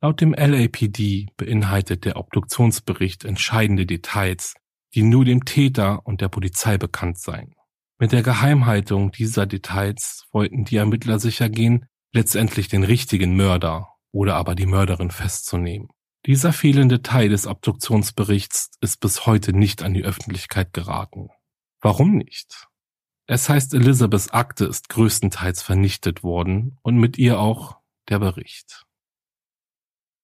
Laut 0.06 0.22
dem 0.22 0.36
LAPD 0.36 1.30
beinhaltet 1.36 2.06
der 2.06 2.18
Obduktionsbericht 2.18 3.26
entscheidende 3.26 3.88
Details, 3.88 4.54
die 4.94 5.02
nur 5.02 5.26
dem 5.26 5.46
Täter 5.46 6.06
und 6.06 6.22
der 6.22 6.30
Polizei 6.30 6.78
bekannt 6.78 7.18
seien. 7.18 7.56
Mit 7.98 8.12
der 8.12 8.22
Geheimhaltung 8.22 9.12
dieser 9.12 9.48
Details 9.48 10.28
wollten 10.32 10.64
die 10.64 10.76
Ermittler 10.76 11.18
sicher 11.18 11.50
gehen, 11.50 11.88
letztendlich 12.14 12.68
den 12.68 12.84
richtigen 12.84 13.36
Mörder 13.36 13.96
oder 14.12 14.36
aber 14.36 14.54
die 14.54 14.68
Mörderin 14.68 15.10
festzunehmen. 15.10 15.88
Dieser 16.28 16.54
fehlende 16.54 17.02
Teil 17.02 17.30
des 17.30 17.48
Obduktionsberichts 17.48 18.74
ist 18.82 19.00
bis 19.00 19.26
heute 19.26 19.54
nicht 19.54 19.82
an 19.82 19.96
die 19.96 20.04
Öffentlichkeit 20.04 20.72
geraten. 20.72 21.30
Warum 21.82 22.16
nicht? 22.16 22.68
Es 23.26 23.50
heißt, 23.50 23.74
Elizabeths 23.74 24.30
Akte 24.30 24.66
ist 24.66 24.88
größtenteils 24.90 25.64
vernichtet 25.64 26.22
worden 26.22 26.78
und 26.84 26.98
mit 26.98 27.18
ihr 27.18 27.40
auch 27.40 27.78
der 28.08 28.20
Bericht. 28.20 28.86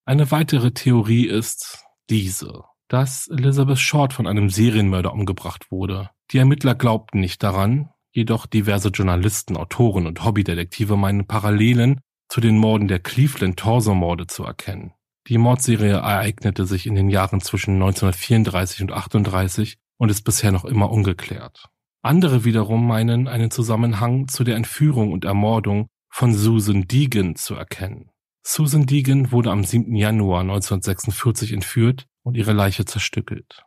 Eine 0.05 0.31
weitere 0.31 0.71
Theorie 0.71 1.27
ist 1.27 1.85
diese, 2.09 2.63
dass 2.87 3.27
Elizabeth 3.27 3.79
Short 3.79 4.13
von 4.13 4.25
einem 4.25 4.49
Serienmörder 4.49 5.13
umgebracht 5.13 5.71
wurde. 5.71 6.09
Die 6.31 6.39
Ermittler 6.39 6.75
glaubten 6.75 7.19
nicht 7.19 7.43
daran, 7.43 7.89
jedoch 8.11 8.47
diverse 8.47 8.89
Journalisten, 8.89 9.57
Autoren 9.57 10.07
und 10.07 10.23
Hobbydetektive 10.25 10.97
meinen 10.97 11.27
Parallelen 11.27 12.01
zu 12.29 12.41
den 12.41 12.57
Morden 12.57 12.87
der 12.87 12.99
Cleveland 12.99 13.57
Torso-Morde 13.59 14.27
zu 14.27 14.43
erkennen. 14.43 14.93
Die 15.27 15.37
Mordserie 15.37 15.93
ereignete 15.93 16.65
sich 16.65 16.87
in 16.87 16.95
den 16.95 17.09
Jahren 17.09 17.39
zwischen 17.41 17.75
1934 17.75 18.81
und 18.81 18.91
38 18.91 19.77
und 19.97 20.09
ist 20.09 20.23
bisher 20.23 20.51
noch 20.51 20.65
immer 20.65 20.89
ungeklärt. 20.89 21.69
Andere 22.01 22.43
wiederum 22.43 22.87
meinen 22.87 23.27
einen 23.27 23.51
Zusammenhang 23.51 24.27
zu 24.27 24.43
der 24.43 24.55
Entführung 24.55 25.11
und 25.11 25.25
Ermordung 25.25 25.87
von 26.09 26.33
Susan 26.33 26.87
Deegan 26.87 27.35
zu 27.35 27.53
erkennen. 27.53 28.09
Susan 28.43 28.85
Deegan 28.85 29.31
wurde 29.31 29.51
am 29.51 29.63
7. 29.63 29.95
Januar 29.95 30.41
1946 30.41 31.53
entführt 31.53 32.07
und 32.23 32.35
ihre 32.35 32.53
Leiche 32.53 32.85
zerstückelt. 32.85 33.63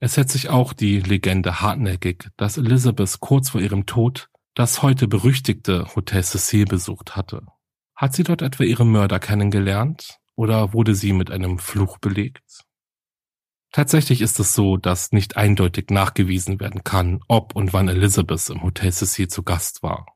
Es 0.00 0.16
hält 0.16 0.30
sich 0.30 0.48
auch 0.48 0.72
die 0.72 0.98
Legende 1.00 1.60
hartnäckig, 1.60 2.28
dass 2.36 2.58
Elizabeth 2.58 3.20
kurz 3.20 3.50
vor 3.50 3.60
ihrem 3.60 3.86
Tod 3.86 4.28
das 4.54 4.82
heute 4.82 5.06
berüchtigte 5.06 5.86
Hotel 5.94 6.24
Cecil 6.24 6.64
besucht 6.64 7.14
hatte. 7.14 7.46
Hat 7.94 8.14
sie 8.14 8.24
dort 8.24 8.42
etwa 8.42 8.64
ihre 8.64 8.84
Mörder 8.84 9.20
kennengelernt 9.20 10.18
oder 10.34 10.72
wurde 10.72 10.94
sie 10.94 11.12
mit 11.12 11.30
einem 11.30 11.58
Fluch 11.58 11.98
belegt? 11.98 12.64
Tatsächlich 13.70 14.20
ist 14.20 14.38
es 14.40 14.52
so, 14.52 14.76
dass 14.76 15.12
nicht 15.12 15.36
eindeutig 15.36 15.86
nachgewiesen 15.90 16.60
werden 16.60 16.84
kann, 16.84 17.20
ob 17.28 17.54
und 17.54 17.72
wann 17.72 17.88
Elizabeth 17.88 18.50
im 18.50 18.62
Hotel 18.62 18.92
Cecil 18.92 19.28
zu 19.28 19.44
Gast 19.44 19.82
war. 19.82 20.06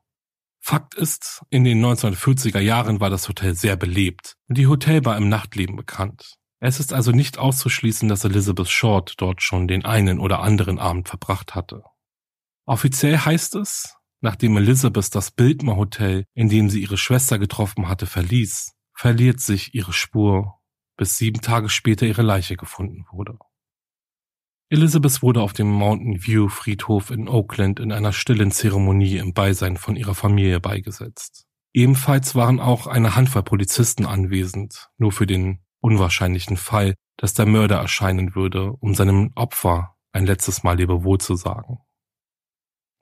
Fakt 0.69 0.95
ist, 0.95 1.45
in 1.49 1.63
den 1.63 1.79
1940er 1.79 2.59
Jahren 2.59 2.99
war 2.99 3.09
das 3.09 3.29
Hotel 3.29 3.55
sehr 3.55 3.77
belebt 3.77 4.35
und 4.49 4.57
die 4.57 4.67
Hotelbar 4.67 5.15
im 5.15 5.29
Nachtleben 5.29 5.77
bekannt. 5.77 6.35
Es 6.59 6.81
ist 6.81 6.91
also 6.91 7.11
nicht 7.11 7.37
auszuschließen, 7.37 8.09
dass 8.09 8.25
Elizabeth 8.25 8.67
Short 8.67 9.13
dort 9.15 9.41
schon 9.41 9.69
den 9.69 9.85
einen 9.85 10.19
oder 10.19 10.41
anderen 10.41 10.77
Abend 10.77 11.07
verbracht 11.07 11.55
hatte. 11.55 11.83
Offiziell 12.65 13.17
heißt 13.17 13.55
es, 13.55 13.95
nachdem 14.19 14.57
Elizabeth 14.57 15.15
das 15.15 15.31
Bildmer 15.31 15.77
Hotel, 15.77 16.25
in 16.33 16.49
dem 16.49 16.69
sie 16.69 16.81
ihre 16.81 16.97
Schwester 16.97 17.39
getroffen 17.39 17.87
hatte, 17.87 18.05
verließ, 18.05 18.73
verliert 18.93 19.39
sich 19.39 19.73
ihre 19.73 19.93
Spur, 19.93 20.59
bis 20.97 21.17
sieben 21.17 21.39
Tage 21.39 21.69
später 21.69 22.05
ihre 22.05 22.23
Leiche 22.23 22.57
gefunden 22.57 23.05
wurde. 23.09 23.39
Elizabeth 24.69 25.21
wurde 25.21 25.41
auf 25.41 25.53
dem 25.53 25.69
Mountain 25.69 26.25
View 26.25 26.49
Friedhof 26.49 27.09
in 27.09 27.29
Oakland 27.29 27.79
in 27.79 27.93
einer 27.93 28.11
stillen 28.11 28.51
Zeremonie 28.51 29.17
im 29.17 29.33
Beisein 29.33 29.77
von 29.77 29.95
ihrer 29.95 30.13
Familie 30.13 30.59
beigesetzt. 30.59 31.45
Ebenfalls 31.73 32.35
waren 32.35 32.59
auch 32.59 32.85
eine 32.85 33.15
Handvoll 33.15 33.43
Polizisten 33.43 34.05
anwesend, 34.05 34.89
nur 34.97 35.13
für 35.13 35.25
den 35.25 35.59
unwahrscheinlichen 35.79 36.57
Fall, 36.57 36.95
dass 37.15 37.33
der 37.33 37.45
Mörder 37.45 37.77
erscheinen 37.77 38.35
würde, 38.35 38.73
um 38.73 38.93
seinem 38.93 39.31
Opfer 39.35 39.95
ein 40.11 40.25
letztes 40.25 40.63
Mal 40.63 40.77
Lebewohl 40.77 41.19
zu 41.19 41.35
sagen. 41.35 41.79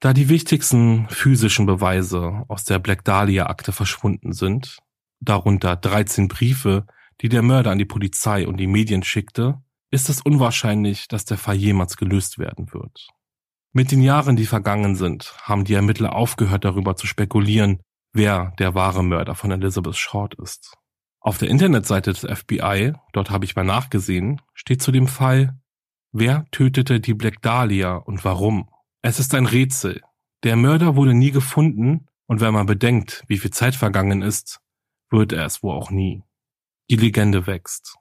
Da 0.01 0.13
die 0.13 0.29
wichtigsten 0.29 1.07
physischen 1.09 1.65
Beweise 1.65 2.43
aus 2.47 2.63
der 2.65 2.77
Black 2.77 3.03
Dahlia 3.05 3.47
Akte 3.47 3.71
verschwunden 3.71 4.33
sind, 4.33 4.77
darunter 5.19 5.75
13 5.75 6.27
Briefe, 6.27 6.85
die 7.21 7.29
der 7.29 7.41
Mörder 7.41 7.71
an 7.71 7.79
die 7.79 7.85
Polizei 7.85 8.47
und 8.47 8.57
die 8.57 8.67
Medien 8.67 9.01
schickte, 9.01 9.63
ist 9.91 10.09
es 10.09 10.21
unwahrscheinlich, 10.21 11.07
dass 11.07 11.25
der 11.25 11.37
Fall 11.37 11.55
jemals 11.55 11.97
gelöst 11.97 12.39
werden 12.39 12.73
wird. 12.73 13.07
Mit 13.73 13.91
den 13.91 14.01
Jahren, 14.01 14.35
die 14.35 14.45
vergangen 14.45 14.95
sind, 14.95 15.35
haben 15.41 15.65
die 15.65 15.73
Ermittler 15.73 16.15
aufgehört 16.15 16.63
darüber 16.63 16.95
zu 16.95 17.07
spekulieren, 17.07 17.81
wer 18.13 18.53
der 18.57 18.73
wahre 18.73 19.03
Mörder 19.03 19.35
von 19.35 19.51
Elizabeth 19.51 19.97
Short 19.97 20.33
ist. 20.35 20.75
Auf 21.19 21.37
der 21.39 21.49
Internetseite 21.49 22.13
des 22.13 22.21
FBI, 22.21 22.93
dort 23.11 23.29
habe 23.31 23.45
ich 23.45 23.55
mal 23.55 23.65
nachgesehen, 23.65 24.41
steht 24.53 24.81
zu 24.81 24.91
dem 24.91 25.07
Fall, 25.07 25.59
wer 26.11 26.45
tötete 26.51 26.99
die 26.99 27.13
Black 27.13 27.41
Dahlia 27.41 27.95
und 27.95 28.23
warum? 28.23 28.69
Es 29.01 29.19
ist 29.19 29.35
ein 29.35 29.45
Rätsel. 29.45 30.01
Der 30.43 30.55
Mörder 30.55 30.95
wurde 30.95 31.13
nie 31.13 31.31
gefunden 31.31 32.07
und 32.27 32.41
wenn 32.41 32.53
man 32.53 32.65
bedenkt, 32.65 33.23
wie 33.27 33.37
viel 33.37 33.51
Zeit 33.51 33.75
vergangen 33.75 34.21
ist, 34.21 34.61
wird 35.09 35.33
er 35.33 35.45
es 35.45 35.63
wohl 35.63 35.73
auch 35.73 35.91
nie. 35.91 36.23
Die 36.89 36.95
Legende 36.95 37.47
wächst. 37.47 37.97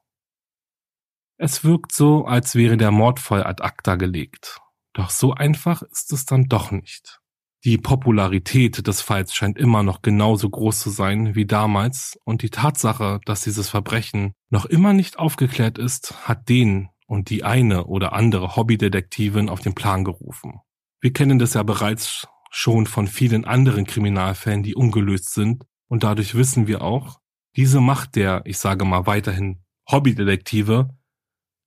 Es 1.37 1.65
wirkt 1.65 1.93
so, 1.93 2.25
als 2.27 2.55
wäre 2.55 2.77
der 2.77 2.91
Mordfall 2.91 3.45
ad 3.45 3.63
acta 3.63 3.97
gelegt. 3.97 4.61
Doch 4.93 5.11
so 5.11 5.35
einfach 5.35 5.83
ist 5.83 6.13
es 6.13 6.25
dann 6.25 6.45
doch 6.45 6.71
nicht. 6.71 7.21
Die 7.65 7.79
Popularität 7.79 8.87
des 8.87 9.01
Falls 9.01 9.35
scheint 9.35 9.59
immer 9.59 9.83
noch 9.83 10.03
genauso 10.03 10.51
groß 10.51 10.79
zu 10.79 10.91
sein 10.91 11.35
wie 11.35 11.47
damals 11.47 12.19
und 12.25 12.43
die 12.43 12.51
Tatsache, 12.51 13.21
dass 13.25 13.41
dieses 13.41 13.71
Verbrechen 13.71 14.35
noch 14.51 14.67
immer 14.67 14.93
nicht 14.93 15.19
aufgeklärt 15.19 15.79
ist, 15.79 16.29
hat 16.29 16.49
den 16.49 16.91
und 17.07 17.31
die 17.31 17.43
eine 17.43 17.87
oder 17.87 18.13
andere 18.13 18.55
Hobbydetektivin 18.55 19.49
auf 19.49 19.61
den 19.61 19.75
Plan 19.75 20.05
gerufen. 20.05 20.61
Wir 21.01 21.13
kennen 21.13 21.39
das 21.39 21.55
ja 21.55 21.63
bereits 21.63 22.29
schon 22.51 22.87
von 22.87 23.09
vielen 23.09 23.45
anderen 23.45 23.87
Kriminalfällen, 23.87 24.63
die 24.63 24.75
ungelöst 24.75 25.33
sind 25.33 25.65
und 25.89 26.05
dadurch 26.05 26.35
wissen 26.35 26.67
wir 26.67 26.83
auch, 26.83 27.19
diese 27.57 27.81
Macht 27.81 28.15
der, 28.17 28.43
ich 28.45 28.59
sage 28.59 28.85
mal 28.85 29.07
weiterhin 29.07 29.65
Hobbydetektive, 29.91 30.91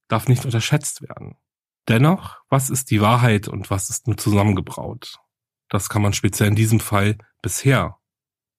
darf 0.07 0.27
nicht 0.27 0.45
unterschätzt 0.45 1.01
werden. 1.01 1.37
Dennoch, 1.87 2.41
was 2.49 2.69
ist 2.69 2.91
die 2.91 3.01
Wahrheit 3.01 3.47
und 3.47 3.69
was 3.69 3.89
ist 3.89 4.07
nur 4.07 4.17
zusammengebraut? 4.17 5.19
Das 5.69 5.89
kann 5.89 6.01
man 6.01 6.13
speziell 6.13 6.49
in 6.49 6.55
diesem 6.55 6.79
Fall 6.79 7.17
bisher 7.41 7.97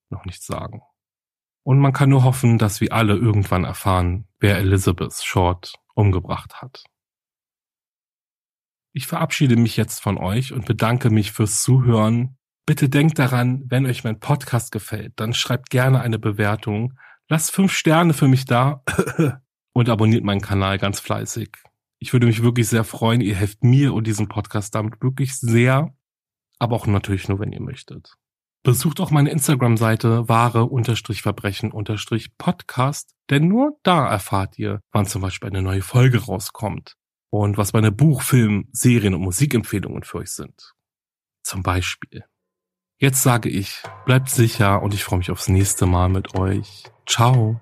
noch 0.09 0.25
nicht 0.25 0.43
sagen. 0.43 0.81
Und 1.63 1.79
man 1.79 1.93
kann 1.93 2.09
nur 2.09 2.23
hoffen, 2.23 2.57
dass 2.57 2.81
wir 2.81 2.93
alle 2.93 3.15
irgendwann 3.15 3.63
erfahren, 3.63 4.27
wer 4.39 4.57
Elizabeth 4.57 5.13
Short 5.13 5.75
umgebracht 5.93 6.61
hat. 6.61 6.83
Ich 8.91 9.05
verabschiede 9.05 9.55
mich 9.55 9.77
jetzt 9.77 9.99
von 10.01 10.17
euch 10.17 10.51
und 10.51 10.65
bedanke 10.65 11.11
mich 11.11 11.31
fürs 11.31 11.61
Zuhören. 11.61 12.37
Bitte 12.65 12.89
denkt 12.89 13.19
daran, 13.19 13.63
wenn 13.67 13.85
euch 13.85 14.03
mein 14.03 14.19
Podcast 14.19 14.71
gefällt, 14.71 15.13
dann 15.17 15.33
schreibt 15.33 15.69
gerne 15.69 16.01
eine 16.01 16.17
Bewertung, 16.17 16.97
lasst 17.27 17.51
fünf 17.51 17.71
Sterne 17.73 18.13
für 18.13 18.27
mich 18.27 18.45
da 18.45 18.83
und 19.73 19.89
abonniert 19.89 20.23
meinen 20.23 20.41
Kanal 20.41 20.77
ganz 20.77 20.99
fleißig. 20.99 21.49
Ich 21.99 22.13
würde 22.13 22.27
mich 22.27 22.43
wirklich 22.43 22.67
sehr 22.67 22.83
freuen. 22.83 23.21
Ihr 23.21 23.35
helft 23.35 23.63
mir 23.63 23.93
und 23.93 24.07
diesem 24.07 24.27
Podcast 24.27 24.75
damit 24.75 25.01
wirklich 25.01 25.35
sehr 25.35 25.93
aber 26.59 26.75
auch 26.75 26.85
natürlich 26.85 27.27
nur, 27.29 27.39
wenn 27.39 27.53
ihr 27.53 27.61
möchtet. 27.61 28.17
Besucht 28.61 28.99
auch 28.99 29.09
meine 29.09 29.29
Instagram-Seite 29.29 30.27
wahre-verbrechen-podcast, 30.27 33.15
denn 33.29 33.47
nur 33.47 33.79
da 33.83 34.09
erfahrt 34.09 34.59
ihr, 34.59 34.81
wann 34.91 35.05
zum 35.05 35.21
Beispiel 35.21 35.47
eine 35.49 35.61
neue 35.61 35.81
Folge 35.81 36.25
rauskommt 36.25 36.97
und 37.29 37.57
was 37.57 37.71
meine 37.71 37.93
Buch-, 37.93 38.21
Film-, 38.21 38.67
Serien- 38.73 39.15
und 39.15 39.21
Musikempfehlungen 39.21 40.03
für 40.03 40.17
euch 40.17 40.31
sind. 40.31 40.73
Zum 41.41 41.63
Beispiel. 41.63 42.25
Jetzt 42.97 43.23
sage 43.23 43.47
ich, 43.47 43.81
bleibt 44.05 44.29
sicher 44.29 44.81
und 44.81 44.93
ich 44.93 45.05
freue 45.05 45.19
mich 45.19 45.31
aufs 45.31 45.47
nächste 45.47 45.85
Mal 45.85 46.09
mit 46.09 46.35
euch. 46.35 46.83
Ciao. 47.07 47.61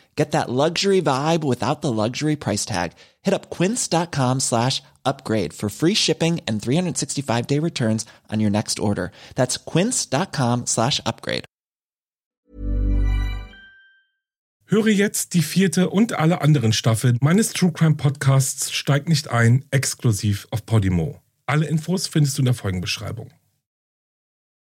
Get 0.15 0.31
that 0.31 0.49
luxury 0.49 1.01
vibe 1.01 1.43
without 1.43 1.81
the 1.81 1.91
luxury 1.91 2.35
price 2.35 2.65
tag. 2.65 2.91
Hit 3.21 3.33
up 3.33 3.49
quince.com 3.49 4.39
slash 4.39 4.83
upgrade 5.05 5.53
for 5.53 5.69
free 5.69 5.95
shipping 5.95 6.41
and 6.47 6.61
365 6.61 7.47
day 7.47 7.59
returns 7.59 8.05
on 8.29 8.39
your 8.39 8.51
next 8.51 8.79
order. 8.79 9.11
That's 9.35 9.57
quince.com 9.57 10.65
slash 10.65 10.99
upgrade. 11.05 11.45
Höre 14.65 14.87
jetzt 14.87 15.33
die 15.33 15.41
vierte 15.41 15.89
und 15.89 16.13
alle 16.13 16.39
anderen 16.39 16.71
Staffeln 16.71 17.17
meines 17.19 17.51
True 17.51 17.73
Crime 17.73 17.95
Podcasts 17.95 18.71
Steig 18.71 19.09
nicht 19.09 19.29
ein, 19.29 19.65
exklusiv 19.69 20.47
auf 20.51 20.65
Podimo. 20.65 21.19
Alle 21.45 21.65
Infos 21.65 22.07
findest 22.07 22.37
du 22.37 22.41
in 22.41 22.45
der 22.45 22.53
Folgenbeschreibung. 22.53 23.31